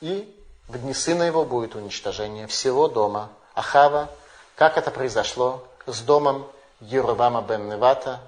и 0.00 0.34
в 0.66 0.78
дни 0.78 0.94
сына 0.94 1.24
его 1.24 1.44
будет 1.44 1.74
уничтожение 1.74 2.46
всего 2.46 2.88
дома 2.88 3.30
Ахава, 3.54 4.08
как 4.56 4.78
это 4.78 4.90
произошло 4.90 5.62
с 5.86 6.00
домом 6.00 6.46
Ерувама 6.80 7.42
бен 7.42 7.68
Невата, 7.68 8.20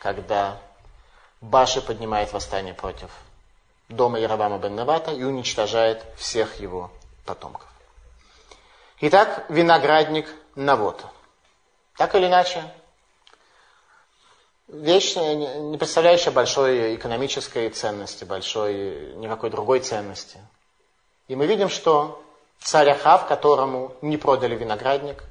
когда 0.00 0.58
Баши 1.40 1.82
поднимает 1.82 2.32
восстание 2.32 2.72
против 2.74 3.10
дома 3.90 4.18
Яровама 4.18 4.58
бен 4.58 4.74
Невата 4.74 5.12
и 5.12 5.22
уничтожает 5.22 6.02
всех 6.16 6.60
его 6.60 6.90
потомков. 7.26 7.68
Итак, 9.00 9.44
виноградник 9.50 10.26
Навота. 10.54 11.10
Так 11.96 12.14
или 12.14 12.26
иначе, 12.26 12.64
вещь, 14.68 15.16
не 15.16 15.76
представляющая 15.78 16.32
большой 16.32 16.94
экономической 16.96 17.68
ценности, 17.70 18.24
большой 18.24 19.14
никакой 19.16 19.50
другой 19.50 19.80
ценности. 19.80 20.38
И 21.28 21.36
мы 21.36 21.46
видим, 21.46 21.68
что 21.68 22.22
царь 22.58 22.90
Ахав, 22.90 23.26
которому 23.26 23.94
не 24.02 24.16
продали 24.16 24.54
виноградник, 24.56 25.24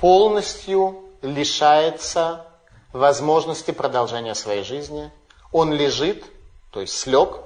полностью 0.00 1.04
лишается 1.22 2.46
возможности 2.92 3.70
продолжения 3.70 4.34
своей 4.34 4.64
жизни. 4.64 5.10
Он 5.52 5.72
лежит, 5.72 6.24
то 6.70 6.80
есть 6.80 6.96
слег, 6.96 7.40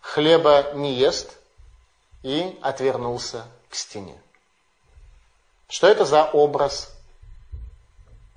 хлеба 0.00 0.72
не 0.74 0.94
ест 0.94 1.38
и 2.22 2.58
отвернулся 2.62 3.44
к 3.68 3.74
стене. 3.74 4.20
Что 5.68 5.86
это 5.86 6.04
за 6.04 6.24
образ 6.24 6.92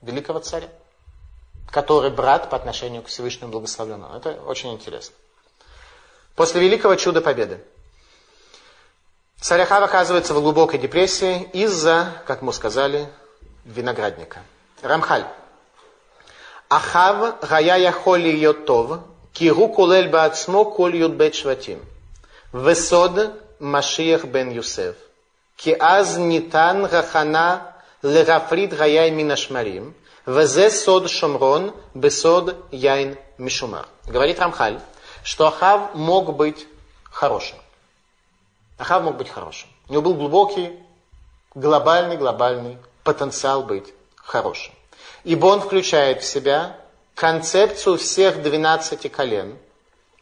великого 0.01 0.39
царя, 0.39 0.69
который 1.69 2.11
брат 2.11 2.49
по 2.49 2.55
отношению 2.55 3.01
к 3.01 3.07
Всевышнему 3.07 3.51
Благословленному. 3.51 4.15
Это 4.15 4.33
очень 4.45 4.73
интересно. 4.73 5.15
После 6.35 6.61
великого 6.61 6.95
чуда 6.95 7.21
победы. 7.21 7.63
Царь 9.39 9.61
Ахав 9.61 9.83
оказывается 9.83 10.33
в 10.33 10.41
глубокой 10.41 10.79
депрессии 10.79 11.43
из-за, 11.53 12.13
как 12.25 12.41
мы 12.41 12.53
сказали, 12.53 13.07
виноградника. 13.65 14.41
Рамхаль. 14.81 15.25
Ахав 16.69 17.39
гая 17.41 17.77
яхоли 17.77 18.29
йотов, 18.29 19.01
киру 19.33 19.67
кулель 19.67 20.09
баацмо 20.09 20.65
коль 20.65 20.95
ют 20.95 21.35
шватим. 21.35 21.79
Весод 22.53 23.41
Машиях 23.59 24.25
бен 24.25 24.49
Юсеф. 24.51 24.95
Киаз 25.55 26.17
нитан 26.17 26.85
рахана 26.85 27.75
легафрид 28.01 28.73
гая 28.73 29.11
минашмарим. 29.11 29.93
Везе 30.25 30.71
сод 30.71 31.09
шамрон, 31.09 31.73
бесод 31.93 32.55
яйн 32.71 33.17
мишумар. 33.37 33.87
Говорит 34.07 34.39
Рамхаль, 34.39 34.79
что 35.21 35.47
Ахав 35.47 35.95
мог 35.95 36.35
быть 36.35 36.65
хорошим. 37.03 37.57
Ахав 38.77 39.03
мог 39.03 39.17
быть 39.17 39.29
хорошим. 39.29 39.67
У 39.89 39.93
него 39.93 40.01
был 40.01 40.13
глубокий, 40.13 40.79
глобальный, 41.55 42.15
глобальный 42.15 42.77
потенциал 43.03 43.63
быть 43.63 43.93
хорошим. 44.15 44.73
Ибо 45.25 45.47
он 45.47 45.59
включает 45.59 46.21
в 46.21 46.25
себя 46.25 46.77
концепцию 47.15 47.97
всех 47.97 48.41
12 48.41 49.11
колен 49.11 49.57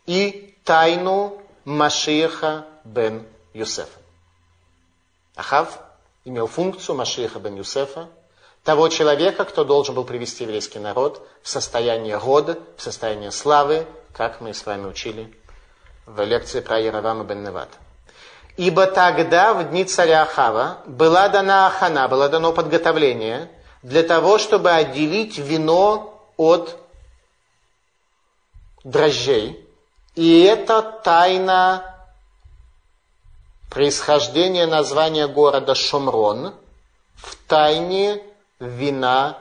и 0.08 0.56
тайну 0.64 1.40
Машиха 1.64 2.66
бен 2.84 3.24
Юсефа. 3.54 4.00
Ахав 5.36 5.78
имел 6.26 6.48
функцию 6.48 6.96
Машиха 6.96 7.40
бен 7.40 7.56
Юсефа, 7.56 8.10
того 8.64 8.90
человека, 8.90 9.46
кто 9.46 9.64
должен 9.64 9.96
был 9.96 10.04
привести 10.04 10.44
еврейский 10.44 10.80
народ 10.80 11.28
в 11.42 11.50
состояние 11.50 12.18
рода, 12.18 12.60
в 12.78 12.82
состояние 12.82 13.32
славы, 13.32 13.88
как 14.14 14.42
мы 14.42 14.54
с 14.54 14.66
вами 14.66 14.86
учили 14.86 15.34
в 16.06 16.24
лекции 16.24 16.60
про 16.60 16.80
Яровама 16.80 17.24
бен 17.24 17.44
Невата. 17.44 17.78
Ибо 18.58 18.86
тогда, 18.86 19.54
в 19.54 19.70
дни 19.70 19.86
царя 19.86 20.24
Ахава, 20.24 20.80
была 20.86 21.30
дана 21.30 21.68
ахана, 21.68 22.08
было 22.08 22.30
дано 22.30 22.52
подготовление 22.52 23.50
для 23.82 24.04
того, 24.04 24.38
чтобы 24.38 24.72
отделить 24.72 25.38
вино 25.38 26.22
от 26.38 26.78
дрожжей. 28.84 29.66
И 30.16 30.42
это 30.44 30.82
тайна 30.82 31.96
происхождения 33.70 34.68
названия 34.68 35.28
города 35.28 35.74
Шумрон 35.74 36.54
в 37.16 37.36
тайне 37.48 38.22
вина, 38.62 39.38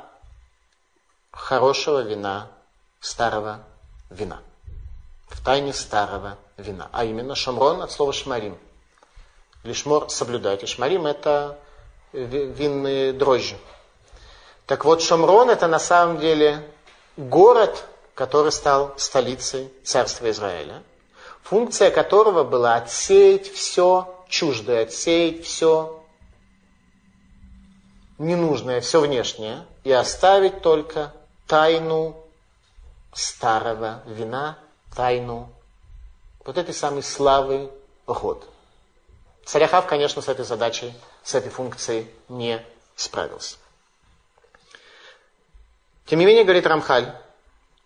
хорошего 1.31 2.01
вина, 2.01 2.49
старого 2.99 3.61
вина. 4.11 4.41
В 5.29 5.45
тайне 5.45 5.73
старого 5.73 6.39
вина. 6.57 6.89
А 6.91 7.05
именно 7.05 7.37
Шумрон 7.37 7.83
от 7.83 7.93
слова 7.93 8.13
шмарим– 8.13 8.59
Лишмор 9.63 10.09
соблюдать. 10.11 10.63
И 10.63 10.67
шмарим 10.67 11.07
это 11.07 11.59
винные 12.13 13.13
дрожжи. 13.13 13.57
Так 14.67 14.85
вот, 14.85 15.03
Шамрон 15.03 15.51
это 15.51 15.67
на 15.67 15.79
самом 15.79 16.19
деле 16.19 16.67
город, 17.17 17.85
который 18.15 18.53
стал 18.53 18.95
столицей 18.97 19.71
царства 19.85 20.31
Израиля, 20.31 20.83
функция 21.43 21.91
которого 21.91 22.45
была 22.45 22.77
отсеять 22.77 23.53
все 23.53 24.15
чуждое, 24.29 24.85
отсеять 24.85 25.45
все 25.45 26.00
ненужное, 28.21 28.83
все 28.83 29.01
внешнее, 29.01 29.65
и 29.83 29.91
оставить 29.91 30.61
только 30.61 31.13
тайну 31.47 32.23
старого 33.13 34.03
вина, 34.07 34.59
тайну 34.95 35.51
вот 36.45 36.59
этой 36.59 36.75
самой 36.75 37.03
славы 37.03 37.71
год. 38.07 38.47
Царяхав, 39.45 39.87
конечно, 39.87 40.21
с 40.21 40.29
этой 40.29 40.45
задачей, 40.45 40.93
с 41.25 41.35
этой 41.35 41.51
функцией 41.51 42.09
не 42.29 42.65
справился. 42.95 43.57
Тем 46.05 46.19
не 46.19 46.27
менее, 46.27 46.45
говорит 46.45 46.67
Рамхаль, 46.67 47.15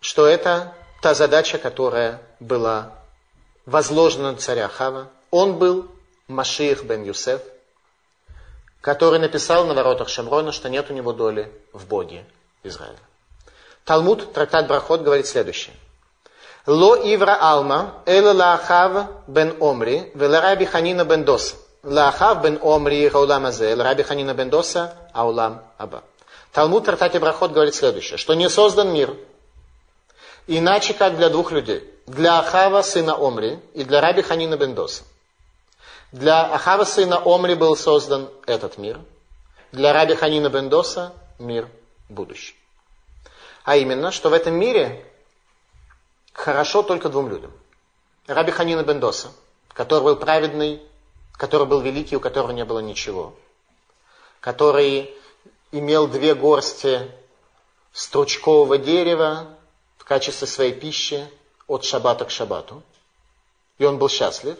что 0.01 0.27
это 0.27 0.73
та 1.01 1.13
задача, 1.13 1.57
которая 1.57 2.21
была 2.41 2.91
возложена 3.65 4.33
на 4.33 4.37
царя 4.37 4.67
Хава. 4.67 5.09
Он 5.31 5.57
был 5.57 5.89
Машиих 6.27 6.83
бен 6.83 7.03
Юсеф, 7.03 7.41
который 8.85 9.17
написал 9.17 9.65
на 9.65 9.73
воротах 9.73 10.09
Шамрона, 10.09 10.51
что 10.51 10.69
нет 10.69 10.91
у 10.91 10.93
него 10.93 11.11
доли 11.11 11.51
в 11.73 11.87
Боге 11.87 12.23
Израиля. 12.61 12.99
Талмуд, 13.83 14.31
трактат 14.31 14.67
Брахот, 14.67 15.01
говорит 15.01 15.25
следующее. 15.25 15.73
Ло 16.67 16.95
ивра 16.95 17.35
алма, 17.41 17.95
эла 18.05 18.31
лаахав 18.31 19.07
бен 19.25 19.55
омри, 19.59 20.11
вела 20.13 20.39
раби 20.39 20.65
ханина 20.65 21.03
бен 21.03 21.25
доса. 21.25 21.55
Лаахав 21.81 22.43
бен 22.43 22.59
омри 22.61 23.09
хаулам 23.09 23.47
азе, 23.47 23.73
раби 23.73 24.03
ханина 24.03 24.35
бен 24.35 24.51
доса, 24.51 24.93
аулам 25.13 25.63
аба. 25.79 26.03
Талмуд, 26.53 26.85
трактате 26.85 27.17
Брахот, 27.17 27.53
говорит 27.53 27.73
следующее, 27.73 28.17
что 28.17 28.35
не 28.35 28.47
создан 28.51 28.93
мир, 28.93 29.15
иначе 30.45 30.93
как 30.93 31.17
для 31.17 31.29
двух 31.29 31.51
людей. 31.51 31.83
Для 32.05 32.37
Ахава, 32.37 32.83
сына 32.83 33.15
Омри, 33.15 33.59
и 33.73 33.83
для 33.83 33.99
раби 33.99 34.21
ханина 34.21 34.57
бен 34.57 34.75
доса. 34.75 35.01
Для 36.15 36.45
Ахава, 36.45 36.85
сына 36.85 37.21
Омри, 37.25 37.55
был 37.55 37.75
создан 37.75 38.29
этот 38.47 38.77
мир. 38.77 39.01
Для 39.73 39.91
раби 39.91 40.15
ханина 40.15 40.49
бен 40.49 40.69
доса 40.69 41.11
мир 41.39 41.67
будущий. 42.07 42.55
А 43.65 43.75
именно, 43.75 44.11
что 44.11 44.29
в 44.29 44.33
этом 44.33 44.53
мире 44.53 45.05
хорошо 46.31 46.83
только 46.83 47.09
двум 47.09 47.27
людям. 47.27 47.51
Раби 48.27 48.53
Ханина 48.53 48.83
Бендоса, 48.83 49.33
который 49.73 50.05
был 50.05 50.15
праведный, 50.15 50.81
который 51.33 51.67
был 51.67 51.81
великий, 51.81 52.15
у 52.15 52.21
которого 52.21 52.51
не 52.51 52.63
было 52.63 52.79
ничего, 52.79 53.33
который 54.39 55.13
имел 55.73 56.07
две 56.07 56.33
горсти 56.33 57.11
стручкового 57.91 58.77
дерева 58.77 59.49
в 59.97 60.05
качестве 60.05 60.47
своей 60.47 60.71
пищи 60.71 61.29
от 61.67 61.83
шабата 61.83 62.23
к 62.23 62.31
шабату. 62.31 62.83
И 63.79 63.83
он 63.83 63.97
был 63.97 64.07
счастлив. 64.07 64.57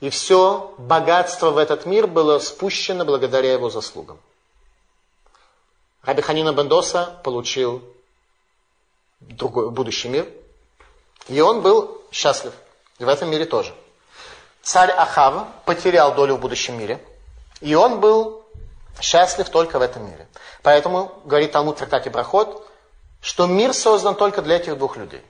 И 0.00 0.10
все 0.10 0.74
богатство 0.78 1.50
в 1.50 1.58
этот 1.58 1.86
мир 1.86 2.06
было 2.06 2.38
спущено 2.38 3.04
благодаря 3.04 3.52
его 3.52 3.70
заслугам. 3.70 4.18
Раби 6.02 6.22
Ханина 6.22 6.52
Бендоса 6.52 7.18
получил 7.24 7.82
другой, 9.20 9.70
будущий 9.70 10.08
мир. 10.08 10.28
И 11.28 11.40
он 11.40 11.62
был 11.62 12.02
счастлив. 12.12 12.52
И 12.98 13.04
в 13.04 13.08
этом 13.08 13.30
мире 13.30 13.46
тоже. 13.46 13.74
Царь 14.62 14.90
Ахав 14.90 15.46
потерял 15.64 16.14
долю 16.14 16.36
в 16.36 16.40
будущем 16.40 16.78
мире. 16.78 17.02
И 17.60 17.74
он 17.74 18.00
был 18.00 18.44
счастлив 19.00 19.48
только 19.48 19.78
в 19.78 19.82
этом 19.82 20.06
мире. 20.06 20.26
Поэтому, 20.62 21.12
говорит 21.24 21.52
Талмуд 21.52 21.78
трактате 21.78 22.10
Брахот, 22.10 22.66
что 23.20 23.46
мир 23.46 23.72
создан 23.72 24.14
только 24.14 24.42
для 24.42 24.56
этих 24.56 24.76
двух 24.78 24.96
людей. 24.96 25.22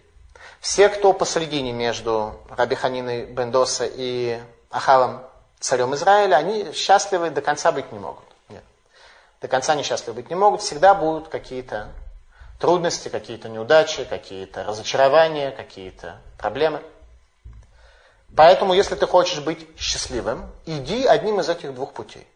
Все, 0.61 0.89
кто 0.89 1.13
посередине 1.13 1.73
между 1.73 2.35
Раби 2.51 2.75
Ханиной 2.75 3.27
Бендоса 3.27 3.87
и 3.87 4.41
Ахавом, 4.71 5.23
царем 5.61 5.95
Израиля, 5.95 6.37
они 6.37 6.73
счастливы 6.73 7.31
до 7.31 7.41
конца 7.41 7.73
быть 7.73 7.93
не 7.93 7.99
могут. 7.99 8.25
Нет. 8.49 8.65
До 9.41 9.49
конца 9.49 9.73
они 9.73 9.83
счастливы 9.83 10.17
быть 10.17 10.31
не 10.31 10.37
могут. 10.37 10.63
Всегда 10.63 10.95
будут 10.95 11.29
какие-то 11.29 11.89
трудности, 12.59 13.09
какие-то 13.09 13.49
неудачи, 13.49 14.05
какие-то 14.05 14.65
разочарования, 14.65 15.51
какие-то 15.51 16.21
проблемы. 16.39 16.83
Поэтому, 18.35 18.75
если 18.75 18.95
ты 18.97 19.07
хочешь 19.07 19.41
быть 19.41 19.67
счастливым, 19.79 20.51
иди 20.67 21.07
одним 21.07 21.41
из 21.41 21.49
этих 21.49 21.75
двух 21.75 21.93
путей. 21.93 22.27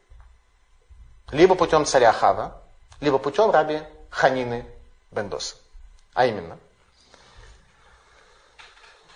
Либо 1.31 1.55
путем 1.55 1.85
царя 1.85 2.13
Хава, 2.13 2.61
либо 3.01 3.19
путем 3.19 3.51
раби 3.51 3.83
Ханины 4.11 4.67
Бендоса. 5.11 5.57
А 6.15 6.27
именно, 6.27 6.59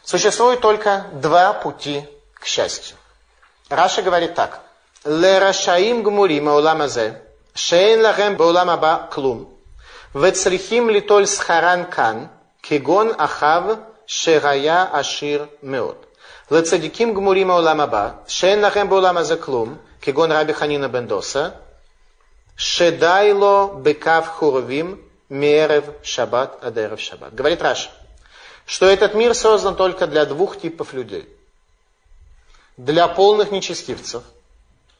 существует 0.04 0.60
только 0.60 1.06
два 1.12 1.52
пути 1.52 2.08
к 2.34 2.46
счастью. 2.46 2.96
Раша 3.68 4.02
говорит 4.02 4.34
так. 4.34 4.60
Ле 5.04 5.38
рашаим 5.38 6.02
гмурим 6.02 6.48
ауламазе, 6.48 7.22
шейн 7.54 8.02
лахем 8.02 8.36
баулам 8.36 9.08
клум, 9.10 9.48
вецрихим 10.14 10.90
литоль 10.90 11.26
схаран 11.26 11.84
кан, 11.86 12.28
кегон 12.62 13.14
ахав 13.18 13.78
шерая 14.06 14.84
ашир 14.84 15.48
меот. 15.62 16.08
Лецадиким 16.50 17.14
гмурим 17.14 17.50
аулам 17.50 17.80
аба, 17.80 18.20
шейн 18.28 18.62
лахем 18.62 18.88
баулам 18.88 19.18
азе 19.18 19.36
клум, 19.36 19.78
кегон 20.00 20.30
раби 20.32 20.52
ханина 20.52 20.88
бендоса, 20.88 21.54
шедайло 22.56 23.74
бекав 23.74 24.26
хуровим, 24.28 25.02
мерев 25.28 25.84
шаббат 26.02 26.62
адерев 26.62 27.00
шаббат. 27.00 27.34
Говорит 27.34 27.62
Раша, 27.62 27.90
что 28.66 28.86
этот 28.86 29.14
мир 29.14 29.34
создан 29.34 29.74
только 29.74 30.06
для 30.06 30.26
двух 30.26 30.60
типов 30.60 30.92
людей. 30.92 31.28
Для 32.76 33.06
полных 33.06 33.52
нечестивцев 33.52 34.24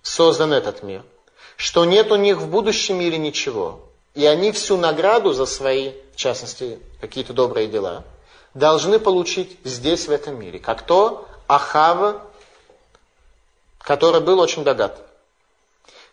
создан 0.03 0.53
этот 0.53 0.83
мир, 0.85 1.03
что 1.57 1.85
нет 1.85 2.13
у 2.13 2.17
них 2.17 2.39
в 2.39 2.49
будущем 2.49 2.99
мире 2.99 3.19
ничего, 3.19 3.81
и 4.15 4.25
они 4.27 4.53
всю 4.53 4.77
награду 4.77 5.33
за 5.33 5.45
свои, 5.45 5.93
в 6.13 6.17
частности, 6.17 6.79
какие-то 7.01 7.33
добрые 7.33 7.67
дела, 7.67 8.05
должны 8.55 9.01
получить 9.01 9.59
здесь, 9.65 10.07
в 10.07 10.13
этом 10.13 10.39
мире. 10.39 10.61
Как 10.61 10.83
то 10.83 11.27
Ахава, 11.49 12.23
который 13.79 14.21
был 14.21 14.39
очень 14.39 14.63
богат. 14.63 15.01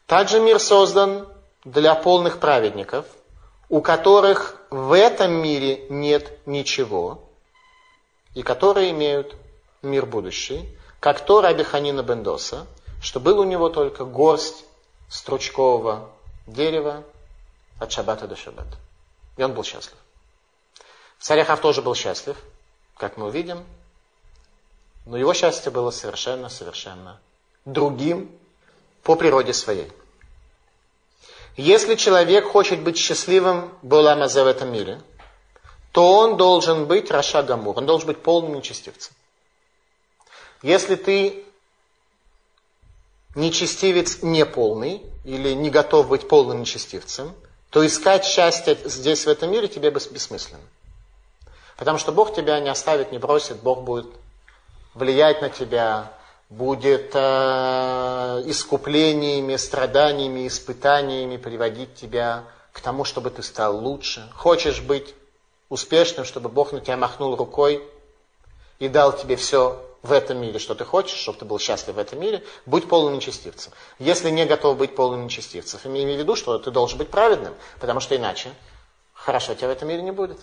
Также 0.07 0.39
мир 0.39 0.59
создан 0.59 1.27
для 1.63 1.93
полных 1.93 2.39
праведников, 2.39 3.05
у 3.69 3.81
которых 3.81 4.57
в 4.71 4.97
этом 4.97 5.31
мире 5.31 5.85
нет 5.89 6.39
ничего, 6.47 7.23
и 8.33 8.41
которые 8.41 8.89
имеют 8.91 9.35
мир 9.83 10.07
будущий, 10.07 10.67
как 11.01 11.25
то 11.25 11.41
Раби 11.41 11.63
Ханина 11.63 12.03
Бендоса, 12.03 12.67
что 13.01 13.19
был 13.19 13.39
у 13.39 13.43
него 13.43 13.69
только 13.69 14.05
горсть 14.05 14.63
стручкового 15.09 16.09
дерева, 16.45 17.03
от 17.79 17.91
шаббата 17.91 18.27
до 18.27 18.35
шаббата. 18.35 18.77
И 19.35 19.43
он 19.43 19.53
был 19.53 19.63
счастлив. 19.63 19.97
Царь 21.19 21.39
Ахав 21.39 21.59
тоже 21.59 21.81
был 21.81 21.95
счастлив, 21.95 22.37
как 22.97 23.17
мы 23.17 23.27
увидим, 23.27 23.65
но 25.07 25.17
его 25.17 25.33
счастье 25.33 25.71
было 25.71 25.89
совершенно-совершенно 25.89 27.19
другим 27.65 28.29
по 29.01 29.15
природе 29.15 29.53
своей. 29.53 29.91
Если 31.57 31.95
человек 31.95 32.45
хочет 32.45 32.79
быть 32.79 32.97
счастливым 32.97 33.73
Буламазе 33.81 34.43
в 34.43 34.47
этом 34.47 34.71
мире, 34.71 35.01
то 35.91 36.19
он 36.19 36.37
должен 36.37 36.85
быть 36.85 37.09
Раша 37.09 37.41
Гамур, 37.41 37.79
он 37.79 37.87
должен 37.87 38.05
быть 38.05 38.21
полным 38.21 38.53
нечестивцем. 38.53 39.15
Если 40.61 40.95
ты 40.95 41.43
нечестивец 43.35 44.21
неполный 44.21 45.01
или 45.23 45.53
не 45.53 45.69
готов 45.69 46.09
быть 46.09 46.27
полным 46.27 46.61
нечестивцем– 46.61 47.33
то 47.71 47.85
искать 47.87 48.25
счастье 48.25 48.77
здесь, 48.83 49.25
в 49.25 49.29
этом 49.29 49.49
мире, 49.49 49.67
тебе 49.69 49.89
бессмысленно. 49.89 50.59
Потому 51.77 51.97
что 51.97 52.11
Бог 52.11 52.35
тебя 52.35 52.59
не 52.59 52.69
оставит, 52.69 53.13
не 53.13 53.17
бросит, 53.17 53.61
Бог 53.61 53.83
будет 53.83 54.07
влиять 54.93 55.41
на 55.41 55.49
тебя, 55.49 56.11
будет 56.49 57.11
э, 57.13 58.43
искуплениями, 58.45 59.55
страданиями, 59.55 60.47
испытаниями 60.47 61.37
приводить 61.37 61.95
тебя 61.95 62.43
к 62.73 62.81
тому, 62.81 63.05
чтобы 63.05 63.29
ты 63.29 63.41
стал 63.41 63.77
лучше. 63.77 64.29
Хочешь 64.35 64.81
быть 64.81 65.15
успешным, 65.69 66.25
чтобы 66.25 66.49
Бог 66.49 66.73
на 66.73 66.81
тебя 66.81 66.97
махнул 66.97 67.37
рукой 67.37 67.81
и 68.79 68.89
дал 68.89 69.15
тебе 69.15 69.37
все 69.37 69.81
в 70.03 70.11
этом 70.11 70.37
мире, 70.37 70.57
что 70.59 70.73
ты 70.75 70.83
хочешь, 70.83 71.17
чтобы 71.17 71.37
ты 71.37 71.45
был 71.45 71.59
счастлив 71.59 71.95
в 71.95 71.99
этом 71.99 72.19
мире, 72.19 72.43
будь 72.65 72.87
полным 72.89 73.15
нечестивцем. 73.15 73.71
Если 73.99 74.29
не 74.29 74.45
готов 74.45 74.77
быть 74.77 74.95
полным 74.95 75.25
нечестивцем, 75.25 75.79
имей 75.85 76.15
в 76.15 76.19
виду, 76.19 76.35
что 76.35 76.57
ты 76.57 76.71
должен 76.71 76.97
быть 76.97 77.09
праведным, 77.09 77.53
потому 77.79 77.99
что 77.99 78.15
иначе 78.15 78.51
хорошо 79.13 79.53
тебя 79.53 79.67
в 79.67 79.71
этом 79.71 79.89
мире 79.89 80.01
не 80.01 80.11
будет. 80.11 80.39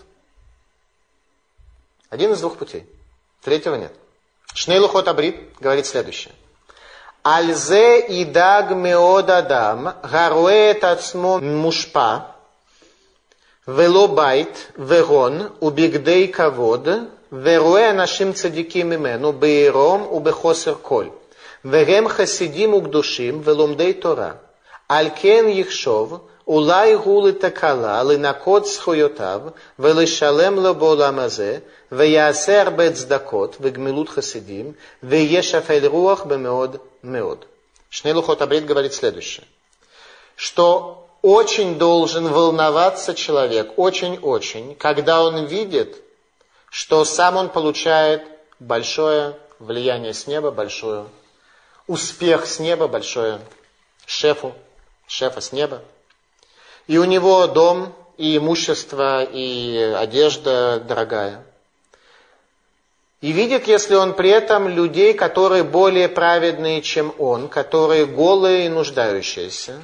Один 2.09 2.31
из 2.31 2.39
двух 2.39 2.57
путей. 2.57 2.87
Третьего 3.41 3.75
нет. 3.75 3.93
Шнейлухот 4.53 5.07
Абрид 5.07 5.53
говорит 5.59 5.85
следующее. 5.85 6.33
Альзе 7.23 7.99
идаг 8.21 8.71
меод 8.71 9.29
адам 9.29 9.93
гаруэт 10.03 10.83
ацмо 10.83 11.39
мушпа 11.39 12.35
вело 13.67 14.07
байт 14.07 14.71
верон 14.77 15.51
убигдей 15.59 16.29
кавод 16.29 16.87
ורואה 17.32 17.90
אנשים 17.90 18.32
צדיקים 18.32 18.90
ממנו 18.90 19.32
בעירום 19.32 20.02
ובחוסר 20.02 20.74
כל, 20.82 21.06
והם 21.64 22.08
חסידים 22.08 22.74
וקדושים 22.74 23.40
ולומדי 23.44 23.92
תורה. 23.92 24.30
על 24.88 25.08
כן 25.16 25.44
יחשוב, 25.48 26.18
אולי 26.48 26.92
הוא 26.92 27.28
לתקלה 27.28 28.02
לנקות 28.02 28.66
זכויותיו 28.66 29.40
ולשלם 29.78 30.54
לו 30.54 30.74
בעולם 30.74 31.18
הזה, 31.18 31.58
ויעשה 31.92 32.62
הרבה 32.62 32.92
צדקות 32.92 33.56
וגמילות 33.60 34.08
חסידים, 34.08 34.72
ויהיה 35.02 35.42
שפל 35.42 35.86
רוח 35.86 36.22
במאוד 36.22 36.76
מאוד. 37.04 37.44
שני 37.90 38.12
лухот 38.12 38.42
Абрит 38.42 38.66
говорит 38.66 38.92
следующее, 38.92 39.44
что 40.36 41.06
очень 41.22 41.78
должен 41.78 42.26
волноваться 42.26 43.14
человек, 43.14 43.78
очень-очень, 43.78 44.74
когда 44.74 45.22
он 45.22 45.44
видит, 45.46 46.02
что 46.69 47.03
сам 47.05 47.37
он 47.37 47.49
получает 47.49 48.23
большое 48.59 49.35
влияние 49.59 50.13
с 50.13 50.27
неба, 50.27 50.51
большой 50.51 51.05
успех 51.87 52.45
с 52.45 52.59
неба, 52.59 52.87
большое 52.87 53.39
шефу 54.05 54.53
шефа 55.07 55.41
с 55.41 55.51
неба. 55.51 55.81
И 56.87 56.97
у 56.97 57.03
него 57.03 57.47
дом, 57.47 57.93
и 58.17 58.37
имущество, 58.37 59.23
и 59.23 59.77
одежда 59.97 60.79
дорогая. 60.79 61.43
И 63.21 63.31
видит, 63.31 63.67
если 63.67 63.95
он 63.95 64.13
при 64.13 64.29
этом 64.29 64.69
людей, 64.69 65.13
которые 65.13 65.63
более 65.63 66.07
праведные, 66.07 66.81
чем 66.81 67.13
он, 67.17 67.49
которые 67.49 68.05
голые 68.05 68.67
и 68.67 68.69
нуждающиеся, 68.69 69.81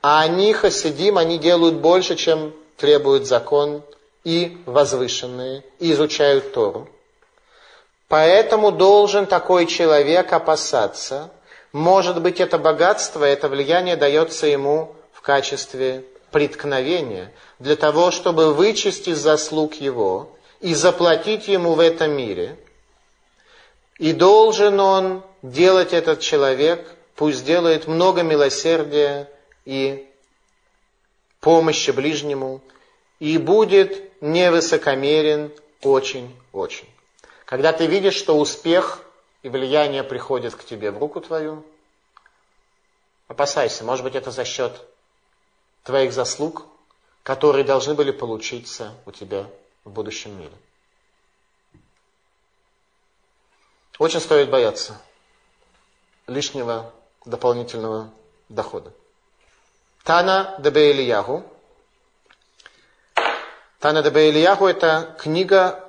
а 0.00 0.20
они, 0.20 0.52
хасидим, 0.52 1.18
они 1.18 1.38
делают 1.38 1.76
больше, 1.76 2.14
чем 2.14 2.54
требует 2.76 3.26
закон, 3.26 3.82
и 4.28 4.58
возвышенные, 4.66 5.64
и 5.78 5.92
изучают 5.92 6.52
Тору. 6.52 6.86
Поэтому 8.08 8.70
должен 8.70 9.24
такой 9.24 9.64
человек 9.64 10.34
опасаться. 10.34 11.30
Может 11.72 12.20
быть, 12.20 12.38
это 12.38 12.58
богатство, 12.58 13.24
это 13.24 13.48
влияние 13.48 13.96
дается 13.96 14.46
ему 14.46 14.94
в 15.12 15.22
качестве 15.22 16.04
преткновения, 16.30 17.32
для 17.58 17.74
того, 17.74 18.10
чтобы 18.10 18.52
вычесть 18.52 19.08
из 19.08 19.16
заслуг 19.18 19.76
его 19.76 20.36
и 20.60 20.74
заплатить 20.74 21.48
ему 21.48 21.72
в 21.72 21.80
этом 21.80 22.10
мире. 22.10 22.58
И 23.98 24.12
должен 24.12 24.78
он 24.78 25.22
делать 25.40 25.94
этот 25.94 26.20
человек, 26.20 26.86
пусть 27.16 27.46
делает 27.46 27.86
много 27.86 28.22
милосердия 28.22 29.26
и 29.64 30.06
помощи 31.40 31.92
ближнему, 31.92 32.60
и 33.20 33.38
будет 33.38 34.07
невысокомерен 34.20 35.52
очень-очень. 35.82 36.88
Когда 37.44 37.72
ты 37.72 37.86
видишь, 37.86 38.14
что 38.14 38.38
успех 38.38 39.02
и 39.42 39.48
влияние 39.48 40.02
приходят 40.02 40.54
к 40.54 40.64
тебе 40.64 40.90
в 40.90 40.98
руку 40.98 41.20
твою, 41.20 41.64
опасайся, 43.26 43.84
может 43.84 44.04
быть, 44.04 44.14
это 44.14 44.30
за 44.30 44.44
счет 44.44 44.80
твоих 45.84 46.12
заслуг, 46.12 46.66
которые 47.22 47.64
должны 47.64 47.94
были 47.94 48.10
получиться 48.10 48.94
у 49.06 49.12
тебя 49.12 49.46
в 49.84 49.90
будущем 49.90 50.38
мире. 50.38 50.52
Очень 53.98 54.20
стоит 54.20 54.50
бояться 54.50 55.00
лишнего 56.26 56.92
дополнительного 57.24 58.10
дохода. 58.48 58.92
Тана 60.04 60.54
Дебе 60.58 60.92
Ильягу. 60.92 61.44
Тана 63.80 64.02
Дебе 64.02 64.30
Ильягу– 64.30 64.66
это 64.68 65.14
книга, 65.20 65.84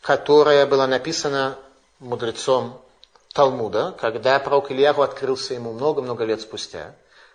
которая 0.00 0.66
была 0.66 0.86
написана 0.86 1.58
мудрецом 1.98 2.80
Талмуда, 3.34 3.94
когда 4.00 4.38
пророк 4.38 4.70
Ильягу 4.70 5.02
открылся 5.02 5.52
ему 5.52 5.74
много-много 5.74 6.24
лет 6.24 6.40
спустя 6.40 6.94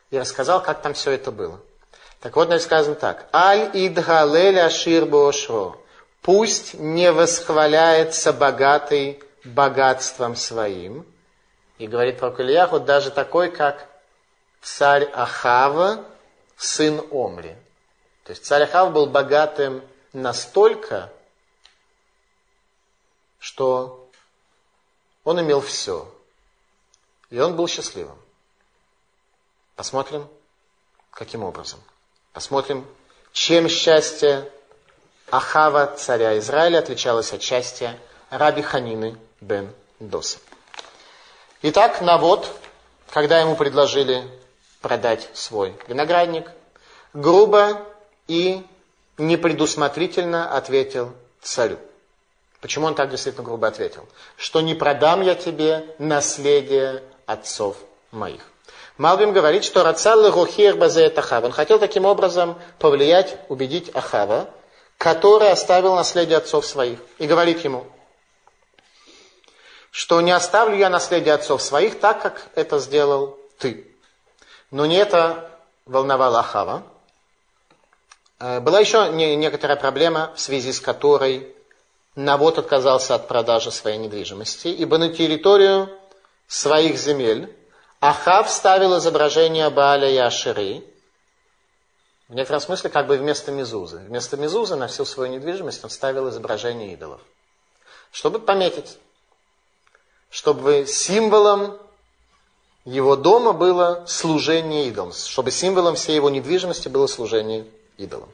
и 0.10 0.18
рассказал, 0.18 0.64
как 0.64 0.82
там 0.82 0.96
все 0.96 1.12
это 1.12 1.32
было. 1.32 1.60
Так 2.22 2.36
вот, 2.36 2.48
здесь 2.48 2.64
сказано 2.64 2.96
так. 2.96 3.28
Аль 3.32 3.70
идгалель 3.74 4.60
ашир 4.60 5.06
боошро. 5.06 5.76
Пусть 6.24 6.74
не 6.74 7.12
восхваляется 7.12 8.34
богатый 8.34 9.22
богатством 9.44 10.36
своим. 10.36 11.06
И 11.78 11.86
говорит 11.86 12.18
пророк 12.18 12.40
Ильяху, 12.40 12.80
даже 12.80 13.12
такой, 13.12 13.52
как 13.52 13.86
царь 14.64 15.04
Ахава, 15.14 16.04
сын 16.58 17.00
Омри. 17.12 17.56
То 18.24 18.32
есть 18.32 18.46
царь 18.46 18.64
Ахав 18.64 18.94
был 18.94 19.06
богатым 19.06 19.84
настолько, 20.14 21.12
что 23.40 24.10
он 25.24 25.42
имел 25.42 25.60
все. 25.62 26.10
И 27.30 27.40
он 27.40 27.56
был 27.56 27.68
счастливым. 27.68 28.18
Посмотрим, 29.76 30.28
каким 31.12 31.44
образом. 31.44 31.82
Посмотрим, 32.32 32.88
чем 33.34 33.68
счастье 33.68 34.50
Ахава, 35.30 35.88
царя 35.98 36.38
Израиля, 36.38 36.80
отличалось 36.80 37.34
от 37.34 37.42
счастья 37.42 38.00
Раби 38.30 38.62
Ханины 38.62 39.18
бен 39.42 39.74
Доса. 40.00 40.38
Итак, 41.64 42.02
Навод, 42.02 42.50
когда 43.10 43.40
ему 43.40 43.56
предложили 43.56 44.30
продать 44.82 45.30
свой 45.34 45.76
виноградник, 45.88 46.52
грубо 47.14 47.86
и 48.28 48.64
непредусмотрительно 49.18 50.56
ответил 50.56 51.14
царю. 51.42 51.78
Почему 52.62 52.88
он 52.88 52.96
так 52.96 53.10
действительно 53.10 53.44
грубо 53.44 53.68
ответил? 53.68 54.08
Что 54.38 54.62
не 54.62 54.74
продам 54.74 55.22
я 55.22 55.36
тебе 55.36 55.96
наследие 56.00 57.04
отцов 57.26 57.78
моих. 58.12 58.42
Малбим 58.98 59.34
говорит, 59.34 59.64
что 59.64 59.84
Рацаллы 59.84 60.30
Рухир 60.30 60.76
Базеет 60.76 61.18
Ахав. 61.18 61.44
Он 61.44 61.52
хотел 61.52 61.80
таким 61.80 62.06
образом 62.06 62.58
повлиять, 62.80 63.38
убедить 63.50 63.94
Ахава, 63.94 64.50
который 64.98 65.52
оставил 65.52 65.96
наследие 65.96 66.38
отцов 66.38 66.66
своих. 66.66 67.00
И 67.18 67.26
говорит 67.26 67.64
ему, 67.64 67.86
что 69.92 70.22
не 70.22 70.32
оставлю 70.32 70.78
я 70.78 70.90
наследие 70.90 71.34
отцов 71.34 71.62
своих 71.62 72.00
так, 72.00 72.22
как 72.22 72.48
это 72.56 72.80
сделал 72.80 73.38
ты. 73.58 73.94
Но 74.72 74.86
не 74.86 74.96
это 74.96 75.52
волновало 75.86 76.40
Ахава. 76.40 76.84
Э, 78.44 78.60
была 78.60 78.82
еще 78.82 79.10
некоторая 79.14 79.78
проблема, 79.78 80.34
в 80.36 80.42
связи 80.42 80.74
с 80.74 80.82
которой 80.82 81.56
Навод 82.16 82.60
отказался 82.60 83.16
от 83.16 83.30
продажи 83.30 83.72
своей 83.72 83.98
недвижимости, 83.98 84.68
ибо 84.68 84.98
на 84.98 85.14
территорию 85.14 85.90
своих 86.48 86.98
земель 86.98 87.56
Ахав 88.02 88.50
ставил 88.50 88.98
изображение 88.98 89.70
Бааля 89.70 90.10
и 90.10 90.18
Аширы, 90.18 90.84
в 92.28 92.36
некотором 92.36 92.60
смысле 92.60 92.90
как 92.90 93.08
бы 93.08 93.18
вместо 93.18 93.54
Мезузы. 93.54 94.00
Вместо 94.00 94.36
Мезузы 94.36 94.76
на 94.76 94.88
всю 94.88 95.06
свою 95.06 95.32
недвижимость 95.32 95.82
он 95.84 95.90
ставил 95.90 96.30
изображение 96.30 96.94
идолов. 96.94 97.22
Чтобы 98.12 98.40
пометить, 98.40 98.98
чтобы 100.30 100.86
символом 100.86 101.80
его 102.84 103.16
дома 103.16 103.54
было 103.54 104.04
служение 104.06 104.90
идолам, 104.90 105.14
чтобы 105.14 105.50
символом 105.50 105.96
всей 105.96 106.18
его 106.18 106.30
недвижимости 106.30 106.90
было 106.90 107.08
служение 107.08 107.66
идолам. 107.98 108.30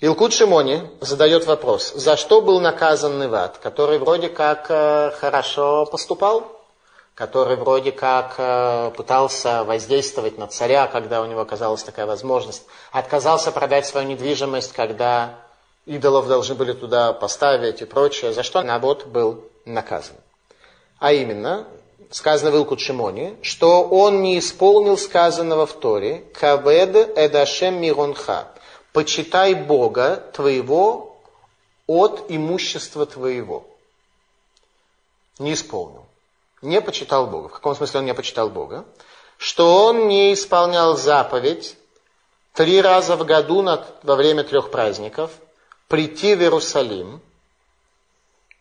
Илкут 0.00 0.32
Шимони 0.32 0.82
задает 1.00 1.46
вопрос, 1.46 1.92
за 1.92 2.16
что 2.16 2.40
был 2.40 2.60
наказан 2.60 3.20
Неват, 3.20 3.58
который 3.58 3.98
вроде 4.00 4.28
как 4.28 4.66
э, 4.68 5.12
хорошо 5.12 5.86
поступал, 5.86 6.60
который 7.14 7.56
вроде 7.56 7.92
как 7.92 8.34
э, 8.38 8.90
пытался 8.96 9.62
воздействовать 9.62 10.38
на 10.38 10.48
царя, 10.48 10.88
когда 10.88 11.20
у 11.20 11.26
него 11.26 11.42
оказалась 11.42 11.84
такая 11.84 12.06
возможность, 12.06 12.64
отказался 12.90 13.52
продать 13.52 13.86
свою 13.86 14.08
недвижимость, 14.08 14.72
когда 14.72 15.38
идолов 15.86 16.26
должны 16.26 16.56
были 16.56 16.72
туда 16.72 17.12
поставить 17.12 17.80
и 17.80 17.84
прочее, 17.84 18.32
за 18.32 18.42
что 18.42 18.62
Набот 18.62 19.06
был 19.06 19.44
наказан. 19.64 20.16
А 20.98 21.12
именно, 21.12 21.66
сказано 22.12 22.50
в 22.50 22.56
Илкут 22.56 22.80
Шимоне, 22.80 23.36
что 23.42 23.84
он 23.84 24.22
не 24.22 24.38
исполнил 24.38 24.98
сказанного 24.98 25.66
в 25.66 25.72
Торе 25.72 26.24
«Кавед 26.38 26.94
эдашем 27.16 27.80
миронха» 27.80 28.48
«Почитай 28.92 29.54
Бога 29.54 30.22
твоего 30.34 31.16
от 31.86 32.26
имущества 32.28 33.06
твоего». 33.06 33.64
Не 35.38 35.54
исполнил. 35.54 36.04
Не 36.60 36.80
почитал 36.82 37.26
Бога. 37.26 37.48
В 37.48 37.52
каком 37.52 37.74
смысле 37.74 38.00
он 38.00 38.06
не 38.06 38.14
почитал 38.14 38.50
Бога? 38.50 38.84
Что 39.38 39.86
он 39.86 40.08
не 40.08 40.34
исполнял 40.34 40.96
заповедь 40.96 41.76
три 42.52 42.82
раза 42.82 43.16
в 43.16 43.24
году 43.24 43.66
во 44.02 44.14
время 44.14 44.44
трех 44.44 44.70
праздников 44.70 45.30
прийти 45.88 46.34
в 46.34 46.42
Иерусалим– 46.42 47.20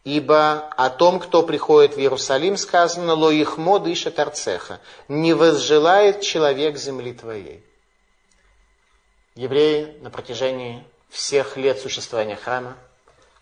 Ибо 0.03 0.67
о 0.77 0.89
том, 0.89 1.19
кто 1.19 1.43
приходит 1.43 1.95
в 1.95 1.99
Иерусалим, 1.99 2.57
сказано 2.57 3.13
«Лоихмо 3.13 3.79
дышит 3.79 4.19
арцеха»– 4.19 4.79
«Не 5.07 5.33
возжелает 5.33 6.21
человек 6.21 6.77
земли 6.77 7.13
твоей». 7.13 7.63
Евреи 9.35 9.97
на 10.01 10.09
протяжении 10.09 10.83
всех 11.09 11.55
лет 11.55 11.79
существования 11.79 12.35
храма 12.35 12.75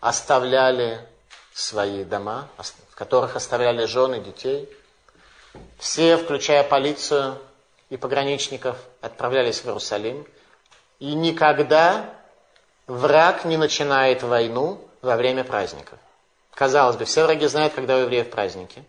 оставляли 0.00 1.06
свои 1.54 2.04
дома, 2.04 2.48
в 2.58 2.94
которых 2.94 3.36
оставляли 3.36 3.86
жены, 3.86 4.20
детей. 4.20 4.68
Все, 5.78 6.16
включая 6.16 6.62
полицию 6.62 7.38
и 7.88 7.96
пограничников, 7.96 8.76
отправлялись 9.00 9.60
в 9.60 9.66
Иерусалим. 9.66 10.26
И 10.98 11.14
никогда 11.14 12.14
враг 12.86 13.44
не 13.46 13.56
начинает 13.56 14.22
войну 14.22 14.86
во 15.00 15.16
время 15.16 15.42
праздников. 15.42 15.98
Казалось 16.60 16.96
бы, 16.96 17.06
все 17.06 17.24
враги 17.24 17.46
знают, 17.46 17.72
когда 17.72 17.96
у 17.96 18.00
евреев 18.00 18.28
праздники. 18.28 18.84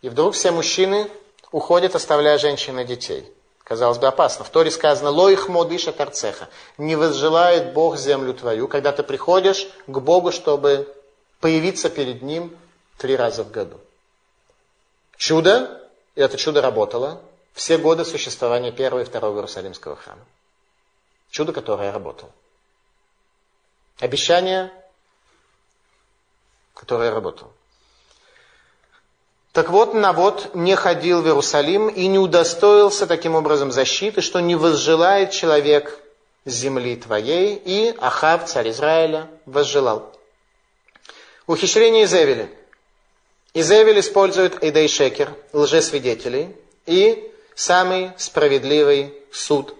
И 0.00 0.08
вдруг 0.08 0.32
все 0.32 0.50
мужчины 0.50 1.10
уходят, 1.52 1.94
оставляя 1.94 2.38
женщин 2.38 2.80
и 2.80 2.86
детей. 2.86 3.30
Казалось 3.64 3.98
бы, 3.98 4.06
опасно. 4.06 4.46
В 4.46 4.48
Торе 4.48 4.70
сказано, 4.70 5.10
лоих 5.10 5.50
модыша 5.50 5.92
тарцеха. 5.92 6.48
Не 6.78 6.96
возжелает 6.96 7.74
Бог 7.74 7.98
землю 7.98 8.32
твою, 8.32 8.66
когда 8.66 8.92
ты 8.92 9.02
приходишь 9.02 9.68
к 9.86 9.98
Богу, 9.98 10.32
чтобы 10.32 10.90
появиться 11.40 11.90
перед 11.90 12.22
Ним 12.22 12.56
три 12.96 13.14
раза 13.14 13.44
в 13.44 13.50
году. 13.50 13.78
Чудо, 15.18 15.86
и 16.14 16.22
это 16.22 16.38
чудо 16.38 16.62
работало. 16.62 17.20
все 17.52 17.76
годы 17.76 18.06
существования 18.06 18.72
первого 18.72 19.02
и 19.02 19.04
второго 19.04 19.36
Иерусалимского 19.36 19.96
храма. 19.96 20.24
Чудо, 21.28 21.52
которое 21.52 21.92
работало. 21.92 22.32
Обещание, 23.98 24.72
которое 26.78 27.10
работало. 27.10 27.50
Так 29.52 29.70
вот, 29.70 29.94
Навод 29.94 30.54
не 30.54 30.76
ходил 30.76 31.22
в 31.22 31.26
Иерусалим 31.26 31.88
и 31.88 32.06
не 32.06 32.18
удостоился 32.18 33.08
таким 33.08 33.34
образом 33.34 33.72
защиты, 33.72 34.20
что 34.20 34.38
не 34.38 34.54
возжелает 34.54 35.32
человек 35.32 35.98
земли 36.44 36.94
твоей, 36.96 37.60
и 37.64 37.94
Ахав, 37.98 38.48
царь 38.48 38.70
Израиля, 38.70 39.28
возжелал. 39.44 40.14
Ухищрение 41.48 42.04
Изевеля. 42.04 42.48
Изевель 43.54 43.98
использует 43.98 44.62
Эдей 44.62 44.86
Шекер, 44.86 45.34
лжесвидетелей, 45.52 46.54
и 46.86 47.32
самый 47.56 48.12
справедливый 48.18 49.14
суд 49.32 49.74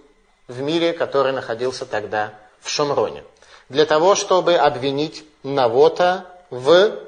в 0.49 0.61
мире, 0.61 0.93
который 0.93 1.33
находился 1.33 1.87
тогда 1.87 2.35
в 2.61 2.69
Шумроне. 2.69 3.23
Для 3.69 3.87
того, 3.87 4.17
чтобы 4.17 4.57
обвинить 4.57 5.25
Навота 5.45 6.27
в 6.51 6.99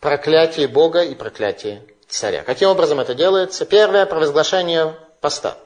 проклятии 0.00 0.66
Бога 0.66 1.02
и 1.02 1.14
проклятии 1.14 1.82
царя. 2.08 2.42
Каким 2.42 2.68
образом 2.68 3.00
это 3.00 3.14
делается? 3.14 3.64
Первое, 3.64 4.06
провозглашение 4.06 4.96
поста. 5.20 5.56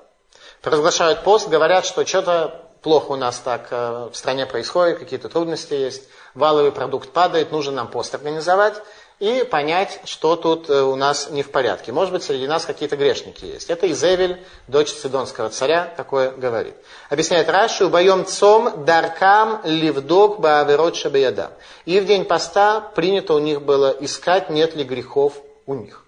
Провозглашают 0.62 1.24
пост, 1.24 1.48
говорят, 1.48 1.84
что 1.84 2.06
что-то 2.06 2.64
плохо 2.82 3.12
у 3.12 3.16
нас 3.16 3.38
так 3.38 3.68
э, 3.70 4.08
в 4.12 4.16
стране 4.16 4.46
происходит, 4.46 4.98
какие-то 4.98 5.28
трудности 5.28 5.74
есть, 5.74 6.08
валовый 6.34 6.72
продукт 6.72 7.10
падает, 7.10 7.52
нужно 7.52 7.72
нам 7.72 7.88
пост 7.88 8.14
организовать 8.14 8.74
и 9.18 9.42
понять, 9.42 10.00
что 10.04 10.36
тут 10.36 10.70
э, 10.70 10.80
у 10.82 10.94
нас 10.94 11.30
не 11.30 11.42
в 11.42 11.50
порядке. 11.50 11.90
Может 11.90 12.12
быть, 12.12 12.22
среди 12.22 12.46
нас 12.46 12.64
какие-то 12.64 12.96
грешники 12.96 13.44
есть. 13.44 13.68
Это 13.68 13.90
Изевель, 13.90 14.40
дочь 14.68 14.92
Сидонского 14.92 15.50
царя, 15.50 15.92
такое 15.96 16.30
говорит. 16.30 16.74
Объясняет 17.10 17.48
Раши, 17.48 17.84
убоем 17.84 18.24
цом 18.26 18.84
даркам 18.84 19.60
ливдок 19.64 20.38
бааверот 20.38 20.94
шабиядам. 20.94 21.50
И 21.84 21.98
в 21.98 22.06
день 22.06 22.24
поста 22.24 22.80
принято 22.80 23.34
у 23.34 23.40
них 23.40 23.62
было 23.62 23.94
искать, 23.98 24.50
нет 24.50 24.76
ли 24.76 24.84
грехов 24.84 25.34
у 25.66 25.74
них. 25.74 26.04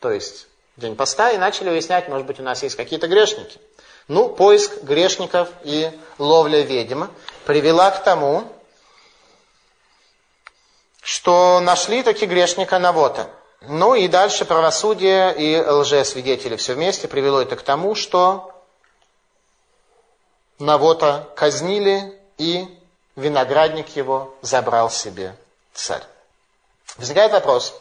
То 0.00 0.10
есть, 0.10 0.48
день 0.76 0.96
поста 0.96 1.30
и 1.30 1.38
начали 1.38 1.70
выяснять, 1.70 2.08
может 2.08 2.26
быть, 2.26 2.40
у 2.40 2.42
нас 2.42 2.64
есть 2.64 2.74
какие-то 2.74 3.06
грешники. 3.06 3.60
Ну, 4.08 4.28
поиск 4.28 4.82
грешников 4.82 5.48
и 5.62 5.92
ловля 6.18 6.62
ведьм 6.62 7.04
привела 7.46 7.92
к 7.92 8.02
тому, 8.02 8.44
что 11.02 11.60
нашли 11.60 12.02
таки 12.02 12.26
грешника 12.26 12.78
Навота. 12.78 13.28
Ну 13.60 13.94
и 13.94 14.08
дальше 14.08 14.44
правосудие 14.44 15.34
и 15.36 15.60
лжесвидетели 15.60 16.56
все 16.56 16.74
вместе 16.74 17.08
привело 17.08 17.42
это 17.42 17.56
к 17.56 17.62
тому, 17.62 17.94
что 17.94 18.52
Навота 20.58 21.28
казнили 21.36 22.18
и 22.38 22.66
виноградник 23.16 23.96
его 23.96 24.34
забрал 24.42 24.90
себе 24.90 25.36
царь. 25.74 26.02
Возникает 26.96 27.32
вопрос, 27.32 27.74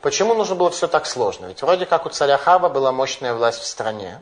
почему 0.00 0.34
нужно 0.34 0.56
было 0.56 0.70
все 0.70 0.88
так 0.88 1.06
сложно? 1.06 1.46
Ведь 1.46 1.62
вроде 1.62 1.86
как 1.86 2.06
у 2.06 2.10
царя 2.10 2.38
Хава 2.38 2.68
была 2.68 2.92
мощная 2.92 3.34
власть 3.34 3.60
в 3.60 3.66
стране. 3.66 4.20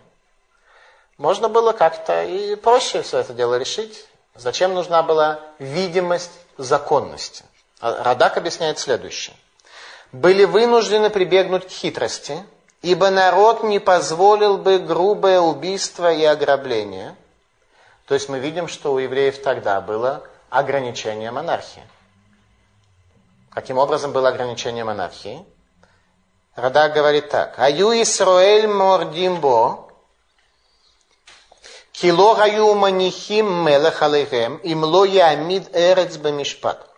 Можно 1.16 1.48
было 1.48 1.72
как-то 1.72 2.24
и 2.24 2.55
проще 2.57 3.03
все 3.03 3.18
это 3.18 3.32
дело 3.32 3.57
решить. 3.57 4.07
Зачем 4.34 4.74
нужна 4.74 5.03
была 5.03 5.40
видимость 5.59 6.32
законности? 6.59 7.44
А 7.83 8.05
Радак 8.05 8.37
объясняет 8.37 8.78
следующее. 8.78 9.35
Были 10.12 10.45
вынуждены 10.45 11.11
прибегнуть 11.11 11.66
к 11.66 11.70
хитрости, 11.70 12.47
ибо 12.80 13.11
народ 13.11 13.64
не 13.64 13.80
позволил 13.80 14.57
бы 14.57 14.78
грубое 14.78 15.41
убийство 15.41 16.12
и 16.12 16.22
ограбление. 16.22 17.16
То 18.07 18.14
есть 18.14 18.28
мы 18.28 18.39
видим, 18.39 18.68
что 18.68 18.93
у 18.93 18.99
евреев 18.99 19.43
тогда 19.43 19.80
было 19.80 20.22
ограничение 20.49 21.33
монархии. 21.33 21.83
Каким 23.51 23.78
образом 23.78 24.12
было 24.12 24.28
ограничение 24.28 24.85
монархии? 24.85 25.45
Радак 26.55 26.93
говорит 26.93 27.30
так. 27.30 27.59
Аю 27.59 28.01
Исраэль 28.01 28.68
мордимбо, 28.68 29.89
кило 31.91 32.37
гаю 32.37 32.74
манихим 32.74 33.64
мелех 33.66 34.03
алейхем, 34.03 34.59
им 34.59 34.85
ло 34.85 35.05
ямид 35.05 35.68
эрец 35.74 36.16
бемишпат 36.16 36.91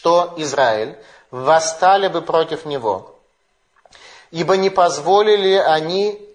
что 0.00 0.32
Израиль 0.38 0.96
восстали 1.30 2.08
бы 2.08 2.22
против 2.22 2.64
него, 2.64 3.14
ибо 4.30 4.56
не 4.56 4.70
позволили 4.70 5.56
они 5.56 6.26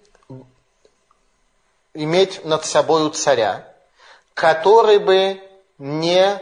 иметь 1.92 2.44
над 2.44 2.64
собой 2.64 3.10
царя, 3.10 3.68
который 4.34 4.98
бы 5.00 5.42
не 5.78 6.40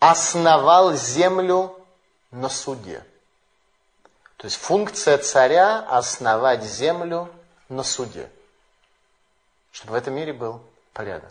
основал 0.00 0.94
землю 0.94 1.72
на 2.32 2.48
суде. 2.48 3.04
То 4.38 4.46
есть 4.46 4.56
функция 4.56 5.18
царя 5.18 5.86
основать 5.88 6.64
землю 6.64 7.30
на 7.68 7.84
суде. 7.84 8.28
Чтобы 9.70 9.92
в 9.92 9.94
этом 9.94 10.14
мире 10.14 10.32
был 10.32 10.60
порядок. 10.94 11.30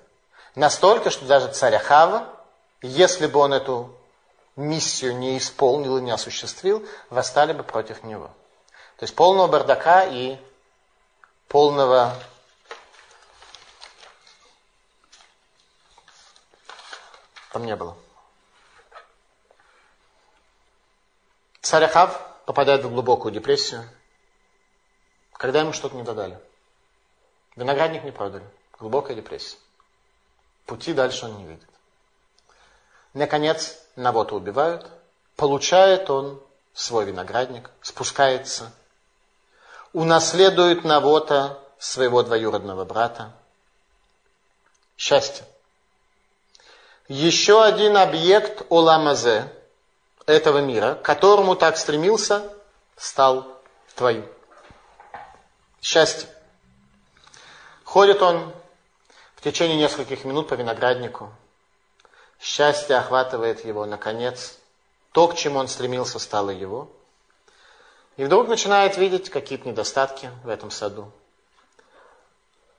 Настолько, 0.55 1.09
что 1.09 1.25
даже 1.25 1.51
царь 1.51 1.75
Ахава, 1.75 2.29
если 2.81 3.27
бы 3.27 3.37
он 3.37 3.51
эту 3.51 3.93
миссию 4.61 5.17
не 5.17 5.37
исполнил 5.37 5.97
и 5.97 6.01
не 6.01 6.11
осуществил, 6.11 6.87
восстали 7.09 7.53
бы 7.53 7.63
против 7.63 8.03
него. 8.03 8.27
То 8.97 9.03
есть 9.03 9.15
полного 9.15 9.47
бардака 9.47 10.05
и 10.05 10.37
полного 11.47 12.15
там 17.51 17.65
не 17.65 17.75
было. 17.75 17.97
Царь 21.61 21.85
Ахав 21.85 22.21
попадает 22.45 22.83
в 22.83 22.89
глубокую 22.89 23.31
депрессию, 23.31 23.87
когда 25.33 25.61
ему 25.61 25.73
что-то 25.73 25.95
не 25.95 26.03
додали. 26.03 26.39
Виноградник 27.55 28.03
не 28.03 28.11
продали. 28.11 28.45
Глубокая 28.79 29.15
депрессия. 29.15 29.57
Пути 30.65 30.93
дальше 30.93 31.25
он 31.25 31.37
не 31.37 31.45
видит. 31.45 31.70
Наконец, 33.13 33.77
Навота 33.95 34.35
убивают, 34.35 34.87
получает 35.35 36.09
он 36.09 36.41
свой 36.73 37.05
виноградник, 37.05 37.69
спускается, 37.81 38.71
унаследует 39.93 40.83
Навота 40.83 41.59
своего 41.77 42.23
двоюродного 42.23 42.85
брата. 42.85 43.33
Счастье. 44.97 45.45
Еще 47.07 47.61
один 47.61 47.97
объект 47.97 48.65
Оламазе, 48.69 49.51
этого 50.25 50.59
мира, 50.59 50.95
к 50.95 51.01
которому 51.01 51.55
так 51.55 51.75
стремился, 51.77 52.53
стал 52.95 53.47
твоим. 53.95 54.25
Счастье. 55.81 56.29
Ходит 57.83 58.21
он 58.21 58.53
в 59.35 59.41
течение 59.41 59.75
нескольких 59.75 60.23
минут 60.23 60.47
по 60.47 60.53
винограднику, 60.53 61.33
Счастье 62.41 62.97
охватывает 62.97 63.63
его, 63.63 63.85
наконец. 63.85 64.57
То, 65.11 65.27
к 65.27 65.35
чему 65.35 65.59
он 65.59 65.67
стремился, 65.67 66.17
стало 66.17 66.49
его. 66.49 66.89
И 68.17 68.23
вдруг 68.23 68.47
начинает 68.47 68.97
видеть 68.97 69.29
какие-то 69.29 69.69
недостатки 69.69 70.31
в 70.43 70.49
этом 70.49 70.71
саду. 70.71 71.11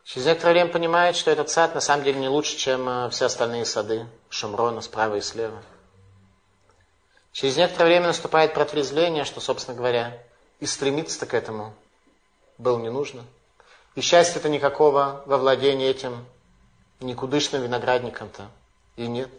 Через 0.04 0.26
некоторое 0.26 0.54
время 0.54 0.72
понимает, 0.72 1.14
что 1.14 1.30
этот 1.30 1.48
сад 1.48 1.76
на 1.76 1.80
самом 1.80 2.02
деле 2.02 2.18
не 2.18 2.28
лучше, 2.28 2.56
чем 2.56 2.88
э, 2.88 3.10
все 3.10 3.26
остальные 3.26 3.64
сады 3.64 4.06
Шумрона 4.30 4.80
справа 4.80 5.14
и 5.14 5.20
слева. 5.20 5.62
Через 7.30 7.56
некоторое 7.56 7.86
время 7.86 8.08
наступает 8.08 8.54
протрезвление, 8.54 9.24
что, 9.24 9.40
собственно 9.40 9.76
говоря, 9.76 10.18
и 10.58 10.66
стремиться-то 10.66 11.26
к 11.26 11.34
этому 11.34 11.72
было 12.58 12.78
не 12.78 12.90
нужно. 12.90 13.24
И 13.94 14.00
счастья-то 14.00 14.48
никакого 14.48 15.22
во 15.26 15.38
владении 15.38 15.88
этим 15.88 16.26
никудышным 16.98 17.62
виноградником-то 17.62 18.48
и 18.96 19.06
нет. 19.06 19.30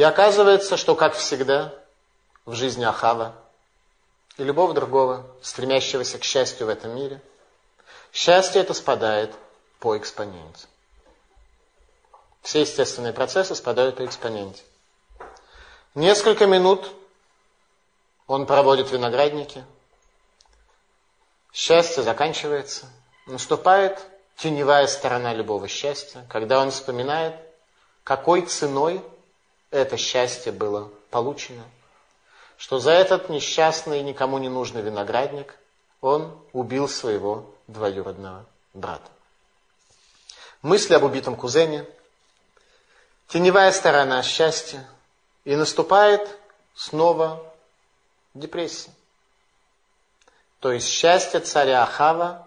И 0.00 0.02
оказывается, 0.02 0.78
что, 0.78 0.94
как 0.96 1.12
всегда, 1.12 1.74
в 2.46 2.54
жизни 2.54 2.84
Ахава 2.84 3.34
и 4.38 4.42
любого 4.42 4.72
другого, 4.72 5.26
стремящегося 5.42 6.18
к 6.18 6.24
счастью 6.24 6.68
в 6.68 6.70
этом 6.70 6.96
мире, 6.96 7.20
счастье 8.10 8.62
это 8.62 8.72
спадает 8.72 9.30
по 9.78 9.98
экспоненте. 9.98 10.68
Все 12.40 12.62
естественные 12.62 13.12
процессы 13.12 13.54
спадают 13.54 13.96
по 13.96 14.06
экспоненте. 14.06 14.62
Несколько 15.94 16.46
минут 16.46 16.90
он 18.26 18.46
проводит 18.46 18.88
в 18.88 18.92
винограднике. 18.94 19.66
Счастье 21.52 22.02
заканчивается. 22.02 22.86
Наступает 23.26 24.00
теневая 24.38 24.86
сторона 24.86 25.34
любого 25.34 25.68
счастья, 25.68 26.24
когда 26.30 26.58
он 26.62 26.70
вспоминает, 26.70 27.34
какой 28.02 28.46
ценой 28.46 29.04
это 29.70 29.96
счастье 29.96 30.52
было 30.52 30.90
получено. 31.10 31.64
что 32.56 32.78
за 32.78 32.90
этот 32.90 33.30
несчастный, 33.30 34.02
никому 34.02 34.36
не 34.36 34.50
нужный 34.50 34.82
виноградник 34.82 35.56
он 36.02 36.38
убил 36.52 36.90
своего 36.90 37.54
двоюродного 37.66 38.44
брата. 38.74 39.10
Мысли 40.60 40.92
об 40.92 41.04
убитом 41.04 41.36
кузене, 41.36 41.86
теневая 43.28 43.72
сторона 43.72 44.22
счастья, 44.22 44.86
и 45.44 45.56
наступает 45.56 46.36
снова 46.74 47.42
депрессия. 48.34 48.90
То 50.58 50.70
есть 50.70 50.88
счастье 50.88 51.40
царя 51.40 51.82
Ахава, 51.82 52.46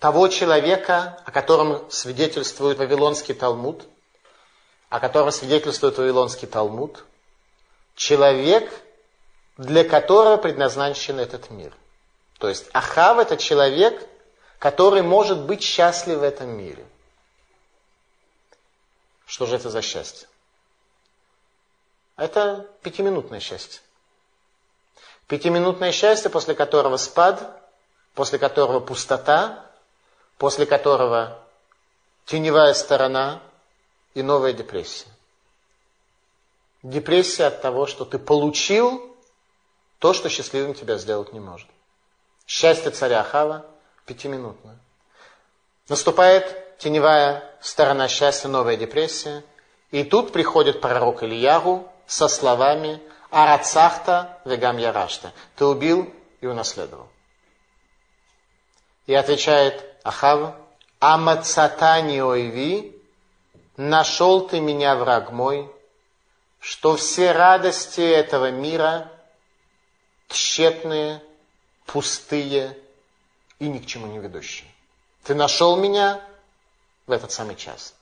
того 0.00 0.26
человека, 0.26 1.22
о 1.24 1.30
котором 1.30 1.88
свидетельствует 1.92 2.78
Вавилонский 2.78 3.34
Талмуд, 3.34 3.86
о 4.94 5.00
котором 5.00 5.32
свидетельствует 5.32 5.98
Вавилонский 5.98 6.46
Талмуд, 6.46 7.04
человек, 7.96 8.72
для 9.56 9.82
которого 9.82 10.36
предназначен 10.36 11.18
этот 11.18 11.50
мир. 11.50 11.74
То 12.38 12.48
есть 12.48 12.66
Ахав 12.72 13.18
это 13.18 13.36
человек, 13.36 14.08
который 14.60 15.02
может 15.02 15.40
быть 15.40 15.64
счастлив 15.64 16.18
в 16.18 16.22
этом 16.22 16.50
мире. 16.50 16.86
Что 19.26 19.46
же 19.46 19.56
это 19.56 19.68
за 19.68 19.82
счастье? 19.82 20.28
Это 22.16 22.64
пятиминутное 22.82 23.40
счастье. 23.40 23.80
Пятиминутное 25.26 25.90
счастье, 25.90 26.30
после 26.30 26.54
которого 26.54 26.98
спад, 26.98 27.60
после 28.14 28.38
которого 28.38 28.78
пустота, 28.78 29.66
после 30.38 30.66
которого 30.66 31.36
теневая 32.26 32.74
сторона 32.74 33.40
и 34.14 34.22
новая 34.22 34.52
депрессия. 34.52 35.08
Депрессия 36.82 37.46
от 37.46 37.62
того, 37.62 37.86
что 37.86 38.04
ты 38.04 38.18
получил 38.18 39.14
то, 39.98 40.12
что 40.12 40.28
счастливым 40.28 40.74
тебя 40.74 40.98
сделать 40.98 41.32
не 41.32 41.40
может. 41.40 41.68
Счастье 42.46 42.90
царя 42.90 43.20
Ахава 43.20 43.64
пятиминутное. 44.06 44.78
Наступает 45.88 46.78
теневая 46.78 47.42
сторона 47.60 48.08
счастья, 48.08 48.48
новая 48.48 48.76
депрессия. 48.76 49.42
И 49.90 50.04
тут 50.04 50.32
приходит 50.32 50.80
пророк 50.80 51.22
Ильягу 51.22 51.88
со 52.06 52.28
словами 52.28 53.00
Арацахта 53.30 54.38
вегам 54.44 54.76
ярашта. 54.76 55.32
Ты 55.56 55.64
убил 55.64 56.12
и 56.40 56.46
унаследовал. 56.46 57.08
И 59.06 59.14
отвечает 59.14 59.84
Ахав, 60.02 60.54
Амацатани 61.00 62.20
ойви, 62.20 62.93
нашел 63.76 64.46
ты 64.46 64.60
меня, 64.60 64.96
враг 64.96 65.32
мой, 65.32 65.70
что 66.60 66.96
все 66.96 67.32
радости 67.32 68.00
этого 68.00 68.50
мира 68.50 69.10
тщетные, 70.28 71.22
пустые 71.86 72.78
и 73.58 73.68
ни 73.68 73.78
к 73.78 73.86
чему 73.86 74.06
не 74.06 74.18
ведущие. 74.18 74.70
Ты 75.24 75.34
нашел 75.34 75.76
меня 75.76 76.22
в 77.06 77.12
этот 77.12 77.32
самый 77.32 77.56
час. 77.56 77.94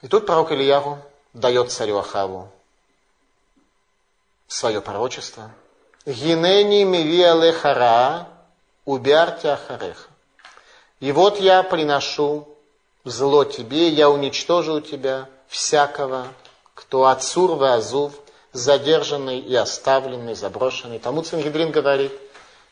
И 0.00 0.08
тут 0.08 0.26
пророк 0.26 0.50
Ильяру 0.52 0.98
дает 1.32 1.70
царю 1.70 1.98
Ахаву 1.98 2.50
свое 4.48 4.80
пророчество. 4.80 5.50
Гинени 6.04 6.84
мивия 6.84 7.34
лехара 7.34 8.28
убярте 8.84 9.50
ахареха. 9.50 10.11
И 11.02 11.12
вот 11.12 11.38
я 11.38 11.62
приношу 11.62 12.48
зло 13.04 13.44
тебе, 13.44 13.88
я 13.88 14.08
уничтожу 14.08 14.80
тебя 14.80 15.28
всякого, 15.48 16.28
кто 16.72 17.04
отцур 17.06 17.62
азув, 17.62 18.14
задержанный 18.54 19.38
и 19.38 19.54
оставленный, 19.54 20.34
заброшенный. 20.34 20.98
Талмуд 20.98 21.26
Сангидрин 21.26 21.72
говорит, 21.72 22.12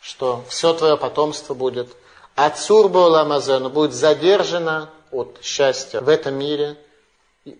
что 0.00 0.42
все 0.48 0.72
твое 0.72 0.96
потомство 0.96 1.52
будет 1.52 1.88
отцур 2.36 2.88
Боламазену, 2.88 3.68
будет 3.68 3.92
задержано 3.92 4.88
от 5.10 5.40
счастья 5.42 6.00
в 6.00 6.08
этом 6.08 6.36
мире– 6.36 6.78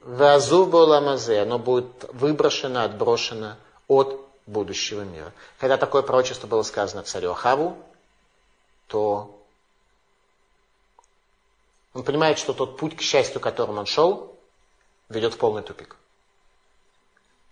Вазув 0.03 0.68
Боламазе, 0.68 1.41
оно 1.41 1.59
будет 1.59 2.05
выброшено, 2.12 2.85
отброшено 2.85 3.57
от 3.89 4.21
будущего 4.47 5.03
мира. 5.03 5.33
Когда 5.59 5.79
такое 5.79 6.03
пророчество 6.03 6.47
было 6.47 6.62
сказано 6.62 7.03
царю 7.03 7.31
Ахаву, 7.31 7.77
то 8.89 9.39
он 11.93 12.03
понимает, 12.05 12.38
что 12.38 12.53
тот 12.53 12.76
путь 12.76 12.97
к 12.97 13.01
счастью, 13.01 13.41
которым 13.41 13.78
он 13.78 13.86
шел, 13.86 14.38
ведет 15.09 15.34
в 15.34 15.38
полный 15.38 15.62
тупик. 15.62 15.97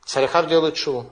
Царь 0.05 0.29
делает 0.47 0.77
шуву. 0.77 1.11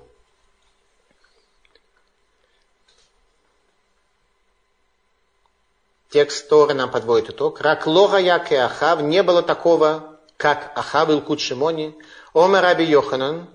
Текст 6.09 6.49
Торы 6.49 6.73
нам 6.73 6.91
подводит 6.91 7.31
итог. 7.31 7.61
Рак 7.61 7.87
лога 7.87 8.17
як 8.19 8.53
и 8.53 8.55
Ахав, 8.55 9.03
не 9.03 9.23
было 9.23 9.43
такого 9.43 10.19
как 10.37 10.73
Ахав 10.77 11.11
Илкут 11.11 11.41
Шимони, 11.41 11.95
Омер 12.33 12.63
Раби 12.63 12.85
Йоханан, 12.85 13.49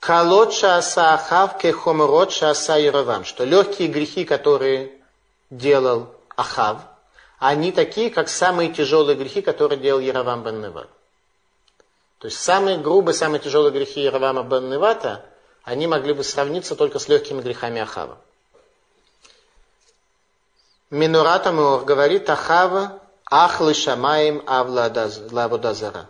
Калот 0.00 0.54
Шааса 0.54 1.14
Ахав 1.14 1.58
Кехоморот 1.58 2.32
Шааса 2.32 2.78
Яровам, 2.78 3.24
что 3.24 3.44
легкие 3.44 3.88
грехи, 3.88 4.24
которые 4.24 4.92
делал 5.50 6.14
Ахав, 6.36 6.78
они 7.44 7.72
такие, 7.72 8.08
как 8.08 8.28
самые 8.28 8.72
тяжелые 8.72 9.16
грехи, 9.16 9.42
которые 9.42 9.76
делал 9.80 9.98
Яровам 9.98 10.44
бен 10.44 10.60
Неват. 10.60 10.88
То 12.18 12.26
есть 12.28 12.38
самые 12.38 12.78
грубые, 12.78 13.16
самые 13.16 13.40
тяжелые 13.40 13.72
грехи 13.72 14.00
Яровама 14.00 14.44
бен 14.44 14.70
Невата, 14.70 15.24
они 15.64 15.88
могли 15.88 16.12
бы 16.12 16.22
сравниться 16.22 16.76
только 16.76 17.00
с 17.00 17.08
легкими 17.08 17.40
грехами 17.42 17.80
Ахава. 17.80 18.16
Минурат 20.90 21.44
Амур 21.48 21.84
говорит, 21.84 22.30
Ахава 22.30 23.00
Ах 23.28 23.60
лишамаем 23.60 24.44
авладазара. 24.46 26.06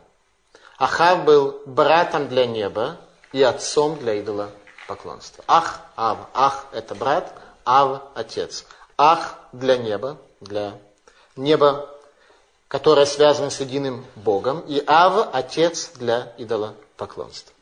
Ахав 0.76 1.24
был 1.24 1.62
братом 1.64 2.28
для 2.28 2.44
неба 2.44 2.98
и 3.32 3.42
отцом 3.42 3.98
для 3.98 4.16
идола 4.16 4.50
поклонства. 4.86 5.42
Ах, 5.48 5.80
Ав. 5.96 6.18
Ах– 6.34 6.66
это 6.72 6.94
брат, 6.94 7.32
Ав– 7.64 8.02
отец. 8.14 8.66
Ах 8.98 9.38
для 9.52 9.78
неба, 9.78 10.18
для 10.40 10.74
неба, 11.36 11.88
которое 12.68 13.06
связано 13.06 13.50
с 13.50 13.60
единым 13.60 14.04
Богом, 14.16 14.60
и 14.60 14.82
Ав– 14.86 15.28
отец 15.32 15.92
для 15.96 16.32
идола 16.38 16.74
поклонства. 16.96 17.52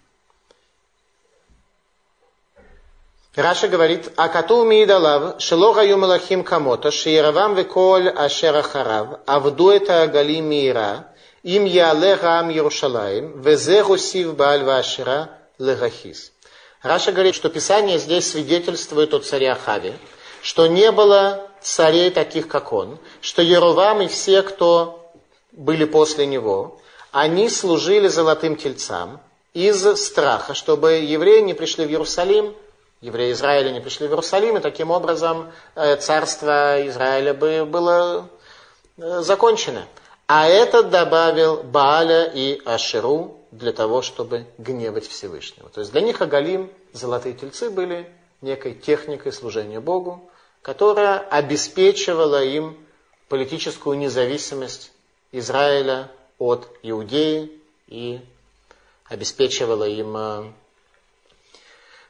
Раша 3.37 3.68
говорит, 3.68 4.12
а 4.16 4.29
кату 4.29 4.64
миидалав, 4.64 5.41
шелога 5.41 5.85
юмалахим 5.85 6.43
камота, 6.43 6.91
шиеравам 6.91 7.55
веколь 7.55 8.09
ашера 8.09 8.62
харав, 8.62 9.21
авду 9.25 9.71
это 9.71 10.03
агали 10.03 10.41
мира, 10.41 11.07
им 11.43 11.64
яле 11.64 12.14
рам 12.14 12.49
Ярушалаем, 12.49 13.41
везе 13.41 13.85
гусив 13.85 14.35
бааль 14.35 14.64
вашера 14.64 15.31
легахис. 15.59 16.33
Раша 16.83 17.12
говорит, 17.12 17.35
что 17.35 17.49
Писание 17.51 17.99
здесь 17.99 18.31
свидетельствует 18.31 19.14
о 19.14 19.21
царе 19.21 19.53
Ахаве, 19.53 19.97
что 20.43 20.66
не 20.66 20.91
было 20.91 21.49
царей 21.63 22.11
таких, 22.11 22.49
как 22.49 22.73
он, 22.73 22.99
что 23.21 23.43
Яровам 23.43 24.03
и 24.03 24.09
все, 24.09 24.43
кто 24.43 25.13
были 25.53 25.85
после 25.85 26.27
него, 26.27 26.81
они 27.13 27.49
служили 27.49 28.09
золотым 28.09 28.57
тельцам 28.57 29.21
из 29.53 29.85
страха, 29.97 30.55
чтобы 30.55 30.93
евреи 30.93 31.41
не 31.41 31.55
пришли 31.55 31.85
в 31.85 31.91
Иерусалим 31.91 32.55
евреи 33.01 33.33
Израиля 33.33 33.71
не 33.71 33.81
пришли 33.81 34.07
в 34.07 34.11
Иерусалим, 34.11 34.57
и 34.57 34.61
таким 34.61 34.91
образом 34.91 35.51
э, 35.75 35.97
царство 35.97 36.87
Израиля 36.89 37.35
бы 37.35 37.65
было 37.65 38.29
э, 38.99 39.21
закончено. 39.23 39.87
А 40.27 40.47
этот 40.47 40.91
добавил 40.91 41.63
Бааля 41.63 42.25
и 42.25 42.61
Ашеру 42.65 43.39
для 43.51 43.73
того, 43.73 44.03
чтобы 44.03 44.47
гневать 44.59 45.09
Всевышнего. 45.09 45.69
То 45.71 45.81
есть 45.81 45.93
для 45.93 46.03
них 46.03 46.21
Агалим, 46.21 46.71
золотые 46.93 47.35
тельцы, 47.35 47.69
были 47.71 48.09
некой 48.41 48.75
техникой 48.75 49.33
служения 49.33 49.81
Богу, 49.81 50.30
которая 50.63 51.19
обеспечивала 51.19 52.45
им 52.45 52.77
политическую 53.29 53.97
независимость 53.97 54.93
Израиля 55.33 56.11
от 56.39 56.69
Иудеи 56.83 57.51
и 57.87 58.21
обеспечивала 59.07 59.85
им 59.85 60.17
э, 60.17 60.53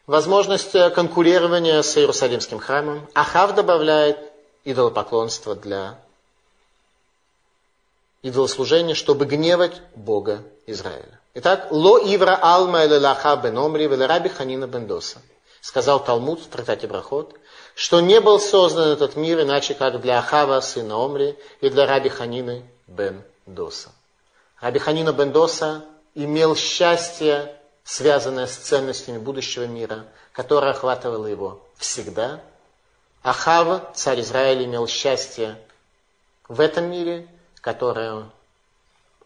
возможность 0.07 0.75
э, 0.75 0.91
конкурирования 0.91 1.83
с 1.83 1.97
Иерусалимским 1.97 2.59
храмом. 2.59 3.09
Ахав 3.15 3.55
добавляет 3.55 4.19
идолопоклонство 4.65 5.55
для 5.55 5.99
идолослужения, 8.23 8.95
чтобы 8.95 9.25
гневать 9.25 9.81
Бога 9.95 10.43
Израиля. 10.67 11.21
Итак, 11.35 11.69
ло 11.71 11.99
ивра 11.99 12.39
алма 12.41 12.85
или 12.85 12.97
лаха 12.97 13.37
бен 13.37 13.57
омри 13.57 13.87
раби 13.87 14.29
ханина 14.29 14.67
бен 14.67 14.87
доса. 14.87 15.19
Сказал 15.61 16.03
Талмуд 16.03 16.41
в 16.41 16.49
трактате 16.49 16.87
Брахот, 16.87 17.35
что 17.81 18.03
не 18.03 18.20
был 18.20 18.39
создан 18.39 18.91
этот 18.91 19.16
мир 19.16 19.41
иначе, 19.41 19.72
как 19.72 20.03
для 20.03 20.18
Ахава, 20.18 20.61
сына 20.61 21.03
Омри, 21.03 21.39
и 21.62 21.70
для 21.70 21.87
раби 21.87 22.11
Ханины 22.11 22.62
бен 22.87 23.24
Доса. 23.47 23.89
Раби 24.61 24.78
Ханина 24.78 25.14
бен 25.14 25.33
Доса 25.33 25.87
имел 26.14 26.55
счастье, 26.57 27.59
связанное 27.83 28.47
с 28.47 28.55
ценностями 28.55 29.16
будущего 29.16 29.64
мира, 29.64 30.05
которое 30.33 30.72
охватывало 30.72 31.24
его 31.24 31.62
всегда. 31.78 32.43
Ахав, 33.22 33.97
царь 33.97 34.20
Израиля, 34.20 34.66
имел 34.66 34.87
счастье 34.87 35.57
в 36.49 36.61
этом 36.61 36.91
мире, 36.91 37.28
которое 37.62 38.26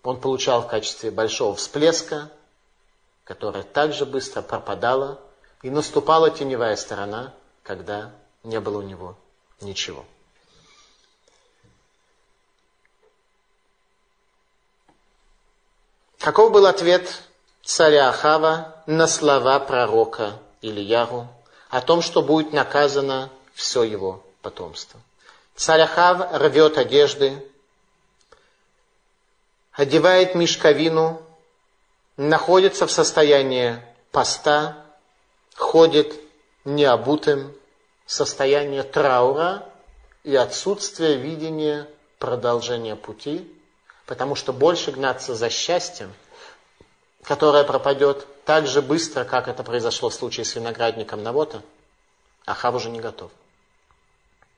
он 0.05 0.21
получал 0.21 0.63
в 0.63 0.69
качестве 0.69 1.11
большого 1.11 1.57
всплеска, 1.57 2.31
которое 3.25 3.65
также 3.65 4.07
быстро 4.07 4.43
пропадало, 4.43 5.19
и 5.63 5.71
наступала 5.71 6.31
теневая 6.31 6.77
сторона, 6.77 7.35
когда 7.65 8.13
не 8.45 8.61
было 8.61 8.79
у 8.79 8.83
него 8.83 9.17
ничего. 9.61 10.05
Каков 16.19 16.53
был 16.53 16.67
ответ 16.67 17.23
царя 17.63 18.09
Ахава 18.09 18.83
на 18.87 19.07
слова 19.07 19.59
пророка 19.61 20.39
Ильягу 20.63 21.29
о 21.69 21.81
том, 21.83 22.01
что 22.01 22.23
будет 22.23 22.53
наказано 22.53 23.31
все 23.53 23.83
его 23.83 24.23
потомство? 24.41 25.01
Царь 25.55 25.83
Ахав 25.83 26.33
рвет 26.33 26.79
одежды, 26.79 27.47
одевает 29.73 30.35
мешковину, 30.35 31.21
находится 32.17 32.87
в 32.87 32.93
состоянии 32.93 33.83
поста, 34.11 34.83
ходит 35.57 36.19
необутым, 36.65 37.55
состояние 38.07 38.83
траура 38.83 39.67
и 40.23 40.35
отсутствие 40.35 41.17
видения 41.17 41.89
продолжения 42.19 42.97
пути, 42.97 43.51
потому 44.07 44.35
что 44.35 44.53
больше 44.53 44.93
гнаться 44.93 45.35
за 45.35 45.51
счастьем, 45.51 46.13
которое 47.23 47.65
пропадет 47.65 48.27
так 48.45 48.67
же 48.67 48.83
быстро, 48.83 49.25
как 49.25 49.49
это 49.49 49.63
произошло 49.63 50.11
в 50.11 50.15
случае 50.15 50.45
с 50.45 50.55
виноградником 50.55 51.23
Навота, 51.23 51.63
Ахав 52.47 52.75
уже 52.75 52.91
не 52.91 53.01
готов. 53.01 53.31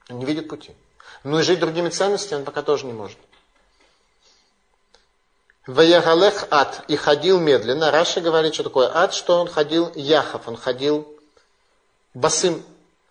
Он 0.09 0.19
не 0.19 0.25
видит 0.25 0.49
пути. 0.49 0.75
Но 1.23 1.41
и 1.41 1.43
жить 1.43 1.61
другими 1.61 1.89
ценностями 1.89 2.41
он 2.41 2.45
пока 2.45 2.63
тоже 2.63 2.87
не 2.87 2.93
может. 2.93 3.19
Ваягалех 5.67 6.47
ад 6.51 6.85
и 6.87 6.97
ходил 6.97 7.41
медленно. 7.41 7.91
Раша 7.91 8.21
говорит, 8.21 8.55
что 8.55 8.63
такое 8.63 8.89
ад, 8.93 9.13
что 9.13 9.41
он 9.41 9.49
ходил 9.49 9.91
яхов, 9.95 10.47
он 10.47 10.57
ходил 10.57 11.07
босым, 12.15 12.63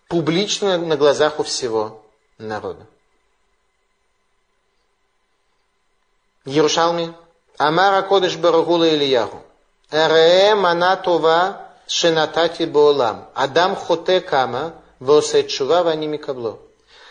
публично 0.08 0.78
на 0.78 0.98
глазах 0.98 1.40
у 1.40 1.44
всего 1.44 2.04
народа. 2.38 2.86
Иерушалми, 6.46 7.14
Амара 7.58 8.02
Кодыш 8.04 8.38
Барагула 8.38 8.88
Ильяху, 8.88 9.42
Эрее 9.92 10.56
Мана 10.56 10.96
Това 10.96 11.70
Шинатати 11.88 12.64
Боолам, 12.64 13.28
Адам 13.34 13.76
Хоте 13.76 14.22
Кама, 14.22 14.74
Восет 15.00 15.50
Чува 15.50 15.84
Ваними 15.84 16.18
Кабло. 16.18 16.60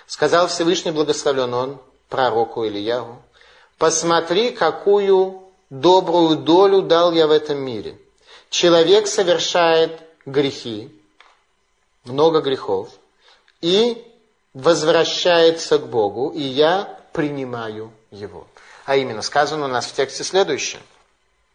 Сказал 0.07 0.49
Всевышний 0.49 0.91
благословлен 0.91 1.55
он 1.55 1.79
пророку 2.09 2.65
Ильягу, 2.67 3.23
посмотри, 3.79 4.51
какую 4.51 5.43
добрую 5.71 6.37
долю 6.37 6.83
дал 6.83 7.13
я 7.13 7.27
в 7.27 7.31
этом 7.31 7.59
мире. 7.59 7.99
Человек 8.51 9.09
совершает 9.09 10.01
грехи, 10.27 10.91
много 12.05 12.41
грехов, 12.41 12.89
и 13.61 14.05
возвращается 14.53 15.79
к 15.79 15.89
Богу, 15.89 16.31
и 16.31 16.43
я 16.43 16.99
принимаю 17.13 17.93
его. 18.11 18.47
А 18.85 18.97
именно, 18.97 19.23
сказано 19.23 19.65
у 19.65 19.69
нас 19.69 19.87
в 19.87 19.95
тексте 19.95 20.25
следующее. 20.25 20.83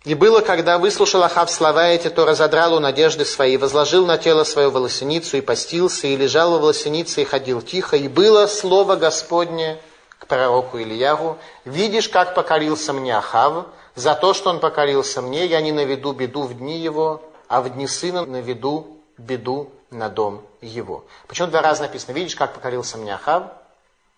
И 0.05 0.13
было, 0.15 0.39
когда 0.39 0.77
выслушал 0.77 1.23
Ахав 1.23 1.51
слова 1.51 1.89
эти, 1.89 2.09
то 2.09 2.25
разодрал 2.25 2.73
он 2.73 2.85
одежды 2.85 3.25
свои, 3.25 3.57
возложил 3.57 4.05
на 4.05 4.17
тело 4.17 4.45
свою 4.45 4.71
волосеницу 4.71 5.37
и 5.37 5.41
постился, 5.41 6.07
и 6.07 6.15
лежал 6.15 6.51
во 6.51 6.59
волосенице 6.59 7.21
и 7.21 7.25
ходил 7.25 7.61
тихо. 7.61 7.97
И 7.97 8.07
было 8.07 8.47
слово 8.47 8.95
Господне 8.95 9.77
к 10.17 10.25
пророку 10.27 10.77
Ильягу, 10.79 11.37
видишь, 11.65 12.07
как 12.09 12.33
покорился 12.33 12.93
мне 12.93 13.15
Ахав, 13.17 13.67
за 13.95 14.15
то, 14.15 14.33
что 14.33 14.49
он 14.49 14.59
покорился 14.59 15.21
мне, 15.21 15.45
я 15.45 15.59
не 15.59 15.73
наведу 15.73 16.13
беду 16.13 16.43
в 16.43 16.57
дни 16.57 16.79
его, 16.79 17.21
а 17.49 17.61
в 17.61 17.69
дни 17.69 17.85
сына 17.85 18.25
наведу 18.25 19.01
беду 19.17 19.69
на 19.91 20.09
дом 20.09 20.45
его. 20.61 21.05
Почему 21.27 21.47
два 21.47 21.61
раза 21.61 21.83
написано? 21.83 22.13
Видишь, 22.13 22.35
как 22.35 22.53
покорился 22.53 22.97
мне 22.97 23.13
Ахав? 23.13 23.43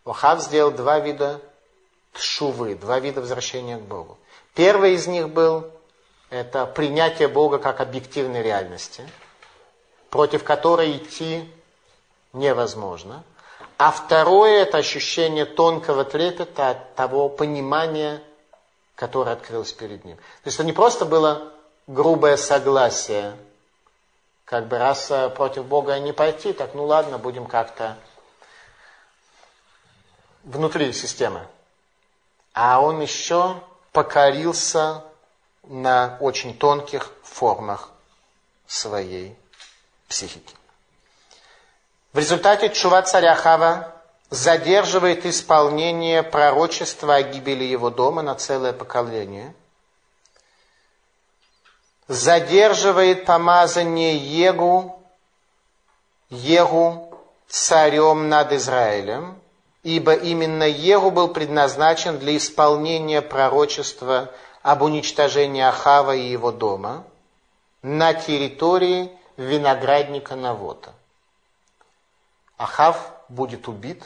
Ахав 0.06 0.42
сделал 0.42 0.72
два 0.72 1.00
вида 1.00 1.42
тшувы, 2.14 2.76
два 2.76 3.00
вида 3.00 3.22
возвращения 3.22 3.78
к 3.78 3.82
Богу. 3.82 4.18
Первый 4.54 4.94
из 4.94 5.08
них 5.08 5.30
был 5.30 5.66
это 6.30 6.66
принятие 6.66 7.28
Бога 7.28 7.58
как 7.58 7.80
объективной 7.80 8.42
реальности, 8.42 9.08
против 10.10 10.44
которой 10.44 10.98
идти 10.98 11.50
невозможно. 12.34 13.24
А 13.78 13.92
второе– 13.92 14.62
это 14.64 14.78
ощущение 14.78 15.46
тонкого 15.46 16.04
трепета 16.04 16.70
от 16.70 16.96
того 16.96 17.30
понимания, 17.30 18.22
которое 18.96 19.32
открылось 19.32 19.74
перед 19.74 20.06
ним. 20.06 20.18
То 20.18 20.46
есть 20.46 20.58
это 20.58 20.66
не 20.66 20.74
просто 20.74 21.06
было 21.06 21.52
грубое 21.88 22.38
согласие 22.38 23.36
как 24.52 24.68
бы 24.68 24.78
раз 24.78 25.10
э, 25.10 25.30
против 25.30 25.64
Бога 25.64 25.97
не 25.97 26.12
пойти, 26.12 26.52
так 26.52 26.74
ну 26.74 26.84
ладно, 26.84 27.18
будем 27.18 27.45
как-то 27.45 27.97
внутри 30.43 30.91
системы. 30.91 31.47
А 32.54 32.82
он 32.82 32.99
еще 32.99 33.64
покорился 33.93 35.06
на 35.64 36.18
очень 36.20 36.58
тонких 36.58 37.14
формах 37.24 37.91
своей 38.68 39.38
психики. 40.10 40.54
В 42.12 42.18
результате 42.18 42.72
чува 42.72 43.02
царя 43.04 43.36
Хава 43.36 43.95
задерживает 44.30 45.26
исполнение 45.26 46.24
пророчества 46.24 47.16
о 47.16 47.24
гибели 47.24 47.64
его 47.64 47.89
дома 47.89 48.22
на 48.22 48.36
целое 48.36 48.74
поколение– 48.74 49.56
задерживает 52.12 53.24
помазание 53.26 54.18
Егу, 54.18 55.01
Егу 56.30 57.18
царем 57.47 58.28
над 58.28 58.51
Израилем, 58.51 59.39
ибо 59.84 60.14
именно 60.14 60.64
Егу 60.64 61.09
был 61.09 61.30
предназначен 61.30 62.20
для 62.20 62.36
исполнения 62.36 63.22
пророчества 63.22 64.30
об 64.62 64.82
уничтожении 64.82 65.62
Ахава 65.62 66.14
и 66.14 66.30
его 66.30 66.51
дома 66.51 67.05
на 67.82 68.14
территории 68.14 69.09
виноградника 69.38 70.36
Навота. 70.36 70.91
Ахав 72.57 73.14
будет 73.30 73.70
убит 73.70 74.03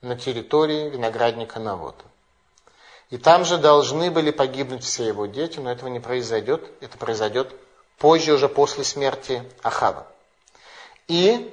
на 0.00 0.16
территории 0.16 0.88
виноградника 0.88 1.60
Навота. 1.60 2.04
И 3.10 3.18
там 3.18 3.44
же 3.44 3.58
должны 3.58 4.10
были 4.10 4.30
погибнуть 4.30 4.84
все 4.84 5.06
его 5.06 5.26
дети, 5.26 5.60
но 5.60 5.70
этого 5.70 5.88
не 5.88 6.00
произойдет. 6.00 6.68
Это 6.80 6.98
произойдет 6.98 7.54
позже, 7.98 8.32
уже 8.32 8.48
после 8.48 8.84
смерти 8.84 9.42
Ахава. 9.62 10.06
И 11.06 11.52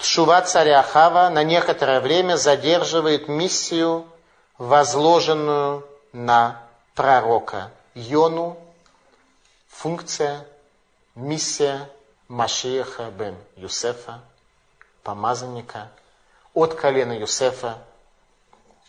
Шува 0.00 0.42
царя 0.42 0.80
Ахава 0.80 1.28
на 1.30 1.44
некоторое 1.44 2.00
время 2.00 2.36
задерживает 2.36 3.28
миссию, 3.28 4.06
возложенную 4.58 5.86
на 6.12 6.62
пророка 6.94 7.70
Йону, 7.94 8.58
функция, 9.68 10.46
миссия 11.14 11.88
Машиеха 12.28 13.10
бен 13.10 13.36
Юсефа, 13.56 14.20
помазанника, 15.02 15.90
от 16.54 16.74
колена 16.74 17.12
Юсефа 17.12 17.78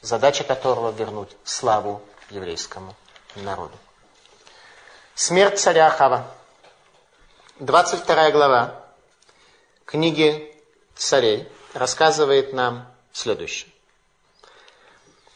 задача 0.05 0.43
которого 0.43 0.91
вернуть 0.91 1.35
славу 1.43 2.01
еврейскому 2.29 2.95
народу. 3.35 3.73
Смерть 5.15 5.59
царя 5.59 5.87
Ахава. 5.87 6.27
22 7.59 8.31
глава 8.31 8.83
книги 9.85 10.53
царей 10.95 11.47
рассказывает 11.73 12.53
нам 12.53 12.85
следующее. 13.13 13.71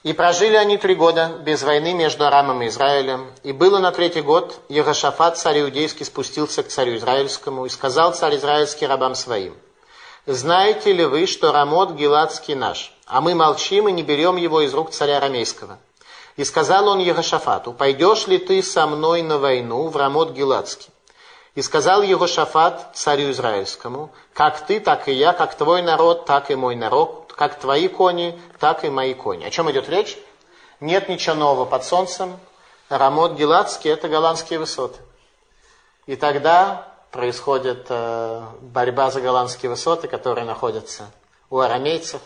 И 0.04 0.14
прожили 0.14 0.56
они 0.56 0.78
три 0.78 0.96
года 0.96 1.40
без 1.42 1.64
войны 1.64 1.94
между 1.94 2.26
Арамом 2.26 2.62
и 2.62 2.68
Израилем. 2.68 3.32
И 3.44 3.52
было 3.52 3.80
на 3.80 3.92
третий 3.92 4.22
год, 4.22 4.60
Егошафат, 4.70 5.38
царь 5.38 5.62
иудейский, 5.62 6.06
спустился 6.06 6.64
к 6.64 6.70
царю 6.70 6.96
израильскому 6.96 7.66
и 7.66 7.70
сказал 7.70 8.14
царь 8.14 8.38
израильский 8.38 8.86
рабам 8.86 9.16
своим, 9.16 9.58
«Знаете 10.26 10.94
ли 10.94 11.06
вы, 11.06 11.26
что 11.26 11.52
Рамот 11.52 11.94
Гиладский 11.94 12.56
наш, 12.56 12.94
а 13.10 13.22
мы 13.22 13.34
молчим 13.34 13.90
и 13.90 13.92
не 13.92 14.04
берем 14.04 14.38
его 14.38 14.62
из 14.62 14.74
рук 14.74 14.92
царя 14.92 15.20
Рамейского. 15.20 15.80
И 16.38 16.44
сказал 16.46 16.88
он 16.88 17.00
Егошафату, 17.00 17.74
пойдешь 17.74 18.28
ли 18.28 18.38
ты 18.38 18.62
со 18.64 18.86
мной 18.86 19.24
на 19.24 19.40
войну 19.40 19.88
в 19.88 19.98
Рамот 19.98 20.32
Гиладский? 20.32 20.90
И 21.56 21.62
сказал 21.64 22.04
Егошафат 22.04 22.92
царю 22.94 23.32
Израильскому, 23.32 24.12
как 24.34 24.66
ты, 24.66 24.80
так 24.80 25.10
и 25.10 25.12
я, 25.12 25.34
как 25.34 25.56
твой 25.56 25.82
народ, 25.82 26.26
так 26.26 26.52
и 26.52 26.56
мой 26.56 26.76
народ, 26.76 27.34
как 27.36 27.60
твои 27.60 27.88
кони, 27.88 28.40
так 28.60 28.86
и 28.86 28.90
мои 28.90 29.16
кони. 29.16 29.44
О 29.44 29.50
чем 29.50 29.70
идет 29.72 29.90
речь? 29.90 30.18
Нет 30.80 31.10
ничего 31.10 31.36
нового 31.36 31.66
под 31.66 31.84
солнцем. 31.84 32.40
Рамот 32.90 33.34
Геладский– 33.34 33.90
это 33.92 34.08
голландские 34.08 34.60
высоты. 34.60 35.00
И 36.06 36.16
тогда 36.16 36.88
происходит 37.12 37.88
э, 37.90 38.44
борьба 38.62 39.10
за 39.10 39.20
голландские 39.20 39.72
высоты, 39.72 40.08
которые 40.08 40.46
находятся 40.46 41.12
у 41.50 41.58
арамейцев. 41.58 42.22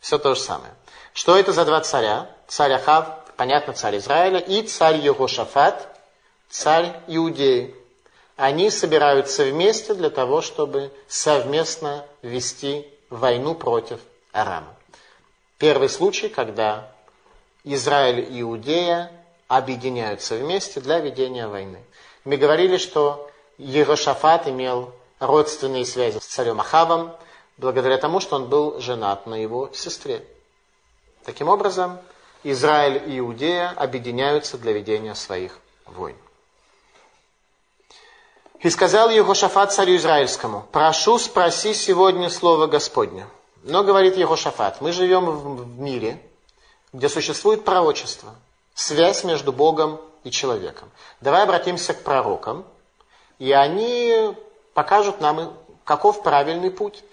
Все 0.00 0.18
то 0.18 0.34
же 0.34 0.40
самое. 0.40 0.72
Что 1.12 1.36
это 1.36 1.52
за 1.52 1.64
два 1.64 1.80
царя? 1.80 2.30
Царь 2.46 2.72
Ахав, 2.72 3.08
понятно, 3.36 3.72
царь 3.72 3.98
Израиля, 3.98 4.38
и 4.38 4.62
царь 4.62 4.96
Егошафат, 4.96 5.88
царь 6.48 6.94
Иудеи. 7.06 7.74
Они 8.36 8.70
собираются 8.70 9.44
вместе 9.44 9.94
для 9.94 10.10
того, 10.10 10.42
чтобы 10.42 10.92
совместно 11.08 12.04
вести 12.22 12.86
войну 13.10 13.54
против 13.54 14.00
Арама. 14.32 14.74
Первый 15.58 15.88
случай, 15.88 16.28
когда 16.28 16.92
Израиль 17.64 18.20
и 18.20 18.42
Иудея 18.42 19.10
объединяются 19.48 20.36
вместе 20.36 20.80
для 20.80 21.00
ведения 21.00 21.48
войны. 21.48 21.82
Мы 22.24 22.36
говорили, 22.36 22.76
что 22.76 23.28
Егошафат 23.56 24.46
имел 24.46 24.94
родственные 25.18 25.84
связи 25.84 26.18
с 26.18 26.26
царем 26.26 26.60
Ахавом, 26.60 27.16
благодаря 27.58 27.98
тому, 27.98 28.20
что 28.20 28.36
он 28.36 28.48
был 28.48 28.80
женат 28.80 29.26
на 29.26 29.34
его 29.34 29.70
сестре. 29.74 30.24
Таким 31.24 31.48
образом, 31.48 31.98
Израиль 32.44 33.02
и 33.10 33.18
Иудея 33.18 33.74
объединяются 33.76 34.56
для 34.56 34.72
ведения 34.72 35.14
своих 35.14 35.58
войн. 35.86 36.16
И 38.60 38.70
сказал 38.70 39.10
Егошафат 39.10 39.72
царю 39.72 39.96
Израильскому, 39.96 40.66
прошу, 40.72 41.18
спроси 41.18 41.74
сегодня 41.74 42.28
слово 42.28 42.66
Господне. 42.66 43.26
Но, 43.62 43.84
говорит 43.84 44.16
Егошафат, 44.16 44.80
мы 44.80 44.92
живем 44.92 45.30
в 45.30 45.78
мире, 45.78 46.20
где 46.92 47.08
существует 47.08 47.64
пророчество, 47.64 48.34
связь 48.74 49.22
между 49.22 49.52
Богом 49.52 50.00
и 50.24 50.30
человеком. 50.30 50.90
Давай 51.20 51.42
обратимся 51.42 51.94
к 51.94 52.02
пророкам, 52.02 52.64
и 53.38 53.52
они 53.52 54.34
покажут 54.74 55.20
нам, 55.20 55.56
каков 55.84 56.22
правильный 56.22 56.70
путь. 56.70 57.04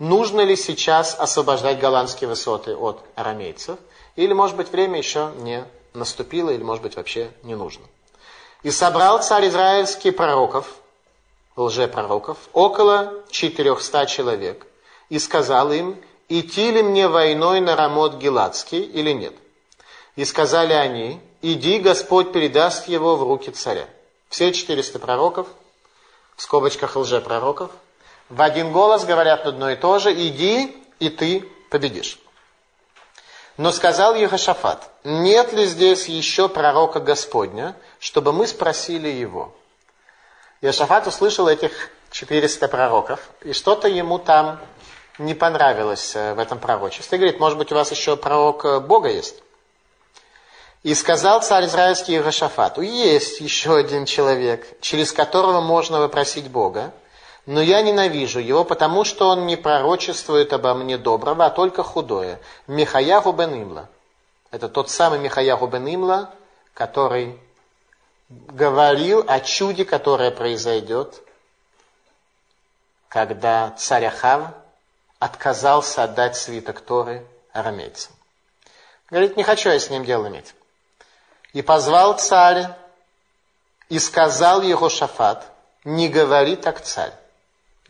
Нужно 0.00 0.40
ли 0.40 0.56
сейчас 0.56 1.14
освобождать 1.18 1.78
голландские 1.78 2.28
высоты 2.28 2.74
от 2.74 3.04
арамейцев, 3.16 3.78
или, 4.16 4.32
может 4.32 4.56
быть, 4.56 4.72
время 4.72 4.96
еще 4.96 5.30
не 5.40 5.62
наступило, 5.92 6.48
или, 6.48 6.62
может 6.62 6.82
быть, 6.82 6.96
вообще 6.96 7.30
не 7.42 7.54
нужно. 7.54 7.84
И 8.62 8.70
собрал 8.70 9.22
царь 9.22 9.48
израильский 9.48 10.10
пророков, 10.10 10.66
лжепророков, 11.54 12.38
около 12.54 13.12
400 13.30 14.06
человек, 14.06 14.66
и 15.10 15.18
сказал 15.18 15.70
им, 15.70 16.00
идти 16.30 16.70
ли 16.70 16.82
мне 16.82 17.06
войной 17.06 17.60
на 17.60 17.76
Рамот 17.76 18.14
Геладский 18.14 18.80
или 18.80 19.12
нет. 19.12 19.34
И 20.16 20.24
сказали 20.24 20.72
они, 20.72 21.20
иди, 21.42 21.78
Господь 21.78 22.32
передаст 22.32 22.88
его 22.88 23.16
в 23.16 23.22
руки 23.22 23.50
царя. 23.50 23.86
Все 24.30 24.50
400 24.50 24.98
пророков, 24.98 25.46
в 26.36 26.42
скобочках 26.42 26.96
лжепророков, 26.96 27.70
в 28.30 28.40
один 28.40 28.72
голос 28.72 29.04
говорят 29.04 29.44
одно 29.44 29.70
и 29.70 29.76
то 29.76 29.98
же, 29.98 30.12
иди, 30.12 30.74
и 31.00 31.10
ты 31.10 31.48
победишь. 31.68 32.18
Но 33.56 33.72
сказал 33.72 34.14
Ехошафат, 34.14 34.88
нет 35.04 35.52
ли 35.52 35.66
здесь 35.66 36.08
еще 36.08 36.48
пророка 36.48 37.00
Господня, 37.00 37.76
чтобы 37.98 38.32
мы 38.32 38.46
спросили 38.46 39.08
его. 39.08 39.52
Ехошафат 40.62 41.08
услышал 41.08 41.48
этих 41.48 41.90
400 42.12 42.68
пророков, 42.68 43.20
и 43.42 43.52
что-то 43.52 43.88
ему 43.88 44.18
там 44.18 44.60
не 45.18 45.34
понравилось 45.34 46.14
э, 46.14 46.34
в 46.34 46.38
этом 46.38 46.58
пророчестве. 46.58 47.16
И 47.16 47.20
говорит, 47.20 47.40
может 47.40 47.58
быть, 47.58 47.70
у 47.72 47.74
вас 47.74 47.90
еще 47.90 48.16
пророк 48.16 48.64
э, 48.64 48.80
Бога 48.80 49.08
есть? 49.10 49.42
И 50.82 50.94
сказал 50.94 51.42
царь 51.42 51.66
израильский 51.66 52.14
Иерошафату, 52.14 52.80
есть 52.80 53.40
еще 53.40 53.76
один 53.76 54.06
человек, 54.06 54.66
через 54.80 55.12
которого 55.12 55.60
можно 55.60 56.00
вопросить 56.00 56.48
Бога, 56.48 56.92
но 57.46 57.60
я 57.60 57.82
ненавижу 57.82 58.38
его, 58.38 58.64
потому 58.64 59.04
что 59.04 59.28
он 59.28 59.46
не 59.46 59.56
пророчествует 59.56 60.52
обо 60.52 60.74
мне 60.74 60.98
доброго, 60.98 61.46
а 61.46 61.50
только 61.50 61.82
худое. 61.82 62.40
Михаяху 62.66 63.32
бен 63.32 63.62
Имла. 63.62 63.88
Это 64.50 64.68
тот 64.68 64.90
самый 64.90 65.18
Михаяху 65.18 65.66
бен 65.66 65.86
Имла, 65.86 66.30
который 66.74 67.38
говорил 68.28 69.24
о 69.26 69.40
чуде, 69.40 69.84
которое 69.84 70.30
произойдет, 70.30 71.22
когда 73.08 73.70
царь 73.76 74.06
Ахав 74.06 74.54
отказался 75.18 76.04
отдать 76.04 76.36
свиток 76.36 76.80
Торы 76.80 77.26
арамейцам. 77.52 78.12
Говорит, 79.10 79.36
не 79.36 79.42
хочу 79.42 79.70
я 79.70 79.78
с 79.80 79.90
ним 79.90 80.04
дело 80.04 80.28
иметь. 80.28 80.54
И 81.52 81.62
позвал 81.62 82.16
царь, 82.18 82.68
и 83.88 83.98
сказал 83.98 84.62
его 84.62 84.88
Шафат, 84.88 85.44
не 85.82 86.08
говори 86.08 86.54
так 86.54 86.80
царь. 86.80 87.12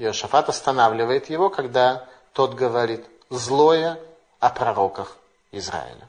Иошафат 0.01 0.49
останавливает 0.49 1.31
его, 1.31 1.51
когда 1.51 2.07
тот 2.33 2.55
говорит 2.55 3.05
злое 3.29 4.01
о 4.41 4.51
пророках 4.51 5.17
Израиля. 5.53 6.09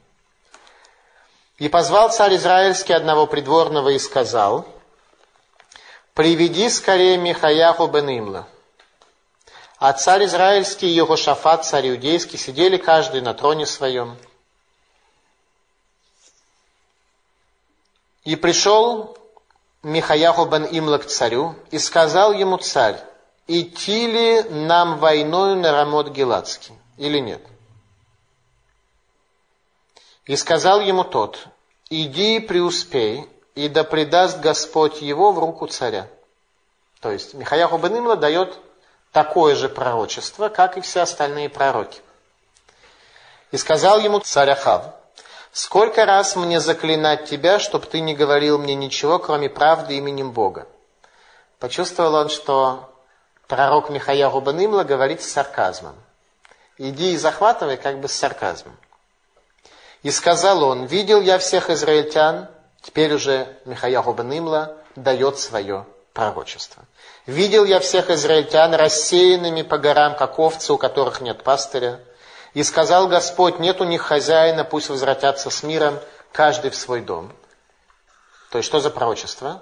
И 1.58 1.70
позвал 1.70 2.12
царь 2.12 2.36
израильский 2.36 2.94
одного 2.94 3.28
придворного 3.28 3.90
и 3.90 4.00
сказал, 4.00 4.66
«Приведи 6.14 6.70
скорее 6.70 7.18
Михаяху 7.18 7.88
бен 7.88 8.10
Имла». 8.10 8.48
А 9.78 9.94
царь 9.94 10.26
израильский 10.26 10.88
и 10.88 10.96
Егошафат, 10.96 11.66
царь 11.66 11.90
иудейский, 11.90 12.38
сидели 12.38 12.78
каждый 12.78 13.22
на 13.22 13.34
троне 13.34 13.66
своем– 13.66 14.18
И 18.24 18.36
пришел 18.36 19.18
Михаяху 19.82 20.46
бен 20.46 20.68
Имла 20.70 21.00
к 21.00 21.06
царю 21.06 21.56
и 21.72 21.80
сказал 21.80 22.34
ему 22.34 22.58
царь, 22.58 23.04
идти 23.48 24.08
ли 24.08 24.44
нам 24.50 24.98
войною 24.98 25.58
на 25.58 25.72
Рамот 25.72 26.10
Геладский 26.10 26.76
или 26.98 27.20
нет? 27.20 27.42
И 30.26 30.36
сказал 30.36 30.82
ему 30.82 31.04
тот, 31.04 31.48
иди 31.90 32.38
и 32.38 32.40
преуспей, 32.40 33.28
и 33.56 33.68
да 33.68 33.84
предаст 33.84 34.40
Господь 34.40 35.02
его 35.02 35.32
в 35.32 35.40
руку 35.40 35.68
царя. 35.68 36.08
То 37.02 37.12
есть 37.12 37.34
Михаяху 37.34 37.78
бен 37.78 38.20
дает 38.20 38.58
такое 39.12 39.56
же 39.56 39.68
пророчество, 39.68 40.50
как 40.50 40.78
и 40.78 40.82
все 40.82 41.02
остальные 41.02 41.50
пророки. 41.50 42.02
И 43.52 43.58
сказал 43.58 44.00
ему 44.00 44.20
царь 44.20 44.52
Ахав, 44.52 44.94
Сколько 45.52 46.06
раз 46.06 46.38
мне 46.38 46.62
заклинать 46.62 47.26
тебя, 47.30 47.60
чтобы 47.60 47.86
ты 47.86 48.00
не 48.00 48.16
говорил 48.16 48.58
мне 48.58 48.74
ничего, 48.74 49.20
кроме 49.20 49.50
правды 49.50 49.98
именем 49.98 50.32
Бога? 50.32 50.66
Почувствовал 51.60 52.16
он, 52.16 52.30
что 52.30 52.91
пророк 53.52 53.90
Михаил 53.90 54.32
Рубанымла 54.32 54.86
говорит 54.86 55.22
с 55.22 55.30
сарказмом. 55.30 55.96
Иди 56.78 57.12
и 57.12 57.18
захватывай 57.18 57.76
как 57.76 58.00
бы 58.00 58.08
с 58.08 58.14
сарказмом. 58.14 58.78
И 60.04 60.10
сказал 60.10 60.64
он, 60.64 60.86
видел 60.86 61.20
я 61.20 61.38
всех 61.38 61.70
израильтян, 61.70 62.48
теперь 62.82 63.14
уже 63.14 63.58
Михаил 63.66 64.04
Рубанымла 64.04 64.78
дает 64.96 65.38
свое 65.38 65.86
пророчество. 66.14 66.86
Видел 67.26 67.66
я 67.66 67.82
всех 67.82 68.10
израильтян 68.10 68.74
рассеянными 68.74 69.64
по 69.64 69.78
горам, 69.78 70.16
как 70.16 70.40
овцы, 70.40 70.72
у 70.72 70.78
которых 70.78 71.20
нет 71.20 71.44
пастыря, 71.44 72.00
и 72.54 72.64
сказал 72.64 73.10
Господь, 73.10 73.60
нет 73.60 73.82
у 73.82 73.84
них 73.84 74.02
хозяина, 74.02 74.64
пусть 74.64 74.88
возвратятся 74.88 75.50
с 75.50 75.62
миром, 75.62 76.00
каждый 76.32 76.72
в 76.72 76.76
свой 76.78 77.02
дом. 77.02 77.34
То 78.50 78.60
есть 78.60 78.68
что 78.68 78.80
за 78.80 78.92
пророчество? 78.92 79.62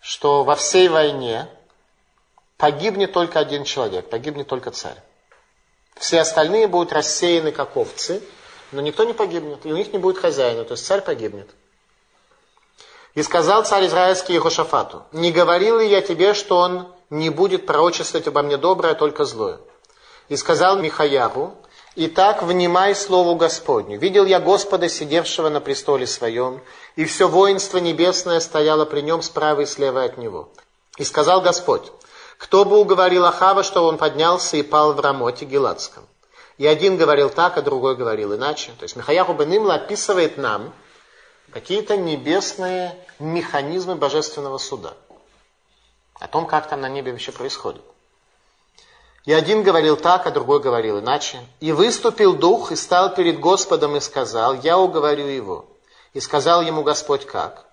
Что 0.00 0.42
во 0.42 0.56
всей 0.56 0.88
войне 0.88 1.48
погибнет 2.58 3.12
только 3.12 3.38
один 3.38 3.64
человек, 3.64 4.10
погибнет 4.10 4.48
только 4.48 4.70
царь. 4.70 5.00
Все 5.96 6.20
остальные 6.20 6.66
будут 6.66 6.92
рассеяны, 6.92 7.52
как 7.52 7.76
овцы, 7.76 8.22
но 8.72 8.82
никто 8.82 9.04
не 9.04 9.14
погибнет, 9.14 9.64
и 9.64 9.72
у 9.72 9.76
них 9.76 9.92
не 9.92 9.98
будет 9.98 10.18
хозяина, 10.18 10.64
то 10.64 10.72
есть 10.72 10.84
царь 10.84 11.00
погибнет. 11.00 11.48
И 13.14 13.22
сказал 13.22 13.64
царь 13.64 13.86
израильский 13.86 14.34
Ехошафату, 14.34 15.04
не 15.12 15.32
говорил 15.32 15.78
ли 15.78 15.88
я 15.88 16.02
тебе, 16.02 16.34
что 16.34 16.58
он 16.58 16.92
не 17.10 17.30
будет 17.30 17.66
пророчествовать 17.66 18.28
обо 18.28 18.42
мне 18.42 18.58
доброе, 18.58 18.92
а 18.92 18.94
только 18.94 19.24
злое? 19.24 19.58
И 20.28 20.36
сказал 20.36 20.78
Михаяру, 20.78 21.56
Итак, 22.00 22.44
внимай 22.44 22.94
слову 22.94 23.34
Господню. 23.34 23.98
Видел 23.98 24.24
я 24.24 24.38
Господа, 24.38 24.88
сидевшего 24.88 25.48
на 25.48 25.60
престоле 25.60 26.06
своем, 26.06 26.60
и 26.94 27.04
все 27.04 27.26
воинство 27.26 27.78
небесное 27.78 28.38
стояло 28.38 28.84
при 28.84 29.00
нем 29.00 29.20
справа 29.20 29.62
и 29.62 29.66
слева 29.66 30.04
от 30.04 30.16
него. 30.16 30.48
И 30.96 31.02
сказал 31.02 31.40
Господь, 31.40 31.90
кто 32.38 32.64
бы 32.64 32.78
уговорил 32.78 33.26
Ахава, 33.26 33.64
что 33.64 33.84
он 33.84 33.98
поднялся 33.98 34.56
и 34.56 34.62
пал 34.62 34.94
в 34.94 35.00
Рамоте 35.00 35.44
Геладском. 35.44 36.06
И 36.56 36.66
один 36.66 36.96
говорил 36.96 37.30
так, 37.30 37.58
а 37.58 37.62
другой 37.62 37.96
говорил 37.96 38.34
иначе. 38.34 38.72
То 38.78 38.84
есть 38.84 38.96
Михаяху 38.96 39.34
бен 39.34 39.70
описывает 39.70 40.38
нам 40.38 40.72
какие-то 41.52 41.96
небесные 41.96 42.96
механизмы 43.18 43.96
божественного 43.96 44.58
суда. 44.58 44.94
О 46.14 46.26
том, 46.28 46.46
как 46.46 46.68
там 46.68 46.80
на 46.80 46.88
небе 46.88 47.12
вообще 47.12 47.32
происходит. 47.32 47.82
И 49.24 49.32
один 49.32 49.62
говорил 49.62 49.96
так, 49.96 50.26
а 50.26 50.30
другой 50.30 50.60
говорил 50.60 51.00
иначе. 51.00 51.40
И 51.60 51.72
выступил 51.72 52.34
дух 52.34 52.72
и 52.72 52.76
стал 52.76 53.14
перед 53.14 53.40
Господом 53.40 53.96
и 53.96 54.00
сказал, 54.00 54.54
я 54.54 54.78
уговорю 54.78 55.26
его. 55.26 55.66
И 56.14 56.20
сказал 56.20 56.62
ему 56.62 56.82
Господь 56.82 57.26
как? 57.26 57.66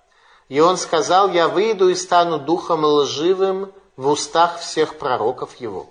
И 0.48 0.60
он 0.60 0.76
сказал, 0.76 1.30
я 1.30 1.48
выйду 1.48 1.88
и 1.88 1.94
стану 1.94 2.38
духом 2.38 2.84
лживым 2.84 3.72
в 3.96 4.08
устах 4.08 4.60
всех 4.60 4.98
пророков 4.98 5.56
его. 5.56 5.88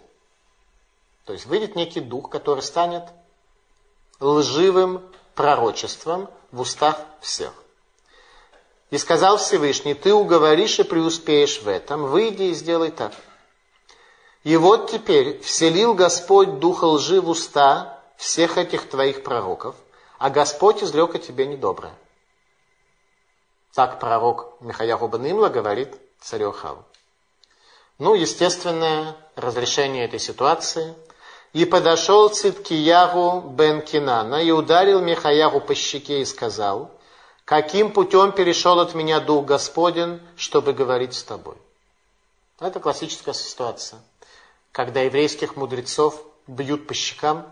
То 1.25 1.33
есть 1.33 1.45
выйдет 1.45 1.75
некий 1.75 2.01
дух, 2.01 2.29
который 2.29 2.61
станет 2.61 3.03
лживым 4.19 5.01
пророчеством 5.33 6.29
в 6.51 6.61
устах 6.61 6.99
всех. 7.19 7.51
И 8.91 8.97
сказал 8.97 9.37
Всевышний, 9.37 9.95
ты 9.95 10.13
уговоришь 10.13 10.79
и 10.79 10.83
преуспеешь 10.83 11.61
в 11.61 11.67
этом, 11.67 12.05
выйди 12.05 12.43
и 12.43 12.53
сделай 12.53 12.91
так. 12.91 13.13
И 14.43 14.55
вот 14.57 14.91
теперь 14.91 15.41
вселил 15.41 15.95
Господь 15.95 16.59
духа 16.59 16.85
лжи 16.85 17.19
в 17.19 17.29
уста 17.29 17.99
всех 18.15 18.57
этих 18.57 18.87
твоих 18.87 19.23
пророков, 19.23 19.75
а 20.19 20.29
Господь 20.29 20.83
изрек 20.83 21.15
о 21.15 21.19
тебе 21.19 21.47
недоброе. 21.47 21.95
Так 23.73 23.99
пророк 23.99 24.53
Михаяху 24.61 25.07
Банимла 25.07 25.49
говорит 25.49 25.97
царю 26.21 26.49
Ахаву. 26.49 26.85
Ну, 27.97 28.15
естественное 28.15 29.15
разрешение 29.35 30.05
этой 30.05 30.19
ситуации. 30.19 30.93
И 31.53 31.65
подошел 31.65 32.29
Циткиягу 32.29 33.41
бен 33.49 33.81
Кинана 33.81 34.43
и 34.43 34.51
ударил 34.51 34.99
Михаяху 34.99 35.61
по 35.61 35.73
щеке 35.73 36.21
и 36.21 36.25
сказал, 36.25 36.91
каким 37.45 37.91
путем 37.91 38.33
перешел 38.33 38.79
от 38.79 38.93
меня 38.93 39.21
Дух 39.21 39.45
Господен, 39.45 40.21
чтобы 40.35 40.73
говорить 40.73 41.13
с 41.13 41.23
тобой. 41.23 41.55
Это 42.59 42.81
классическая 42.81 43.33
ситуация 43.33 44.01
когда 44.75 45.03
еврейских 45.03 45.55
мудрецов 45.55 46.21
бьют 46.47 46.85
по 46.85 46.93
щекам 46.93 47.49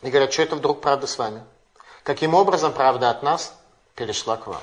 и 0.00 0.08
говорят, 0.08 0.32
что 0.32 0.40
это 0.40 0.56
вдруг 0.56 0.80
правда 0.80 1.06
с 1.06 1.18
вами? 1.18 1.44
Каким 2.02 2.32
образом 2.32 2.72
правда 2.72 3.10
от 3.10 3.22
нас 3.22 3.54
перешла 3.94 4.38
к 4.38 4.46
вам? 4.46 4.62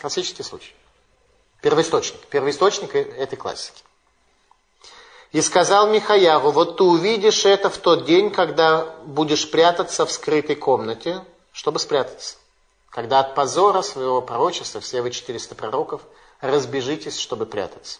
Классический 0.00 0.44
случай. 0.44 0.72
Первоисточник. 1.66 2.20
Первоисточник 2.30 2.94
этой 2.94 3.34
классики. 3.34 3.82
И 5.32 5.40
сказал 5.40 5.88
Михаяру, 5.88 6.52
вот 6.52 6.76
ты 6.76 6.84
увидишь 6.84 7.44
это 7.44 7.70
в 7.70 7.78
тот 7.78 8.04
день, 8.04 8.30
когда 8.30 8.94
будешь 9.04 9.50
прятаться 9.50 10.06
в 10.06 10.12
скрытой 10.12 10.54
комнате, 10.54 11.24
чтобы 11.50 11.80
спрятаться. 11.80 12.36
Когда 12.88 13.18
от 13.18 13.34
позора 13.34 13.82
своего 13.82 14.22
пророчества, 14.22 14.80
все 14.80 15.02
вы 15.02 15.10
400 15.10 15.56
пророков, 15.56 16.02
разбежитесь, 16.40 17.18
чтобы 17.18 17.46
прятаться. 17.46 17.98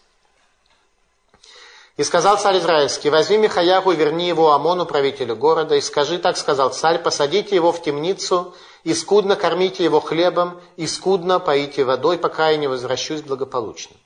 И 1.97 2.05
сказал 2.05 2.39
царь 2.39 2.59
Израильский, 2.59 3.11
возьми 3.11 3.37
Михаяху 3.37 3.91
и 3.91 3.97
верни 3.97 4.29
его 4.29 4.53
Амону, 4.53 4.87
правителю 4.87 5.35
города, 5.35 5.75
и 5.75 5.81
скажи, 5.81 6.19
так 6.19 6.37
сказал 6.37 6.73
царь, 6.73 7.03
посадите 7.03 7.57
его 7.57 7.73
в 7.73 7.83
темницу, 7.83 8.55
и 8.87 8.95
скудно 8.95 9.35
кормите 9.35 9.83
его 9.83 9.99
хлебом, 9.99 10.61
и 10.77 10.87
скудно 10.87 11.41
поите 11.41 11.83
водой, 11.83 12.19
пока 12.19 12.51
я 12.51 12.57
не 12.57 12.69
возвращусь 12.69 13.21
благополучно. 13.21 13.97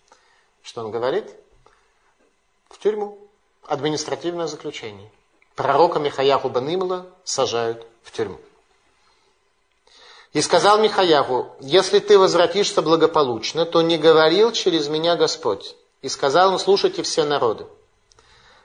Что 0.62 0.83
он 0.83 0.91
говорит? 0.91 1.26
В 2.70 2.78
тюрьму. 2.78 3.18
Административное 3.66 4.47
заключение. 4.47 5.11
Пророка 5.55 5.99
Михаяху 5.99 6.49
Банимла 6.49 7.05
сажают 7.24 7.87
в 8.03 8.11
тюрьму. 8.11 8.39
И 10.33 10.41
сказал 10.41 10.78
Михаяху, 10.78 11.55
если 11.61 11.99
ты 11.99 12.18
возвратишься 12.18 12.81
благополучно, 12.81 13.66
то 13.66 13.83
не 13.83 13.99
говорил 13.99 14.51
через 14.51 14.89
меня 14.89 15.14
Господь. 15.14 15.76
И 16.01 16.09
сказал 16.09 16.55
он, 16.55 16.59
слушайте 16.59 17.03
все 17.03 17.26
народы. 17.26 17.66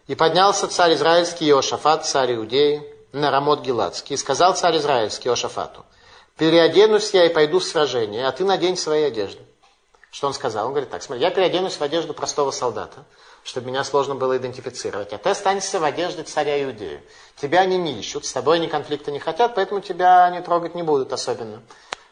И 0.07 0.15
поднялся 0.15 0.69
царь 0.69 0.93
израильский 0.93 1.49
Иошафат, 1.49 2.05
царь 2.05 2.35
Иудеи, 2.35 2.89
на 3.11 3.31
Рамот 3.31 3.63
Гиладский, 3.63 4.13
и 4.13 4.17
сказал 4.17 4.55
царь 4.55 4.77
израильский 4.77 5.27
Иошафату, 5.27 5.85
переоденусь 6.37 7.13
я 7.13 7.25
и 7.25 7.33
пойду 7.33 7.59
в 7.59 7.63
сражение, 7.63 8.27
а 8.27 8.31
ты 8.31 8.43
надень 8.43 8.77
свои 8.77 9.03
одежды. 9.03 9.41
Что 10.11 10.27
он 10.27 10.33
сказал? 10.33 10.67
Он 10.67 10.71
говорит 10.71 10.89
так, 10.89 11.03
смотри, 11.03 11.23
я 11.23 11.29
переоденусь 11.29 11.75
в 11.75 11.81
одежду 11.81 12.13
простого 12.13 12.51
солдата, 12.51 13.03
чтобы 13.43 13.67
меня 13.67 13.83
сложно 13.83 14.15
было 14.15 14.37
идентифицировать, 14.37 15.11
а 15.11 15.17
ты 15.17 15.29
останешься 15.29 15.79
в 15.79 15.83
одежде 15.83 16.23
царя 16.23 16.63
Иудеи. 16.63 17.03
Тебя 17.35 17.61
они 17.61 17.77
не 17.77 17.99
ищут, 17.99 18.25
с 18.25 18.31
тобой 18.31 18.57
они 18.57 18.67
конфликта 18.67 19.11
не 19.11 19.19
хотят, 19.19 19.55
поэтому 19.55 19.81
тебя 19.81 20.23
они 20.25 20.39
трогать 20.39 20.73
не 20.73 20.83
будут 20.83 21.11
особенно 21.11 21.61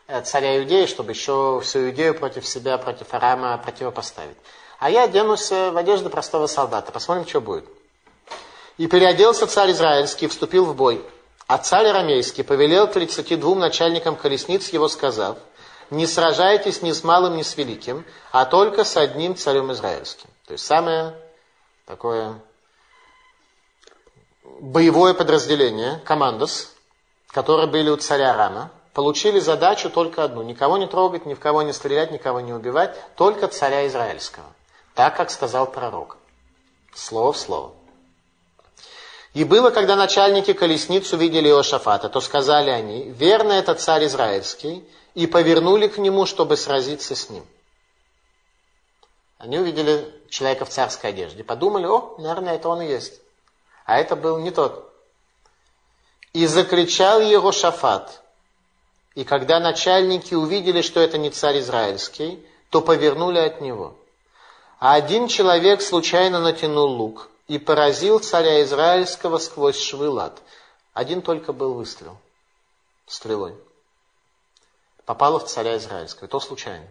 э, 0.08 0.22
царя 0.22 0.60
Иудеи, 0.60 0.86
чтобы 0.86 1.12
еще 1.12 1.62
всю 1.64 1.86
Иудею 1.86 2.14
против 2.14 2.46
себя, 2.46 2.78
против 2.78 3.14
Арама 3.14 3.58
противопоставить. 3.58 4.38
А 4.80 4.90
я 4.90 5.04
оденусь 5.04 5.50
в 5.50 5.78
одежду 5.78 6.10
простого 6.10 6.48
солдата. 6.48 6.92
Посмотрим, 6.92 7.26
что 7.26 7.40
будет. 7.40 7.66
И 8.78 8.88
переоделся 8.88 9.48
царь 9.48 9.72
Израильский 9.72 10.28
вступил 10.28 10.66
в 10.66 10.76
бой. 10.76 11.02
А 11.54 11.60
царь 11.60 11.86
Арамейский 11.86 12.44
повелел 12.44 12.88
32 12.88 13.54
начальникам 13.54 14.16
колесниц 14.16 14.70
его, 14.70 14.88
сказав, 14.88 15.38
не 15.92 16.08
сражайтесь 16.08 16.82
ни 16.82 16.92
с 16.92 17.04
малым, 17.04 17.38
ни 17.38 17.44
с 17.44 17.56
великим, 17.56 18.06
а 18.32 18.46
только 18.46 18.84
с 18.84 18.98
одним 18.98 19.36
царем 19.36 19.72
израильским. 19.72 20.28
То 20.48 20.54
есть 20.54 20.66
самое 20.66 21.16
такое 21.86 22.42
боевое 24.62 25.14
подразделение, 25.14 26.02
командос, 26.06 26.74
которые 27.28 27.68
были 27.68 27.92
у 27.92 27.98
царя 27.98 28.34
Рама, 28.36 28.72
получили 28.96 29.40
задачу 29.40 29.92
только 29.92 30.24
одну. 30.24 30.42
Никого 30.42 30.80
не 30.80 30.88
трогать, 30.88 31.28
ни 31.28 31.36
в 31.36 31.40
кого 31.40 31.62
не 31.62 31.72
стрелять, 31.72 32.10
никого 32.10 32.40
не 32.40 32.52
убивать, 32.52 32.98
только 33.16 33.48
царя 33.48 33.86
израильского. 33.86 34.48
Так, 34.96 35.18
как 35.18 35.30
сказал 35.30 35.72
пророк. 35.72 36.18
Слово 36.96 37.32
в 37.32 37.38
слово. 37.38 37.74
И 39.34 39.44
было, 39.44 39.72
когда 39.72 39.96
начальники 39.96 40.54
колесниц 40.54 41.12
увидели 41.12 41.50
Иошафата, 41.50 42.08
то 42.08 42.22
сказали 42.22 42.70
они, 42.70 43.10
верно 43.10 43.54
это 43.54 43.74
царь 43.74 44.06
израильский, 44.06 44.88
и 45.16 45.26
повернули 45.26 45.88
к 45.88 45.98
нему, 45.98 46.26
чтобы 46.26 46.56
сразиться 46.56 47.16
с 47.16 47.30
ним. 47.30 47.46
Они 49.40 49.58
увидели 49.58 50.14
человека 50.30 50.66
в 50.66 50.70
царской 50.70 51.10
одежде, 51.10 51.44
подумали, 51.44 51.86
о, 51.86 52.16
наверное, 52.20 52.56
это 52.56 52.70
он 52.70 52.82
и 52.82 52.88
есть. 52.88 53.22
А 53.86 54.00
это 54.00 54.16
был 54.16 54.38
не 54.38 54.52
тот. 54.52 54.92
И 56.32 56.46
закричал 56.46 57.20
Иошафат. 57.22 58.22
И 59.16 59.24
когда 59.24 59.60
начальники 59.60 60.34
увидели, 60.34 60.82
что 60.82 61.00
это 61.00 61.18
не 61.18 61.30
царь 61.32 61.60
израильский, 61.60 62.44
то 62.70 62.82
повернули 62.82 63.40
от 63.40 63.62
него. 63.62 63.96
А 64.80 64.94
один 64.94 65.28
человек 65.28 65.82
случайно 65.82 66.40
натянул 66.40 66.90
лук– 66.90 67.30
и 67.48 67.58
поразил 67.58 68.20
царя 68.20 68.64
Израильского 68.64 69.38
сквозь 69.38 69.80
швы 69.80 70.10
лад. 70.10 70.42
Один 70.94 71.22
только 71.22 71.54
был 71.54 71.74
выстрел 71.74 72.18
стрелой. 73.06 73.56
Попало 75.06 75.40
в 75.40 75.46
царя 75.46 75.78
Израильского, 75.78 76.28
то 76.28 76.40
случайно. 76.40 76.88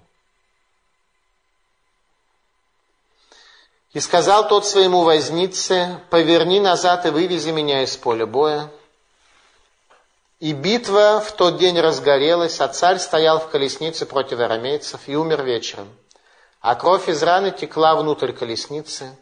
И 3.92 4.00
сказал 4.00 4.48
тот 4.48 4.66
своему 4.66 5.03
вознице, 5.03 6.00
поверни 6.11 6.61
назад 6.61 7.05
и 7.07 7.11
вывези 7.11 7.50
меня 7.50 7.82
из 7.82 7.96
поля 7.96 8.26
боя. 8.26 8.70
И 10.41 10.53
битва 10.53 11.20
в 11.20 11.33
тот 11.33 11.58
день 11.58 11.79
разгорелась, 11.79 12.61
а 12.61 12.68
царь 12.68 12.99
стоял 12.99 13.38
в 13.38 13.49
колеснице 13.49 14.07
против 14.07 14.41
арамейцев 14.41 15.00
и 15.07 15.14
умер 15.14 15.42
вечером. 15.42 15.88
А 16.61 16.74
кровь 16.74 17.08
из 17.08 17.22
раны 17.22 17.50
текла 17.50 17.95
внутрь 17.95 18.33
колесницы, 18.33 19.16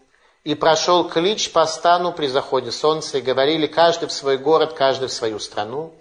и 0.45 0.55
прошел 0.55 1.09
клич 1.09 1.53
по 1.53 1.67
стану 1.67 2.13
при 2.13 2.27
заходе 2.27 2.73
солнца, 2.73 3.19
и 3.19 3.23
говорили 3.23 3.67
каждый 3.67 4.09
в 4.09 4.13
свой 4.13 4.39
город, 4.39 4.73
каждый 4.73 5.09
в 5.09 5.13
свою 5.13 5.39
страну. 5.39 5.93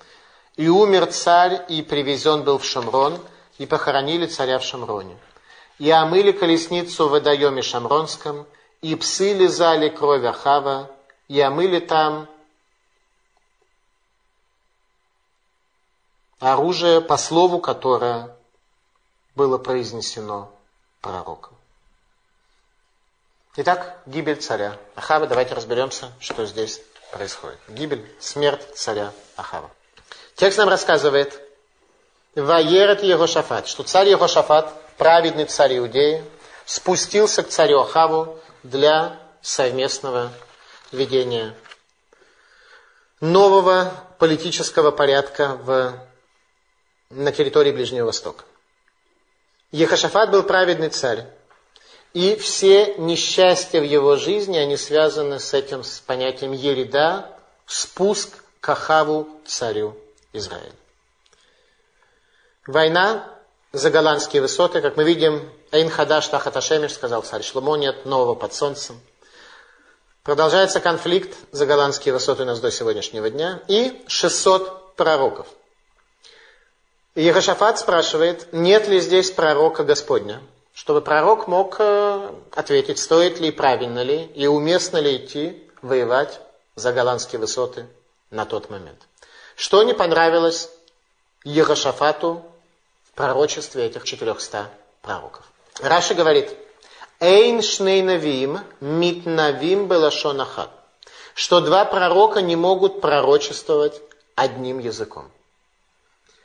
И 0.55 0.67
умер 0.67 1.07
царь, 1.07 1.65
и 1.67 1.81
привезен 1.81 2.43
был 2.43 2.57
в 2.57 2.65
Шамрон, 2.65 3.19
и 3.57 3.65
похоронили 3.65 4.25
царя 4.25 4.59
в 4.59 4.63
Шамроне. 4.63 5.17
И 5.77 5.89
омыли 5.91 6.31
колесницу 6.31 7.07
в 7.07 7.11
водоеме 7.11 7.61
Шамронском, 7.61 8.45
и 8.81 8.95
псы 8.95 9.33
лизали 9.33 9.89
кровь 9.89 10.23
Ахава, 10.23 10.89
и 11.27 11.39
омыли 11.41 11.79
там 11.79 12.27
оружие, 16.39 17.01
по 17.01 17.17
слову 17.17 17.59
которое 17.59 18.35
было 19.35 19.57
произнесено 19.57 20.49
пророком. 21.01 21.58
Итак, 23.61 23.97
гибель 24.05 24.37
царя 24.37 24.77
Ахава. 24.95 25.27
Давайте 25.27 25.53
разберемся, 25.53 26.13
что 26.21 26.45
здесь 26.45 26.81
происходит. 27.11 27.59
Гибель, 27.67 28.09
смерть 28.17 28.65
царя 28.73 29.11
Ахава. 29.35 29.69
Текст 30.35 30.59
нам 30.59 30.69
рассказывает, 30.69 31.41
Ваерет 32.35 33.03
Егошафат, 33.03 33.67
что 33.67 33.83
царь 33.83 34.07
Егошафат, 34.07 34.73
праведный 34.95 35.43
царь 35.43 35.77
Иудеи, 35.77 36.23
спустился 36.65 37.43
к 37.43 37.49
царю 37.49 37.81
Ахаву 37.81 38.39
для 38.63 39.19
совместного 39.41 40.31
ведения 40.93 41.53
нового 43.19 43.91
политического 44.19 44.91
порядка 44.91 45.59
в, 45.61 45.99
на 47.09 47.33
территории 47.33 47.73
Ближнего 47.73 48.05
Востока. 48.05 48.45
Ехошафат 49.73 50.31
был 50.31 50.43
праведный 50.43 50.87
царь. 50.87 51.27
И 52.13 52.35
все 52.35 52.95
несчастья 52.97 53.79
в 53.79 53.83
его 53.83 54.15
жизни, 54.15 54.57
они 54.57 54.77
связаны 54.77 55.39
с 55.39 55.53
этим, 55.53 55.83
с 55.83 55.99
понятием 55.99 56.51
Ерида, 56.51 57.37
спуск 57.67 58.43
к 58.59 58.69
Ахаву, 58.69 59.27
царю 59.45 59.95
Израиля. 60.33 60.73
Война 62.65 63.25
за 63.71 63.91
голландские 63.91 64.41
высоты. 64.41 64.81
Как 64.81 64.97
мы 64.97 65.03
видим, 65.03 65.49
Эйн 65.71 65.89
Хадаш 65.89 66.27
Тахаташемиш 66.27 66.93
сказал 66.93 67.21
царь 67.21 67.43
Шломо, 67.43 67.75
нет 67.75 68.05
нового 68.05 68.35
под 68.35 68.53
солнцем. 68.53 68.99
Продолжается 70.23 70.79
конфликт 70.79 71.35
за 71.51 71.65
голландские 71.65 72.13
высоты 72.13 72.43
у 72.43 72.45
нас 72.45 72.59
до 72.59 72.71
сегодняшнего 72.71 73.29
дня. 73.29 73.61
И 73.67 74.03
600 74.07 74.95
пророков. 74.95 75.47
Ехашафат 77.15 77.79
спрашивает, 77.79 78.51
нет 78.51 78.87
ли 78.87 78.99
здесь 78.99 79.31
пророка 79.31 79.83
Господня, 79.83 80.41
чтобы 80.73 81.01
пророк 81.01 81.47
мог 81.47 81.75
э, 81.79 82.31
ответить, 82.55 82.99
стоит 82.99 83.39
ли, 83.39 83.51
правильно 83.51 84.01
ли 84.01 84.23
и 84.35 84.47
уместно 84.47 84.97
ли 84.97 85.17
идти 85.17 85.69
воевать 85.81 86.39
за 86.75 86.93
голландские 86.93 87.39
высоты 87.39 87.87
на 88.29 88.45
тот 88.45 88.69
момент. 88.69 88.99
Что 89.55 89.83
не 89.83 89.93
понравилось 89.93 90.69
Ехашафату 91.43 92.43
в 93.03 93.15
пророчестве 93.15 93.85
этих 93.85 94.03
400 94.03 94.69
пророков? 95.01 95.43
Раша 95.81 96.13
говорит, 96.13 96.55
Эйн 97.19 97.61
шнейнавим 97.61 98.61
митнавим 98.79 99.87
белашонахат, 99.87 100.69
что 101.33 101.59
два 101.59 101.83
пророка 101.85 102.41
не 102.41 102.55
могут 102.55 103.01
пророчествовать 103.01 104.01
одним 104.35 104.79
языком. 104.79 105.29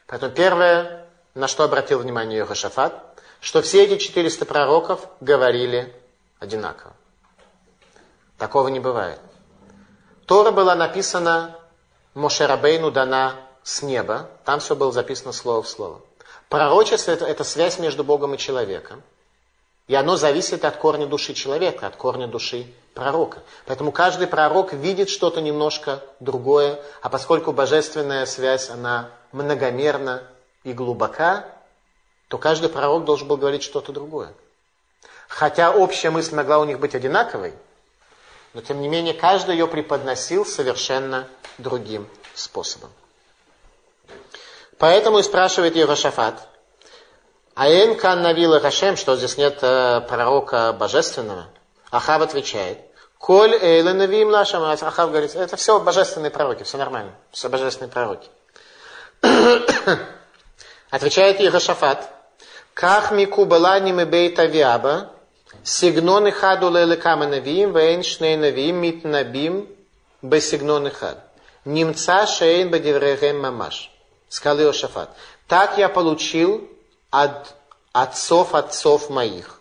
Поэтому 0.06 0.32
первое, 0.32 1.06
на 1.34 1.46
что 1.46 1.64
обратил 1.64 2.00
внимание 2.00 2.38
Йохашафат, 2.38 3.13
что 3.44 3.60
все 3.60 3.84
эти 3.84 3.98
400 3.98 4.46
пророков 4.46 5.06
говорили 5.20 5.94
одинаково. 6.38 6.94
Такого 8.38 8.68
не 8.68 8.80
бывает. 8.80 9.20
Тора 10.24 10.50
была 10.50 10.74
написана 10.74 11.54
Мошерабейну 12.14 12.90
дана 12.90 13.34
с 13.62 13.82
неба. 13.82 14.30
Там 14.46 14.60
все 14.60 14.74
было 14.74 14.92
записано 14.92 15.32
слово 15.32 15.62
в 15.62 15.68
слово. 15.68 16.00
Пророчество 16.48 17.10
это, 17.10 17.26
это 17.26 17.44
связь 17.44 17.78
между 17.78 18.02
Богом 18.02 18.32
и 18.32 18.38
человеком. 18.38 19.02
И 19.88 19.94
оно 19.94 20.16
зависит 20.16 20.64
от 20.64 20.78
корня 20.78 21.06
души 21.06 21.34
человека, 21.34 21.86
от 21.86 21.96
корня 21.96 22.26
души 22.26 22.66
пророка. 22.94 23.42
Поэтому 23.66 23.92
каждый 23.92 24.26
пророк 24.26 24.72
видит 24.72 25.10
что-то 25.10 25.42
немножко 25.42 26.02
другое, 26.18 26.80
а 27.02 27.10
поскольку 27.10 27.52
божественная 27.52 28.24
связь, 28.24 28.70
она 28.70 29.10
многомерна 29.32 30.22
и 30.62 30.72
глубока, 30.72 31.44
то 32.34 32.38
каждый 32.38 32.68
пророк 32.68 33.04
должен 33.04 33.28
был 33.28 33.36
говорить 33.36 33.62
что-то 33.62 33.92
другое. 33.92 34.34
Хотя 35.28 35.70
общая 35.70 36.10
мысль 36.10 36.34
могла 36.34 36.58
у 36.58 36.64
них 36.64 36.80
быть 36.80 36.96
одинаковой, 36.96 37.54
но 38.54 38.60
тем 38.60 38.80
не 38.80 38.88
менее 38.88 39.14
каждый 39.14 39.52
ее 39.52 39.68
преподносил 39.68 40.44
совершенно 40.44 41.28
другим 41.58 42.08
способом. 42.34 42.90
Поэтому 44.78 45.20
и 45.20 45.22
спрашивает 45.22 45.76
Иерошафат, 45.76 46.48
Аэн 47.54 47.96
кан 47.96 48.22
навила 48.22 48.58
Хашем, 48.58 48.96
что 48.96 49.14
здесь 49.14 49.36
нет 49.36 49.60
э, 49.62 50.00
пророка 50.00 50.72
божественного. 50.72 51.46
Ахав 51.92 52.20
отвечает, 52.20 52.80
Коль 53.18 53.54
эйле 53.54 53.92
навим 53.92 54.32
нашим. 54.32 54.64
Ахав 54.64 55.12
говорит, 55.12 55.36
это 55.36 55.54
все 55.54 55.78
божественные 55.78 56.32
пророки, 56.32 56.64
все 56.64 56.78
нормально, 56.78 57.12
все 57.30 57.48
божественные 57.48 57.92
пророки. 57.92 58.28
Отвечает 60.90 61.40
Иерошафат, 61.40 62.08
Ках 62.74 63.12
мику 63.12 63.44
балани 63.44 63.92
бейт 64.04 64.38
авиаба, 64.38 65.10
сигнон 65.62 66.30
хаду 66.32 66.70
лелекама 66.70 67.26
навиим, 67.26 67.72
вейн 67.72 68.02
шней 68.02 68.36
навиим, 68.36 68.76
мит 68.76 69.04
набим, 69.04 69.68
бесигнон 70.22 70.90
хад. 70.90 71.18
Немца 71.64 72.26
шейн 72.26 72.70
бадеврегем 72.70 73.40
мамаш. 73.40 73.90
Сказал 74.28 74.58
Иерошафат. 74.58 75.10
Так 75.46 75.78
я 75.78 75.88
получил 75.88 76.68
от 77.10 77.54
отцов 77.92 78.54
отцов 78.54 79.08
моих, 79.08 79.60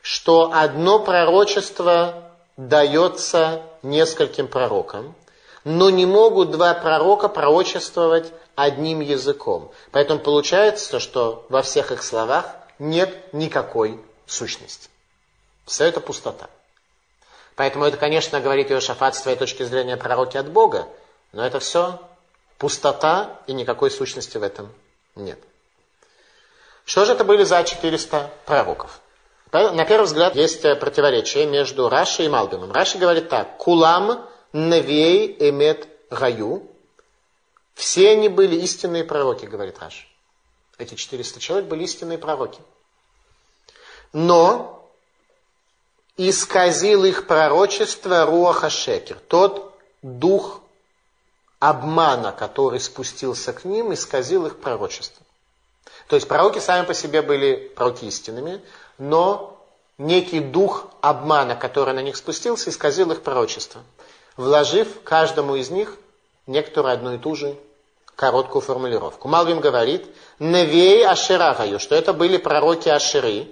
что 0.00 0.52
одно 0.54 1.00
пророчество 1.00 2.30
дается 2.56 3.62
нескольким 3.82 4.46
пророкам, 4.46 5.14
но 5.64 5.90
не 5.90 6.06
могут 6.06 6.52
два 6.52 6.74
пророка 6.74 7.28
пророчествовать 7.28 8.32
одним 8.58 8.98
языком. 9.00 9.70
Поэтому 9.92 10.18
получается, 10.18 10.98
что 10.98 11.46
во 11.48 11.62
всех 11.62 11.92
их 11.92 12.02
словах 12.02 12.56
нет 12.80 13.32
никакой 13.32 14.00
сущности. 14.26 14.88
Все 15.64 15.84
это 15.84 16.00
пустота. 16.00 16.50
Поэтому 17.54 17.84
это, 17.84 17.96
конечно, 17.96 18.40
говорит 18.40 18.70
Иошафат 18.72 19.14
с 19.14 19.22
твоей 19.22 19.38
точки 19.38 19.62
зрения 19.62 19.96
пророки 19.96 20.36
от 20.36 20.50
Бога, 20.50 20.88
но 21.32 21.46
это 21.46 21.60
все 21.60 22.00
пустота 22.58 23.38
и 23.46 23.52
никакой 23.52 23.92
сущности 23.92 24.38
в 24.38 24.42
этом 24.42 24.72
нет. 25.14 25.38
Что 26.84 27.04
же 27.04 27.12
это 27.12 27.22
были 27.22 27.44
за 27.44 27.62
400 27.62 28.30
пророков? 28.44 29.00
На 29.52 29.84
первый 29.84 30.06
взгляд 30.06 30.34
есть 30.34 30.64
э, 30.64 30.74
противоречие 30.74 31.46
между 31.46 31.88
Рашей 31.88 32.26
и 32.26 32.28
Малбимом. 32.28 32.72
Раши 32.72 32.98
говорит 32.98 33.28
так. 33.28 33.56
Кулам 33.56 34.28
навей 34.52 35.36
эмет 35.38 35.86
гаю. 36.10 36.68
Все 37.78 38.10
они 38.10 38.28
были 38.28 38.56
истинные 38.56 39.04
пророки, 39.04 39.46
говорит 39.46 39.78
Раши. 39.78 40.04
Эти 40.78 40.96
400 40.96 41.38
человек 41.38 41.68
были 41.68 41.84
истинные 41.84 42.18
пророки. 42.18 42.60
Но 44.12 44.84
исказил 46.16 47.04
их 47.04 47.28
пророчество 47.28 48.26
Руаха 48.26 48.68
Шекер. 48.68 49.20
Тот 49.28 49.78
дух 50.02 50.60
обмана, 51.60 52.32
который 52.32 52.80
спустился 52.80 53.52
к 53.52 53.64
ним, 53.64 53.94
исказил 53.94 54.46
их 54.46 54.58
пророчество. 54.58 55.24
То 56.08 56.16
есть 56.16 56.26
пророки 56.26 56.58
сами 56.58 56.84
по 56.84 56.94
себе 56.94 57.22
были 57.22 57.72
пророки 57.76 58.06
истинными, 58.06 58.60
но 58.98 59.56
некий 59.98 60.40
дух 60.40 60.88
обмана, 61.00 61.54
который 61.54 61.94
на 61.94 62.02
них 62.02 62.16
спустился, 62.16 62.70
исказил 62.70 63.12
их 63.12 63.22
пророчество, 63.22 63.82
вложив 64.36 65.00
каждому 65.04 65.54
из 65.54 65.70
них 65.70 65.96
некоторую 66.48 66.92
одну 66.92 67.14
и 67.14 67.18
ту 67.18 67.36
же 67.36 67.56
короткую 68.18 68.62
формулировку. 68.62 69.28
Малвим 69.28 69.60
говорит, 69.60 70.04
«Невей 70.40 71.06
Ашерагаю», 71.06 71.78
что 71.78 71.94
это 71.94 72.12
были 72.12 72.36
пророки 72.36 72.88
Ашеры, 72.88 73.46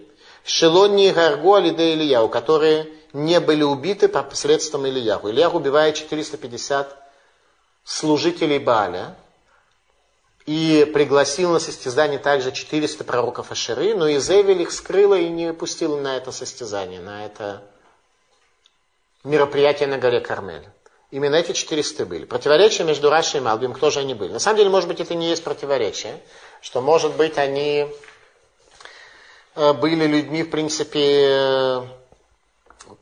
Шелонни 0.44 1.10
Гаргу 1.10 1.55
Алиде 1.55 1.94
Ильяу, 1.94 2.28
которые 2.28 2.88
не 3.12 3.38
были 3.38 3.62
убиты 3.62 4.09
посредством 4.09 4.84
Ильяху. 4.88 5.30
Ильях 5.30 5.55
убивает 5.55 5.94
450 5.94 6.97
служителей 7.84 8.59
Бааля, 8.59 9.14
и 10.47 10.90
пригласил 10.93 11.52
на 11.52 11.60
состязание 11.60 12.18
также 12.18 12.51
400 12.51 13.05
пророков 13.05 13.52
Ашеры, 13.52 13.94
но 13.94 14.10
Изевель 14.10 14.62
их 14.62 14.72
скрыла 14.72 15.16
и 15.16 15.28
не 15.28 15.52
пустила 15.52 15.97
на 16.01 16.16
это 16.16 16.32
состязание, 16.32 17.01
на 17.01 17.24
это 17.24 17.62
мероприятие 19.22 19.88
на 19.88 19.98
горе 19.98 20.20
Кармель. 20.20 20.68
Именно 21.16 21.36
эти 21.36 21.52
400 21.52 22.05
были. 22.05 22.26
Противоречия 22.26 22.84
между 22.84 23.09
Рашей 23.09 23.40
и 23.40 23.43
Малбим, 23.43 23.72
кто 23.72 23.88
же 23.88 24.01
они 24.01 24.12
были? 24.12 24.32
На 24.32 24.38
самом 24.38 24.59
деле, 24.59 24.68
может 24.68 24.86
быть, 24.86 25.01
это 25.01 25.14
не 25.14 25.30
есть 25.30 25.43
противоречие, 25.43 26.20
что, 26.60 26.82
может 26.82 27.16
быть, 27.16 27.38
они 27.38 27.88
э, 29.55 29.72
были 29.72 30.06
людьми, 30.06 30.43
в 30.43 30.51
принципе, 30.51 31.88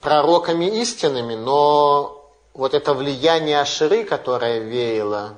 пророками 0.01 0.81
истинными, 0.81 1.35
но 1.35 2.33
вот 2.53 2.75
это 2.75 2.95
влияние 2.95 3.61
Аширы, 3.61 4.05
которое 4.05 4.61
веяло 4.61 5.37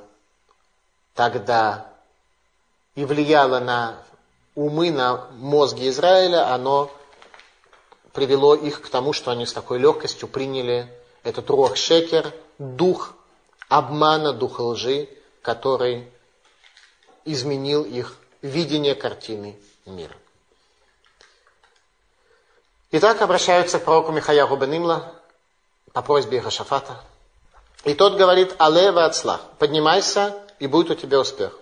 тогда 1.15 1.87
и 2.95 3.07
влияло 3.07 3.59
на 3.59 3.97
умы, 4.55 4.91
на 4.91 5.29
мозги 5.39 5.89
Израиля, 5.89 6.53
оно 6.53 6.91
привело 8.13 8.55
их 8.55 8.83
к 8.83 8.91
тому, 8.91 9.15
что 9.15 9.31
они 9.31 9.47
с 9.47 9.55
такой 9.55 9.79
легкостью 9.79 10.29
приняли 10.29 10.93
этот 11.23 11.49
рух 11.49 11.79
шекер, 11.79 12.35
дух 12.59 13.15
обмана, 13.69 14.33
дух 14.33 14.59
лжи, 14.61 15.09
который 15.43 16.11
изменил 17.25 17.85
их 17.85 18.17
видение 18.43 18.95
картины 18.95 19.59
мира. 19.85 20.15
Итак, 22.93 23.21
обращаются 23.21 23.79
к 23.79 23.85
пророку 23.85 24.13
Михаяху 24.13 24.57
Бенимла 24.57 25.13
по 25.93 26.03
просьбе 26.03 26.39
Ирашафата. 26.39 27.03
И 27.85 27.95
тот 27.95 28.17
говорит, 28.17 28.55
Алева 28.59 29.05
отслах, 29.05 29.41
поднимайся, 29.59 30.35
и 30.59 30.67
будет 30.67 30.91
у 30.91 30.95
тебя 30.95 31.21
успех. 31.21 31.59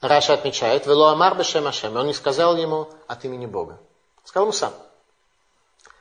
Раша 0.00 0.34
отмечает, 0.34 0.86
«Вело 0.86 1.08
амар 1.08 1.36
бешем 1.36 1.66
Ашем». 1.66 1.96
Он 1.96 2.06
не 2.06 2.14
сказал 2.14 2.56
ему 2.56 2.88
от 3.08 3.24
имени 3.24 3.46
Бога. 3.46 3.78
Сказал 4.24 4.46
ему 4.46 4.52
сам. 4.52 4.72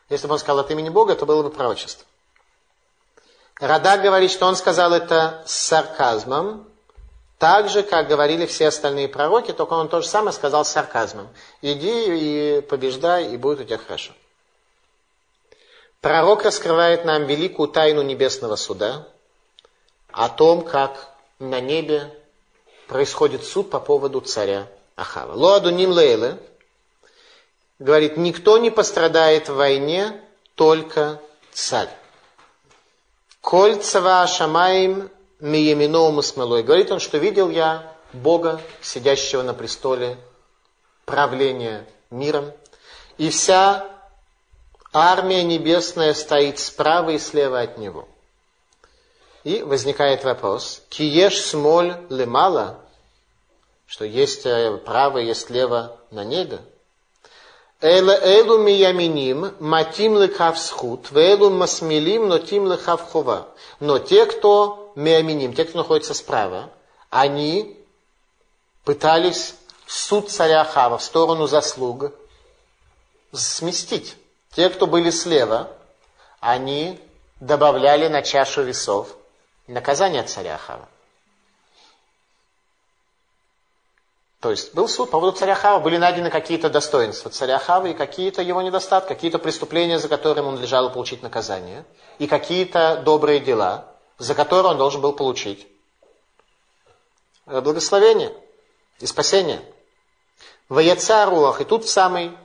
Если 0.09 0.27
бы 0.27 0.33
он 0.33 0.39
сказал 0.39 0.59
от 0.59 0.69
имени 0.69 0.89
Бога, 0.89 1.15
то 1.15 1.25
было 1.25 1.41
бы 1.41 1.49
пророчество. 1.49 2.05
Рада 3.59 3.97
говорит, 3.97 4.31
что 4.31 4.45
он 4.45 4.55
сказал 4.55 4.93
это 4.93 5.43
с 5.45 5.53
сарказмом, 5.53 6.67
так 7.39 7.69
же, 7.69 7.83
как 7.83 8.07
говорили 8.07 8.45
все 8.45 8.67
остальные 8.67 9.07
пророки, 9.07 9.51
только 9.51 9.73
он 9.73 9.89
то 9.89 10.01
же 10.01 10.07
самое 10.07 10.33
сказал 10.33 10.65
с 10.65 10.69
сарказмом. 10.69 11.29
Иди 11.61 12.57
и 12.57 12.61
побеждай, 12.61 13.27
и 13.27 13.37
будет 13.37 13.61
у 13.61 13.63
тебя 13.63 13.77
хорошо. 13.77 14.11
Пророк 16.01 16.43
раскрывает 16.43 17.05
нам 17.05 17.25
великую 17.25 17.69
тайну 17.69 18.01
небесного 18.01 18.55
суда, 18.55 19.07
о 20.11 20.29
том, 20.29 20.63
как 20.63 21.11
на 21.39 21.59
небе 21.59 22.11
происходит 22.87 23.43
суд 23.43 23.69
по 23.69 23.79
поводу 23.79 24.21
царя 24.21 24.67
Ахава. 24.95 25.33
Лоадуним 25.33 25.91
лейле 25.91 26.39
говорит, 27.79 28.17
никто 28.17 28.57
не 28.57 28.71
пострадает 28.71 29.49
в 29.49 29.55
войне, 29.55 30.19
только 30.55 31.19
царь. 31.51 31.89
Коль 33.47 33.77
цава 33.77 34.27
шамаим 34.27 35.09
миеминоум 35.39 36.21
смолой. 36.21 36.63
Говорит 36.63 36.91
он, 36.91 36.99
что 36.99 37.17
видел 37.17 37.49
я 37.49 37.93
Бога, 38.11 38.59
сидящего 38.81 39.41
на 39.41 39.53
престоле 39.53 40.17
правления 41.05 41.87
миром, 42.09 42.51
и 43.17 43.29
вся 43.29 43.87
армия 44.91 45.43
небесная 45.43 46.13
стоит 46.13 46.59
справа 46.59 47.11
и 47.11 47.19
слева 47.19 47.61
от 47.61 47.77
него. 47.77 48.09
И 49.45 49.63
возникает 49.63 50.25
вопрос, 50.25 50.83
киеш 50.89 51.39
смоль 51.39 51.95
лемала, 52.09 52.81
что 53.85 54.03
есть 54.03 54.45
э, 54.45 54.75
право, 54.75 55.19
есть 55.19 55.49
лево 55.49 55.97
на 56.11 56.25
небе. 56.25 56.59
Эла 57.79 58.13
элу 58.13 58.57
мияминим 58.57 59.53
матим 59.59 60.17
лекав 60.17 60.57
схут, 60.57 61.11
вэлу 61.11 61.51
масмилим 61.51 62.27
нотим 62.27 62.67
лекав 62.67 63.01
хова. 63.01 63.47
Но 63.79 63.99
те, 63.99 64.25
кто 64.25 64.91
мияминим, 64.95 65.53
те, 65.53 65.63
кто 65.63 65.77
находится 65.77 66.15
справа, 66.15 66.71
они 67.11 67.77
пытались 68.83 69.53
суд 69.85 70.31
царя 70.31 70.63
Хава 70.63 70.97
в 70.97 71.03
сторону 71.03 71.45
заслуг 71.45 72.11
сместить. 73.31 74.15
Те, 74.55 74.69
кто 74.69 74.87
были 74.87 75.11
слева, 75.11 75.71
они 76.39 76.99
добавляли 77.39 78.07
на 78.07 78.23
чашу 78.23 78.63
весов 78.63 79.15
наказание 79.67 80.23
царя 80.23 80.57
Хава. 80.57 80.87
То 84.39 84.51
есть 84.51 84.75
был 84.75 84.87
суд 84.87 85.09
по 85.09 85.19
поводу 85.19 85.37
царя 85.37 85.55
Хава, 85.55 85.79
были 85.79 85.97
найдены 85.97 86.29
какие-то 86.29 86.69
достоинства 86.69 87.31
царя 87.31 87.57
Хава 87.57 87.87
и 87.87 87.93
какие-то 87.93 88.43
его 88.43 88.61
недостатки, 88.61 89.09
какие-то 89.09 89.39
преступления, 89.39 89.97
за 89.97 90.07
которые 90.07 90.45
он 90.45 90.53
надлежало 90.53 90.89
получить 90.89 91.23
наказание, 91.23 91.85
и 92.19 92.27
какие-то 92.27 93.01
добрые 93.03 93.39
дела, 93.39 93.85
за 94.19 94.35
которые 94.35 94.71
он 94.71 94.77
должен 94.77 95.01
был 95.01 95.13
получить 95.13 95.67
благословение 97.47 98.31
и 98.99 99.07
спасение. 99.07 99.61
Ваяца 100.69 101.25
руах, 101.25 101.61
и 101.61 101.63
тут 101.63 101.87
самый 101.87 102.37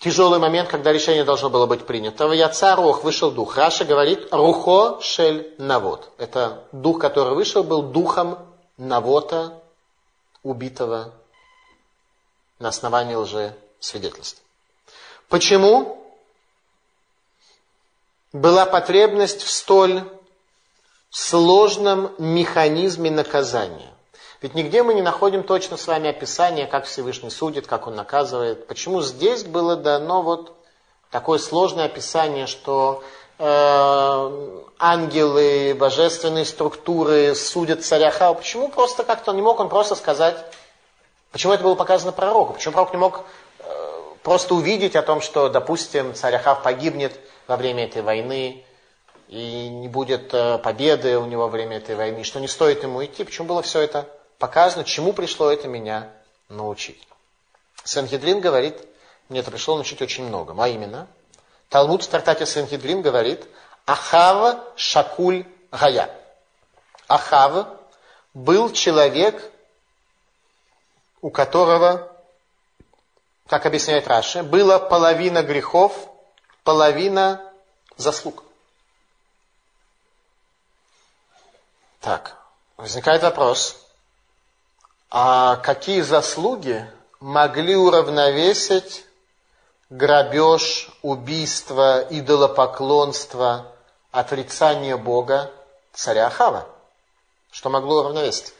тяжелый 0.00 0.38
момент, 0.38 0.68
когда 0.68 0.92
решение 0.92 1.24
должно 1.24 1.48
было 1.48 1.66
быть 1.66 1.86
принято. 1.86 2.28
В 2.28 2.32
Яцарох 2.32 3.04
вышел 3.04 3.30
дух. 3.30 3.56
Раша 3.56 3.84
говорит 3.84 4.28
Рухо 4.32 5.00
Шель 5.00 5.54
Навод. 5.58 6.10
Это 6.18 6.64
дух, 6.72 7.00
который 7.00 7.34
вышел, 7.34 7.64
был 7.64 7.82
духом 7.82 8.38
Навота, 8.76 9.62
убитого 10.42 11.12
на 12.58 12.68
основании 12.68 13.14
лжи 13.14 13.56
свидетельств. 13.80 14.42
Почему 15.28 16.02
была 18.32 18.66
потребность 18.66 19.42
в 19.42 19.50
столь 19.50 20.04
сложном 21.10 22.14
механизме 22.18 23.10
наказания? 23.10 23.92
Ведь 24.42 24.54
нигде 24.54 24.82
мы 24.82 24.94
не 24.94 25.02
находим 25.02 25.42
точно 25.42 25.76
с 25.76 25.86
вами 25.86 26.10
описания, 26.10 26.66
как 26.66 26.84
Всевышний 26.84 27.30
судит, 27.30 27.66
как 27.66 27.86
Он 27.86 27.96
наказывает. 27.96 28.66
Почему 28.66 29.02
здесь 29.02 29.44
было 29.44 29.76
дано 29.76 30.22
вот 30.22 30.54
такое 31.10 31.38
сложное 31.38 31.86
описание, 31.86 32.46
что 32.46 33.02
ангелы, 34.78 35.74
божественные 35.78 36.44
структуры 36.44 37.34
судят 37.34 37.84
царя 37.84 38.10
Хава? 38.10 38.34
Почему 38.34 38.68
просто 38.68 39.04
как-то 39.04 39.32
не 39.32 39.42
мог 39.42 39.60
он 39.60 39.68
просто 39.68 39.94
сказать, 39.94 40.36
почему 41.32 41.52
это 41.52 41.62
было 41.62 41.74
показано 41.74 42.12
пророку? 42.12 42.54
Почему 42.54 42.72
пророк 42.72 42.92
не 42.92 42.98
мог 42.98 43.24
э, 43.58 43.64
просто 44.22 44.54
увидеть 44.54 44.96
о 44.96 45.02
том, 45.02 45.20
что, 45.20 45.48
допустим, 45.48 46.14
царь 46.14 46.36
Ахав 46.36 46.62
погибнет 46.62 47.18
во 47.46 47.56
время 47.56 47.84
этой 47.84 48.02
войны, 48.02 48.64
и 49.28 49.68
не 49.68 49.88
будет 49.88 50.32
э, 50.32 50.58
победы 50.58 51.18
у 51.18 51.26
него 51.26 51.42
во 51.42 51.48
время 51.48 51.78
этой 51.78 51.96
войны, 51.96 52.22
что 52.24 52.38
не 52.40 52.48
стоит 52.48 52.82
ему 52.82 53.04
идти. 53.04 53.24
Почему 53.24 53.48
было 53.48 53.62
все 53.62 53.80
это 53.80 54.08
показано, 54.38 54.84
чему 54.84 55.12
пришло 55.12 55.50
это 55.50 55.68
меня 55.68 56.12
научить. 56.48 57.06
Сенхедрин 57.84 58.40
говорит, 58.40 58.76
мне 59.28 59.40
это 59.40 59.50
пришло 59.50 59.74
научить 59.74 60.00
очень 60.02 60.24
много. 60.24 60.54
А 60.56 60.68
именно, 60.68 61.08
Талмуд 61.68 62.04
в 62.04 62.08
трактате 62.08 62.46
Сенхедрин 62.46 63.02
говорит, 63.02 63.46
Ахава 63.86 64.64
Шакуль 64.76 65.46
Гая. 65.70 66.10
Ахав 67.08 67.68
был 68.34 68.72
человек, 68.72 69.42
у 71.20 71.30
которого, 71.30 72.12
как 73.46 73.66
объясняет 73.66 74.06
Раши, 74.06 74.42
было 74.42 74.78
половина 74.78 75.42
грехов, 75.42 76.08
половина 76.62 77.42
заслуг. 77.96 78.44
Так, 82.00 82.36
возникает 82.76 83.22
вопрос, 83.22 83.76
а 85.10 85.56
какие 85.56 86.02
заслуги 86.02 86.88
могли 87.18 87.74
уравновесить 87.74 89.05
грабеж, 89.90 90.88
убийство, 91.02 92.06
идолопоклонство, 92.10 93.72
отрицание 94.10 94.96
Бога 94.96 95.50
царя 95.92 96.26
Ахава? 96.26 96.68
Что 97.50 97.70
могло 97.70 98.00
уравновесить? 98.00 98.52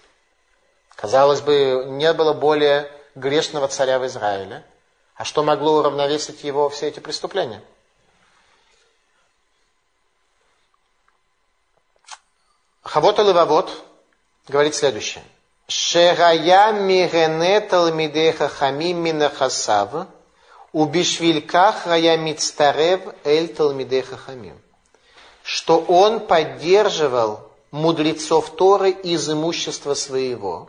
Казалось 0.94 1.40
бы, 1.42 1.84
не 1.88 2.12
было 2.12 2.32
более 2.32 2.90
грешного 3.14 3.68
царя 3.68 3.98
в 3.98 4.06
Израиле. 4.06 4.64
А 5.14 5.24
что 5.24 5.42
могло 5.42 5.78
уравновесить 5.78 6.44
его 6.44 6.68
все 6.68 6.88
эти 6.88 7.00
преступления? 7.00 7.62
Хавот 12.82 13.18
Левавот 13.18 13.70
говорит 14.46 14.74
следующее. 14.74 15.24
Шерая 15.68 16.72
мирене 16.72 17.60
талмидей 17.60 18.32
хахамим 18.32 18.98
минахасав, 18.98 20.06
убишвильках 20.80 21.86
рая 21.86 22.16
мицтарев 22.16 23.00
эль 23.24 23.48
талмидей 23.54 24.02
хахамим. 24.02 24.60
Что 25.42 25.78
он 25.78 26.26
поддерживал 26.26 27.50
мудрецов 27.70 28.50
Торы 28.56 28.90
из 28.90 29.30
имущества 29.30 29.94
своего. 29.94 30.68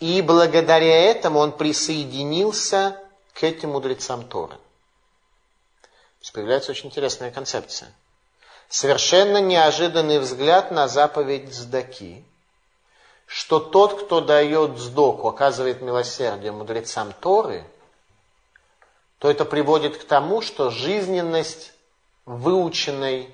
И 0.00 0.22
благодаря 0.22 1.10
этому 1.10 1.40
он 1.40 1.52
присоединился 1.52 2.96
к 3.34 3.44
этим 3.44 3.70
мудрецам 3.70 4.24
Торы. 4.24 4.54
То 4.54 6.22
есть 6.22 6.32
появляется 6.32 6.70
очень 6.70 6.88
интересная 6.88 7.30
концепция. 7.30 7.92
Совершенно 8.68 9.38
неожиданный 9.40 10.18
взгляд 10.18 10.70
на 10.70 10.88
заповедь 10.88 11.52
Здаки– 11.52 12.24
что 13.32 13.60
тот, 13.60 14.04
кто 14.04 14.20
дает 14.20 14.78
сдоку, 14.78 15.28
оказывает 15.28 15.80
милосердие 15.80 16.52
мудрецам 16.52 17.14
Торы, 17.18 17.64
то 19.22 19.30
это 19.30 19.44
приводит 19.44 19.98
к 19.98 20.04
тому, 20.04 20.42
что 20.42 20.70
жизненность 20.70 21.74
выученной 22.26 23.32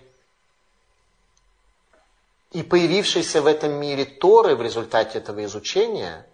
и 2.53 2.63
появившейся 2.63 3.41
в 3.41 3.47
этом 3.47 3.73
мире 3.73 4.05
Торы 4.05 4.55
в 4.55 4.61
результате 4.61 5.17
этого 5.17 5.43
изучения, 5.47 6.27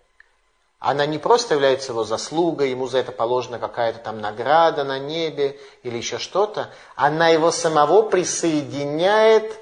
она 0.80 1.06
не 1.06 1.18
просто 1.18 1.54
является 1.54 1.92
его 1.92 2.02
заслугой, 2.02 2.70
ему 2.70 2.88
за 2.88 2.98
это 2.98 3.12
положена 3.12 3.60
какая-то 3.60 4.00
там 4.00 4.20
награда 4.20 4.82
на 4.82 4.98
небе 4.98 5.60
или 5.84 5.98
еще 5.98 6.18
что-то, 6.18 6.72
она 6.96 7.28
его 7.28 7.52
самого 7.52 8.02
присоединяет 8.02 9.56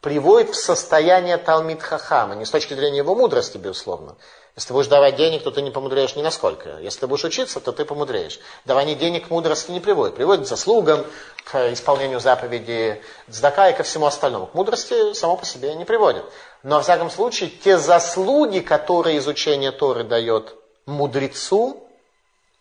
приводит 0.00 0.50
в 0.50 0.54
состояние 0.54 1.38
Талмит 1.38 1.82
Хахама, 1.82 2.36
не 2.36 2.44
с 2.44 2.50
точки 2.50 2.74
зрения 2.74 2.98
его 2.98 3.16
мудрости, 3.16 3.56
безусловно. 3.56 4.14
Если 4.56 4.68
ты 4.68 4.74
будешь 4.74 4.86
давать 4.86 5.16
денег, 5.16 5.42
то 5.42 5.50
ты 5.50 5.62
не 5.62 5.72
помудреешь 5.72 6.14
ни 6.14 6.22
насколько. 6.22 6.78
Если 6.78 7.00
ты 7.00 7.06
будешь 7.08 7.24
учиться, 7.24 7.58
то 7.58 7.72
ты 7.72 7.84
помудреешь. 7.84 8.38
Давание 8.64 8.94
денег 8.94 9.26
к 9.26 9.30
мудрости 9.30 9.72
не 9.72 9.80
приводит. 9.80 10.14
Приводит 10.14 10.44
к 10.44 10.48
заслугам, 10.48 11.04
к 11.44 11.72
исполнению 11.72 12.20
заповеди 12.20 13.02
Цдака 13.28 13.70
и 13.70 13.76
ко 13.76 13.82
всему 13.82 14.06
остальному. 14.06 14.46
К 14.46 14.54
мудрости 14.54 15.12
само 15.14 15.36
по 15.36 15.44
себе 15.44 15.74
не 15.74 15.84
приводит. 15.84 16.24
Но, 16.62 16.76
во 16.76 16.82
всяком 16.82 17.10
случае, 17.10 17.50
те 17.50 17.78
заслуги, 17.78 18.60
которые 18.60 19.18
изучение 19.18 19.72
Торы 19.72 20.04
дает 20.04 20.54
мудрецу, 20.86 21.82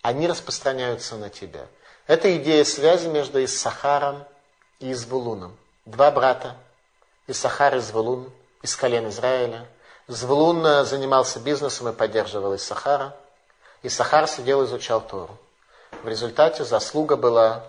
они 0.02 0.28
распространяются 0.28 1.16
на 1.16 1.30
тебя. 1.30 1.68
Это 2.08 2.36
идея 2.38 2.64
связи 2.64 3.08
между 3.08 3.44
Иссахаром 3.44 4.24
и 4.80 4.92
Извулуном. 4.92 5.56
Два 5.86 6.10
брата, 6.10 6.56
Исахар 7.28 7.76
и 7.76 7.80
Звулун 7.80 8.32
из 8.64 8.76
колен 8.76 9.10
Израиля. 9.10 9.68
Звулун 10.08 10.86
занимался 10.86 11.40
бизнесом 11.40 11.90
и 11.90 11.94
поддерживал 11.94 12.56
Исахара. 12.56 13.16
Исахар 13.84 14.28
сидел 14.28 14.62
и 14.62 14.66
изучал 14.66 15.02
Тору. 15.02 15.38
В 16.04 16.08
результате 16.08 16.66
заслуга 16.66 17.16
была 17.16 17.64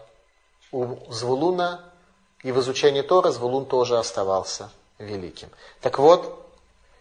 у 0.73 0.97
Звулуна, 1.11 1.81
и 2.43 2.51
в 2.51 2.61
изучении 2.61 3.03
Тора 3.03 3.31
Звулун 3.31 3.67
тоже 3.67 3.99
оставался 3.99 4.71
великим. 4.99 5.49
Так 5.81 5.99
вот, 5.99 6.45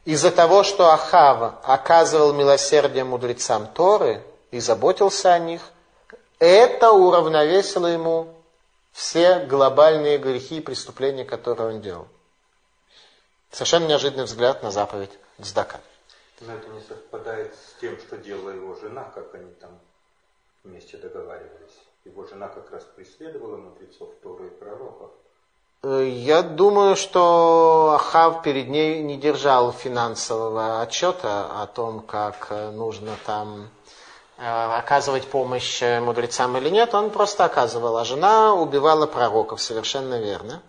из-за 0.05 0.31
того, 0.31 0.63
что 0.63 0.91
Ахав 0.91 1.55
оказывал 1.63 2.33
милосердие 2.33 3.03
мудрецам 3.03 3.67
Торы 3.67 4.23
и 4.51 4.59
заботился 4.59 5.33
о 5.33 5.39
них, 5.39 5.61
это 6.39 6.91
уравновесило 6.91 7.87
ему 7.87 8.33
все 8.91 9.39
глобальные 9.39 10.19
грехи 10.19 10.57
и 10.57 10.61
преступления, 10.61 11.25
которые 11.25 11.69
он 11.69 11.81
делал. 11.81 12.07
Совершенно 13.51 13.87
неожиданный 13.87 14.25
взгляд 14.25 14.61
на 14.61 14.69
заповедь 14.71 15.11
Цдака. 15.41 15.79
Но 16.41 16.53
это 16.53 16.67
не 16.69 16.81
совпадает 16.81 17.53
с 17.55 17.79
тем, 17.79 17.97
что 17.99 18.17
делала 18.17 18.49
его 18.49 18.75
жена, 18.75 19.03
как 19.15 19.33
они 19.35 19.51
там 19.53 19.71
вместе 20.63 20.97
договаривались. 20.97 21.79
Его 22.05 22.25
жена 22.25 22.49
как 22.49 22.69
раз 22.71 22.83
преследовала 22.95 23.57
мудрецов 23.57 24.09
Торы 24.21 24.47
и 24.47 24.49
пророков. 24.49 25.11
Э, 25.83 26.05
я 26.05 26.41
думаю, 26.41 26.95
что 26.95 27.93
Ахав 27.95 28.41
перед 28.41 28.67
ней 28.69 29.01
не 29.01 29.17
держал 29.17 29.71
финансового 29.71 30.81
отчета 30.81 31.61
о 31.61 31.67
том, 31.67 32.01
как 32.01 32.47
э, 32.49 32.71
нужно 32.71 33.11
там 33.25 33.69
э, 34.37 34.77
оказывать 34.77 35.27
помощь 35.27 35.81
мудрецам 35.81 36.57
или 36.57 36.69
нет. 36.69 36.93
Он 36.93 37.09
просто 37.09 37.45
оказывал. 37.45 37.97
А 37.97 38.05
жена 38.05 38.53
убивала 38.53 39.07
пророков, 39.07 39.61
совершенно 39.61 40.19
верно. 40.19 40.61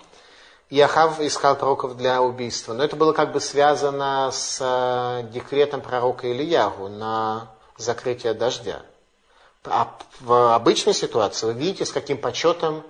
И 0.71 0.81
Ахав 0.81 1.21
искал 1.21 1.57
пророков 1.57 1.97
для 1.97 2.23
убийства. 2.23 2.73
Но 2.73 2.83
это 2.85 2.97
было 2.97 3.13
как 3.13 3.33
бы 3.33 3.41
связано 3.41 4.31
с 4.33 5.29
декретом 5.33 5.81
пророка 5.81 6.31
Ильягу 6.31 6.89
на 6.89 7.51
закрытие 7.77 8.35
дождя. 8.35 8.83
А 9.65 9.97
в 10.21 10.55
обычной 10.55 10.95
ситуации 10.95 11.47
вы 11.47 11.53
видите, 11.55 11.85
с 11.85 11.93
каким 11.93 12.19
почетом 12.19 12.83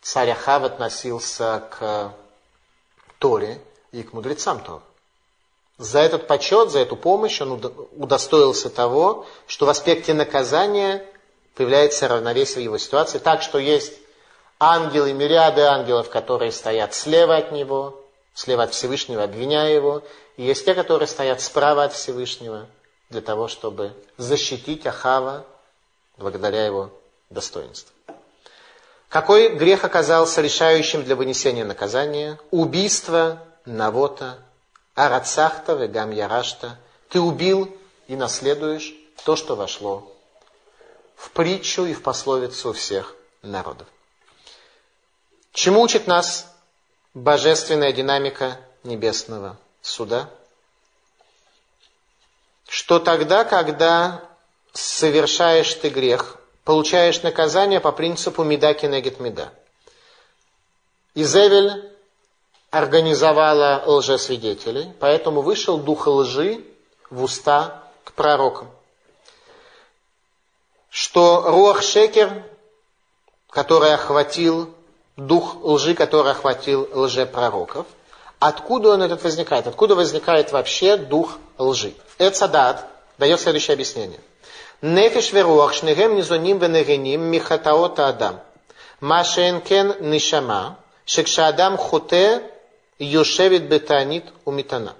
царь 0.00 0.30
Ахав 0.30 0.64
относился 0.64 1.62
к 1.70 2.12
Торе 3.18 3.60
и 3.92 4.02
к 4.02 4.12
мудрецам 4.12 4.60
Торы. 4.60 4.82
За 5.78 6.00
этот 6.00 6.26
почет, 6.26 6.70
за 6.70 6.80
эту 6.80 6.96
помощь 6.96 7.40
он 7.40 7.52
удостоился 7.96 8.68
того, 8.68 9.26
что 9.46 9.66
в 9.66 9.68
аспекте 9.68 10.12
наказания 10.12 11.04
появляется 11.54 12.08
равновесие 12.08 12.60
в 12.60 12.64
его 12.64 12.78
ситуации, 12.78 13.18
так 13.18 13.42
что 13.42 13.58
есть 13.58 13.92
ангелы, 14.62 15.12
мириады 15.12 15.62
ангелов, 15.62 16.08
которые 16.08 16.52
стоят 16.52 16.94
слева 16.94 17.36
от 17.36 17.50
него, 17.50 18.00
слева 18.32 18.62
от 18.62 18.72
Всевышнего, 18.72 19.24
обвиняя 19.24 19.74
его, 19.74 20.02
и 20.36 20.44
есть 20.44 20.64
те, 20.64 20.74
которые 20.74 21.08
стоят 21.08 21.40
справа 21.40 21.84
от 21.84 21.92
Всевышнего, 21.92 22.66
для 23.10 23.20
того, 23.20 23.48
чтобы 23.48 23.92
защитить 24.16 24.86
Ахава 24.86 25.44
благодаря 26.16 26.64
его 26.64 26.90
достоинству. 27.28 27.92
Какой 29.08 29.50
грех 29.50 29.84
оказался 29.84 30.40
решающим 30.40 31.02
для 31.02 31.16
вынесения 31.16 31.64
наказания? 31.64 32.38
Убийство 32.50 33.40
Навота, 33.66 34.38
Арацахта, 34.94 35.74
Вегам 35.74 36.12
Ярашта. 36.12 36.78
Ты 37.10 37.20
убил 37.20 37.76
и 38.06 38.14
наследуешь 38.14 38.94
то, 39.24 39.36
что 39.36 39.56
вошло 39.56 40.08
в 41.16 41.30
притчу 41.30 41.84
и 41.84 41.94
в 41.94 42.02
пословицу 42.02 42.72
всех 42.72 43.14
народов. 43.42 43.86
Чему 45.52 45.82
учит 45.82 46.06
нас 46.06 46.50
божественная 47.12 47.92
динамика 47.92 48.58
небесного 48.84 49.58
суда? 49.82 50.30
Что 52.66 52.98
тогда, 52.98 53.44
когда 53.44 54.22
совершаешь 54.72 55.74
ты 55.74 55.90
грех, 55.90 56.38
получаешь 56.64 57.22
наказание 57.22 57.80
по 57.80 57.92
принципу 57.92 58.44
меда 58.44 58.72
кенегет 58.72 59.20
меда. 59.20 59.52
Изевель 61.14 61.92
организовала 62.70 63.82
лжесвидетелей, 63.84 64.94
поэтому 64.98 65.42
вышел 65.42 65.76
дух 65.76 66.06
лжи 66.06 66.64
в 67.10 67.22
уста 67.22 67.86
к 68.04 68.12
пророкам. 68.12 68.70
Что 70.88 71.42
Руах 71.46 71.82
Шекер, 71.82 72.42
который 73.50 73.92
охватил, 73.92 74.74
дух 75.16 75.56
лжи, 75.62 75.94
который 75.94 76.32
охватил 76.32 76.88
лжепророков. 76.92 77.86
Откуда 78.38 78.90
он 78.90 79.02
этот 79.02 79.22
возникает? 79.22 79.66
Откуда 79.66 79.94
возникает 79.94 80.52
вообще 80.52 80.96
дух 80.96 81.38
лжи? 81.58 81.94
Эцадат 82.18 82.86
дает 83.18 83.40
следующее 83.40 83.74
объяснение. 83.74 84.20
Нефиш 84.80 85.32
веруах 85.32 85.74
шнегем 85.74 86.16
низоним 86.16 86.58
венегеним 86.58 87.20
михатаота 87.20 88.08
адам. 88.08 88.40
Машенкен 89.00 89.96
нишама 90.00 90.78
шекшадам 91.04 91.76
хуте 91.76 92.42
юшевит 92.98 93.64
бетанит 93.68 94.24
умитана. 94.44 94.94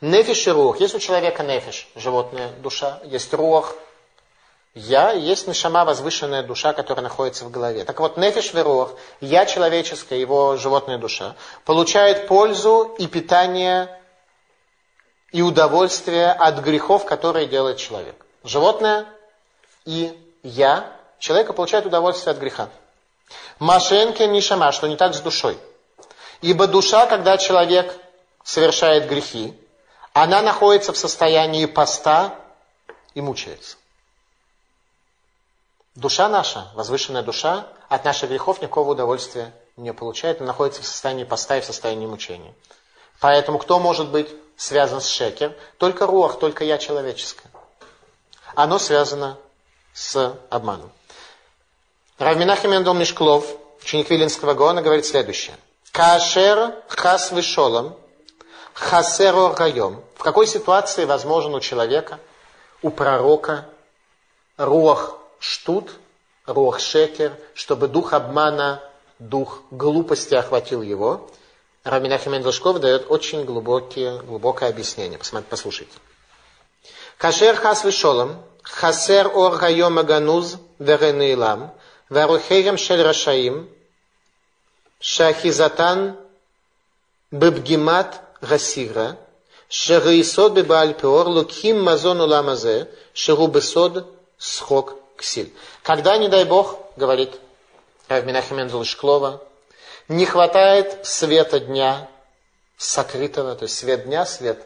Нефиш 0.00 0.46
и 0.48 0.50
рух. 0.50 0.80
Есть 0.80 0.94
у 0.94 0.98
человека 0.98 1.42
нефиш, 1.42 1.88
животная 1.94 2.50
душа. 2.58 3.00
Есть 3.04 3.32
рух, 3.32 3.74
я, 4.76 5.10
есть 5.10 5.48
нишама, 5.48 5.84
возвышенная 5.84 6.44
душа, 6.44 6.72
которая 6.72 7.02
находится 7.02 7.44
в 7.44 7.50
голове. 7.50 7.84
Так 7.84 7.98
вот, 7.98 8.16
нефиш 8.16 8.54
верух, 8.54 8.92
я 9.20 9.44
человеческая, 9.44 10.20
его 10.20 10.56
животная 10.56 10.98
душа, 10.98 11.34
получает 11.64 12.28
пользу 12.28 12.94
и 12.98 13.08
питание 13.08 14.00
и 15.32 15.42
удовольствие 15.42 16.30
от 16.30 16.60
грехов, 16.60 17.04
которые 17.04 17.46
делает 17.46 17.78
человек 17.78 18.14
животное 18.46 19.06
и 19.84 20.16
я, 20.42 20.92
человека 21.18 21.52
получает 21.52 21.86
удовольствие 21.86 22.32
от 22.32 22.38
греха. 22.38 22.68
Машенке 23.58 24.26
нишама, 24.26 24.72
что 24.72 24.86
не 24.86 24.96
так 24.96 25.14
с 25.14 25.20
душой. 25.20 25.58
Ибо 26.40 26.66
душа, 26.66 27.06
когда 27.06 27.36
человек 27.38 27.94
совершает 28.44 29.08
грехи, 29.08 29.54
она 30.12 30.42
находится 30.42 30.92
в 30.92 30.96
состоянии 30.96 31.66
поста 31.66 32.34
и 33.14 33.20
мучается. 33.20 33.76
Душа 35.96 36.28
наша, 36.28 36.70
возвышенная 36.74 37.22
душа, 37.22 37.66
от 37.88 38.04
наших 38.04 38.30
грехов 38.30 38.62
никакого 38.62 38.92
удовольствия 38.92 39.52
не 39.76 39.92
получает, 39.92 40.38
она 40.38 40.48
находится 40.48 40.82
в 40.82 40.86
состоянии 40.86 41.24
поста 41.24 41.56
и 41.56 41.60
в 41.60 41.64
состоянии 41.64 42.06
мучения. 42.06 42.54
Поэтому 43.18 43.58
кто 43.58 43.80
может 43.80 44.10
быть 44.10 44.28
связан 44.56 45.00
с 45.00 45.08
шекер? 45.08 45.56
Только 45.78 46.06
рух, 46.06 46.38
только 46.38 46.64
я 46.64 46.78
человеческая 46.78 47.50
оно 48.56 48.78
связано 48.78 49.38
с 49.92 50.34
обманом. 50.50 50.90
Равминахим 52.18 52.74
Эндол 52.74 52.94
Мишклов, 52.94 53.46
ученик 53.82 54.10
Виленского 54.10 54.54
Гона, 54.54 54.82
говорит 54.82 55.04
следующее. 55.04 55.54
Кашер 55.92 56.74
хас 56.88 57.30
вишолом, 57.32 57.94
хасеро 58.72 59.54
райом. 59.54 60.02
В 60.16 60.22
какой 60.22 60.46
ситуации 60.46 61.04
возможен 61.04 61.54
у 61.54 61.60
человека, 61.60 62.18
у 62.82 62.90
пророка, 62.90 63.66
руах 64.56 65.16
штут, 65.38 65.90
рух 66.46 66.80
шекер, 66.80 67.32
чтобы 67.54 67.88
дух 67.88 68.12
обмана, 68.12 68.82
дух 69.18 69.62
глупости 69.70 70.34
охватил 70.34 70.82
его. 70.82 71.28
Раминахим 71.84 72.34
Эндельшков 72.34 72.80
дает 72.80 73.10
очень 73.10 73.44
глубокие, 73.44 74.18
глубокое 74.22 74.68
объяснение. 74.68 75.18
Посмотрите, 75.18 75.50
послушайте. 75.50 75.92
Кашер 77.18 77.56
хас 77.56 77.84
вишолом, 77.84 78.42
хасер 78.62 79.30
ор 79.34 79.56
гайом 79.56 79.98
агануз 79.98 80.56
веренейлам, 80.78 81.72
варухерем 82.08 82.76
шель 82.76 83.02
рашаим, 83.02 83.70
шахизатан 85.00 86.16
бебгимат 87.30 88.20
гасира, 88.40 89.16
шагаисод 89.68 90.52
бебальпеор 90.54 91.28
луким 91.28 91.82
мазон 91.82 92.20
уламазе, 92.20 92.90
шагубесод 93.14 94.12
схок 94.38 94.96
ксиль. 95.16 95.52
Когда, 95.82 96.16
не 96.18 96.28
дай 96.28 96.44
Бог, 96.44 96.78
говорит 96.96 97.38
Равминахим 98.08 98.60
Энзел 98.60 98.84
Шклова, 98.84 99.42
не 100.08 100.24
хватает 100.24 101.04
света 101.06 101.60
дня 101.60 102.08
сокрытого, 102.76 103.54
то 103.54 103.64
есть 103.64 103.76
свет 103.76 104.04
дня, 104.04 104.24
свет 104.26 104.64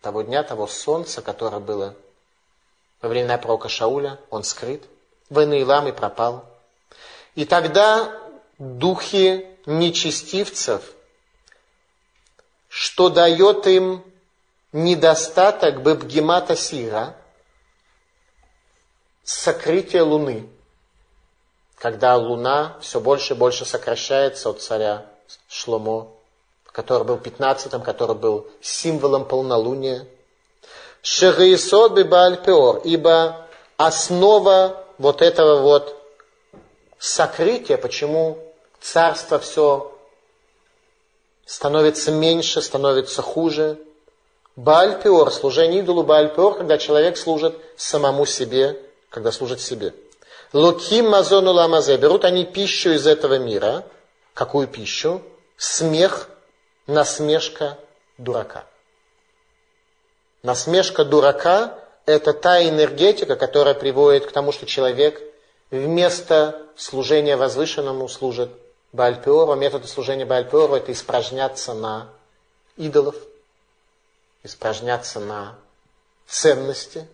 того 0.00 0.22
дня, 0.22 0.42
того 0.42 0.66
солнца, 0.66 1.20
которое 1.20 1.60
было 1.60 1.94
во 3.02 3.08
времена 3.08 3.38
пророка 3.38 3.68
Шауля, 3.68 4.18
он 4.30 4.44
скрыт, 4.44 4.82
войны 5.28 5.60
Илам 5.60 5.88
и 5.88 5.92
пропал. 5.92 6.44
И 7.34 7.44
тогда 7.44 8.12
духи 8.58 9.46
нечестивцев, 9.66 10.82
что 12.68 13.08
дает 13.08 13.66
им 13.66 14.04
недостаток 14.72 15.82
Бабгемата 15.82 16.56
Сира, 16.56 17.16
сокрытие 19.30 20.02
Луны, 20.02 20.48
когда 21.76 22.16
Луна 22.16 22.76
все 22.80 22.98
больше 23.00 23.34
и 23.34 23.36
больше 23.36 23.64
сокращается 23.64 24.50
от 24.50 24.60
царя 24.60 25.06
Шломо, 25.48 26.08
который 26.66 27.04
был 27.04 27.16
пятнадцатым, 27.16 27.80
который 27.80 28.16
был 28.16 28.48
символом 28.60 29.24
полнолуния. 29.24 30.04
Шегаисод 31.02 31.92
бибаль 31.92 32.42
пеор, 32.42 32.80
ибо 32.82 33.46
основа 33.76 34.84
вот 34.98 35.22
этого 35.22 35.60
вот 35.60 35.96
сокрытия, 36.98 37.76
почему 37.76 38.36
царство 38.80 39.38
все 39.38 39.96
становится 41.46 42.10
меньше, 42.10 42.62
становится 42.62 43.22
хуже, 43.22 43.78
Баальпиор, 44.56 45.30
служение 45.32 45.82
идолу 45.82 46.02
Баальпиор, 46.02 46.58
когда 46.58 46.78
человек 46.78 47.16
служит 47.16 47.56
самому 47.76 48.26
себе, 48.26 48.76
когда 49.10 49.32
служит 49.32 49.60
себе. 49.60 49.92
Луким 50.52 51.10
мазону 51.10 51.52
ламазе, 51.52 51.96
берут 51.96 52.24
они 52.24 52.44
пищу 52.44 52.90
из 52.90 53.06
этого 53.06 53.38
мира. 53.38 53.84
Какую 54.34 54.66
пищу? 54.66 55.22
Смех, 55.56 56.28
насмешка 56.86 57.78
дурака. 58.16 58.64
Насмешка 60.42 61.04
дурака– 61.04 61.78
это 62.06 62.32
та 62.32 62.66
энергетика, 62.66 63.36
которая 63.36 63.74
приводит 63.74 64.26
к 64.26 64.32
тому, 64.32 64.52
что 64.52 64.64
человек 64.64 65.20
вместо 65.70 66.66
служения 66.76 67.36
возвышенному 67.36 68.08
служит 68.08 68.50
Бальпиору. 68.92 69.54
Метод 69.54 69.88
служения 69.88 70.24
Бальпиору– 70.24 70.74
это 70.76 70.92
испражняться 70.92 71.74
на 71.74 72.08
идолов, 72.76 73.14
испражняться 74.42 75.20
на 75.20 75.56
ценности. 76.26 77.06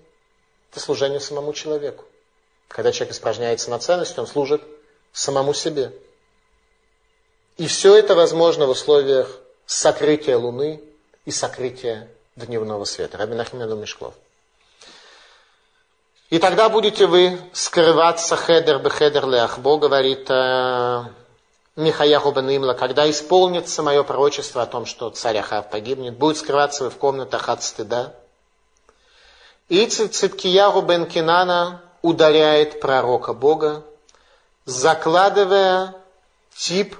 Это 0.76 0.84
служение 0.84 1.20
самому 1.20 1.54
человеку. 1.54 2.04
Когда 2.68 2.92
человек 2.92 3.14
испражняется 3.14 3.70
на 3.70 3.78
ценности, 3.78 4.20
он 4.20 4.26
служит 4.26 4.60
самому 5.10 5.54
себе. 5.54 5.90
И 7.56 7.66
все 7.66 7.96
это 7.96 8.14
возможно 8.14 8.66
в 8.66 8.70
условиях 8.70 9.38
сокрытия 9.64 10.36
Луны 10.36 10.82
и 11.24 11.30
сокрытия 11.30 12.10
дневного 12.36 12.84
света. 12.84 13.16
Рабин 13.16 13.40
Ахмеду 13.40 13.74
Мишклов. 13.74 14.12
И 16.28 16.38
тогда 16.38 16.68
будете 16.68 17.06
вы 17.06 17.38
скрываться 17.54 18.36
хедер 18.36 18.78
бехедер 18.78 19.26
леахбо, 19.26 19.78
говорит 19.78 20.28
э, 20.28 21.04
Михаяху 21.76 22.32
бен 22.32 22.54
Имла, 22.54 22.74
когда 22.74 23.10
исполнится 23.10 23.82
мое 23.82 24.02
пророчество 24.02 24.60
о 24.60 24.66
том, 24.66 24.84
что 24.84 25.08
царь 25.08 25.38
Ахав 25.38 25.70
погибнет, 25.70 26.18
будет 26.18 26.36
скрываться 26.36 26.84
вы 26.84 26.90
в 26.90 26.98
комнатах 26.98 27.48
от 27.48 27.62
стыда. 27.62 28.12
И 29.68 29.86
Циткияру 29.86 30.82
бен 30.82 31.06
Кинана 31.06 31.82
ударяет 32.00 32.80
пророка 32.80 33.32
Бога, 33.32 33.82
закладывая 34.64 35.94
тип, 36.54 36.96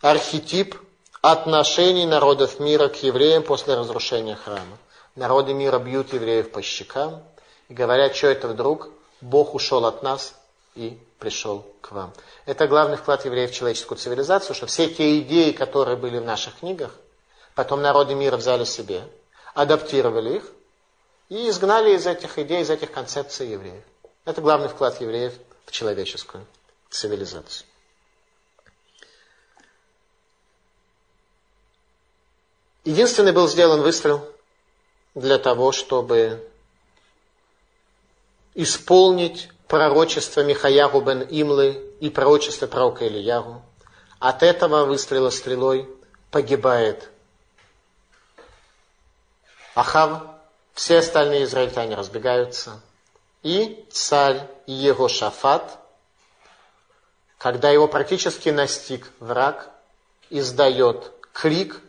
архетип 0.00 0.76
отношений 1.20 2.06
народов 2.06 2.58
мира 2.58 2.88
к 2.88 3.02
евреям 3.02 3.42
после 3.42 3.74
разрушения 3.74 4.34
храма. 4.34 4.78
Народы 5.14 5.52
мира 5.52 5.78
бьют 5.78 6.14
евреев 6.14 6.52
по 6.52 6.62
щекам 6.62 7.22
и 7.68 7.74
говорят, 7.74 8.16
что 8.16 8.28
это 8.28 8.48
вдруг 8.48 8.88
Бог 9.20 9.54
ушел 9.54 9.84
от 9.84 10.02
нас 10.02 10.34
и 10.74 10.98
пришел 11.18 11.66
к 11.82 11.92
вам. 11.92 12.14
Это 12.46 12.66
главный 12.66 12.96
вклад 12.96 13.26
евреев 13.26 13.50
в 13.50 13.54
человеческую 13.54 13.98
цивилизацию, 13.98 14.56
что 14.56 14.66
все 14.66 14.88
те 14.88 15.18
идеи, 15.20 15.50
которые 15.50 15.98
были 15.98 16.18
в 16.18 16.24
наших 16.24 16.60
книгах, 16.60 16.92
потом 17.54 17.82
народы 17.82 18.14
мира 18.14 18.38
взяли 18.38 18.64
себе, 18.64 19.02
адаптировали 19.54 20.36
их 20.36 20.44
и 21.30 21.48
изгнали 21.48 21.94
из 21.94 22.06
этих 22.06 22.38
идей, 22.38 22.60
из 22.60 22.70
этих 22.70 22.92
концепций 22.92 23.48
евреев. 23.48 23.82
Это 24.26 24.42
главный 24.42 24.68
вклад 24.68 25.00
евреев 25.00 25.32
в 25.64 25.70
человеческую 25.70 26.44
цивилизацию. 26.90 27.66
Единственный 32.84 33.32
был 33.32 33.48
сделан 33.48 33.80
выстрел 33.80 34.26
для 35.14 35.38
того, 35.38 35.70
чтобы 35.70 36.46
исполнить 38.54 39.50
пророчество 39.68 40.42
Михаягу 40.42 41.00
бен 41.00 41.22
Имлы 41.22 41.94
и 42.00 42.10
пророчество 42.10 42.66
пророка 42.66 43.06
Ильягу. 43.06 43.62
От 44.18 44.42
этого 44.42 44.84
выстрела 44.84 45.30
стрелой 45.30 45.88
погибает 46.32 47.08
Ахав, 49.76 50.39
все 50.74 50.98
остальные 50.98 51.44
израильтяне 51.44 51.94
разбегаются. 51.94 52.80
И 53.42 53.86
царь 53.90 54.46
его 54.66 55.08
Шафат, 55.08 55.78
когда 57.38 57.70
его 57.70 57.88
практически 57.88 58.50
настиг 58.50 59.10
враг, 59.18 59.70
издает 60.28 61.12
крик, 61.32 61.80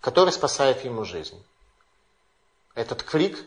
который 0.00 0.32
спасает 0.32 0.84
ему 0.84 1.04
жизнь. 1.04 1.42
Этот 2.74 3.02
крик, 3.02 3.38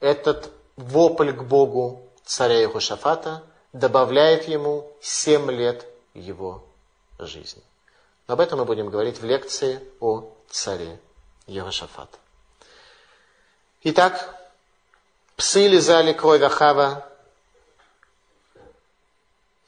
этот 0.00 0.52
вопль 0.76 1.32
к 1.32 1.42
Богу 1.42 2.08
царя 2.24 2.60
Иехошафата 2.60 3.42
добавляет 3.72 4.48
ему 4.48 4.90
семь 5.00 5.50
лет 5.50 5.86
его 6.14 6.64
жизни. 7.18 7.62
Об 8.26 8.40
этом 8.40 8.60
мы 8.60 8.64
будем 8.64 8.88
говорить 8.90 9.20
в 9.20 9.24
лекции 9.24 9.80
о 9.98 10.32
царе 10.50 11.00
Иерошафата. 11.46 12.18
Итак, 13.82 14.34
псы 15.36 15.66
лизали 15.68 16.12
кровь 16.12 16.42
Ахава 16.42 17.06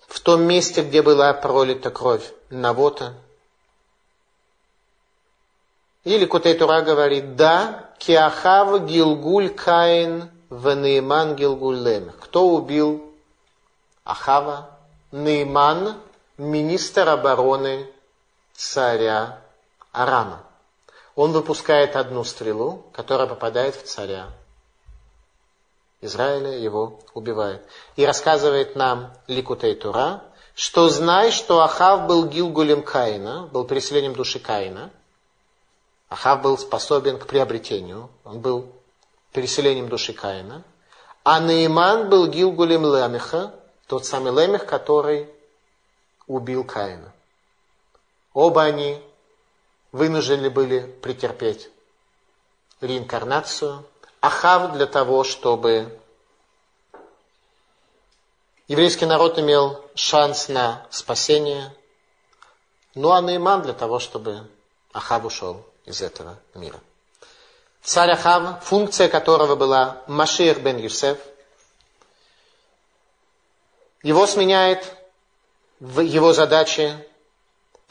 в 0.07 0.21
том 0.21 0.43
месте, 0.43 0.83
где 0.83 1.03
была 1.03 1.33
пролита 1.33 1.91
кровь 1.91 2.31
Навота. 2.51 3.15
Или 6.05 6.27
Кутей 6.27 6.55
Тура 6.55 6.83
говорит, 6.83 7.37
да, 7.37 7.91
Киахав 7.99 8.85
Гилгуль 8.85 9.51
Каин 9.51 10.31
Ванейман 10.51 11.37
Гилгуль 11.37 11.79
Лемех. 11.79 12.19
Кто 12.19 12.49
убил 12.49 13.15
Ахава? 14.05 14.69
Нейман, 15.13 16.01
министр 16.39 17.09
обороны 17.09 17.91
царя 18.55 19.41
Арама. 19.93 20.43
Он 21.15 21.33
выпускает 21.33 21.97
одну 21.97 22.25
стрелу, 22.25 22.85
которая 22.93 23.27
попадает 23.27 23.77
в 23.77 23.83
царя. 23.83 24.29
Израиля 26.01 26.59
его 26.59 26.99
убивает. 27.15 27.65
И 27.97 28.05
рассказывает 28.05 28.77
нам 28.77 29.13
Ликутей 29.29 29.75
Тура, 29.75 30.23
что 30.55 30.89
знай, 30.89 31.31
что 31.31 31.63
Ахав 31.63 32.07
был 32.07 32.27
Гилгулем 32.27 32.83
Каина, 32.83 33.49
был 33.53 33.65
переселением 33.65 34.15
души 34.15 34.39
Каина. 34.39 34.91
Ахав 36.09 36.43
был 36.43 36.59
способен 36.59 37.19
к 37.19 37.27
приобретению, 37.27 38.11
он 38.25 38.41
был 38.41 38.73
переселением 39.33 39.89
души 39.89 40.13
Каина. 40.13 40.63
А 41.25 41.41
Наиман 41.41 42.09
был 42.09 42.27
Гилгулем 42.27 42.85
Лемеха, 42.85 43.55
тот 43.87 44.05
самый 44.05 44.33
Лемех, 44.33 44.67
который 44.67 45.29
убил 46.27 46.65
Каина. 46.65 47.13
Оба 48.35 48.63
они 48.63 49.01
вынуждены 49.93 50.51
были 50.51 50.81
претерпеть 50.81 51.71
реинкарнацию. 52.81 53.85
Ахав 54.21 54.73
для 54.73 54.87
того, 54.87 55.25
чтобы 55.25 55.99
еврейский 58.69 59.07
народ 59.07 59.39
имел 59.39 59.85
шанс 59.95 60.49
на 60.49 60.87
спасение. 60.91 61.75
Ну 62.95 63.11
а 63.11 63.21
Наиман 63.21 63.63
для 63.63 63.73
того, 63.73 63.99
чтобы 63.99 64.49
Ахав 64.93 65.25
ушел 65.25 65.65
из 65.85 66.03
этого 66.03 66.39
мира. 66.55 66.81
Царь 67.83 68.13
Ахав, 68.13 68.65
функция 68.65 69.09
которого 69.09 69.57
была 69.57 70.03
Машир 70.07 70.61
бен 70.61 70.79
Юсеф, 70.79 71.19
его 74.03 74.27
сменяет 74.27 74.97
в 75.81 76.01
его 76.01 76.33
задаче 76.33 77.07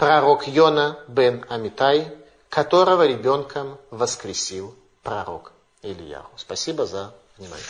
пророк 0.02 0.48
Йона 0.48 0.96
бен 1.08 1.46
Амитай, 1.48 2.08
которого 2.50 3.06
ребенком 3.06 3.78
воскресил 3.92 4.74
пророк 5.04 5.52
Ильяху. 5.84 6.32
Спасибо 6.38 6.88
за 6.88 7.14
внимание. 7.38 7.64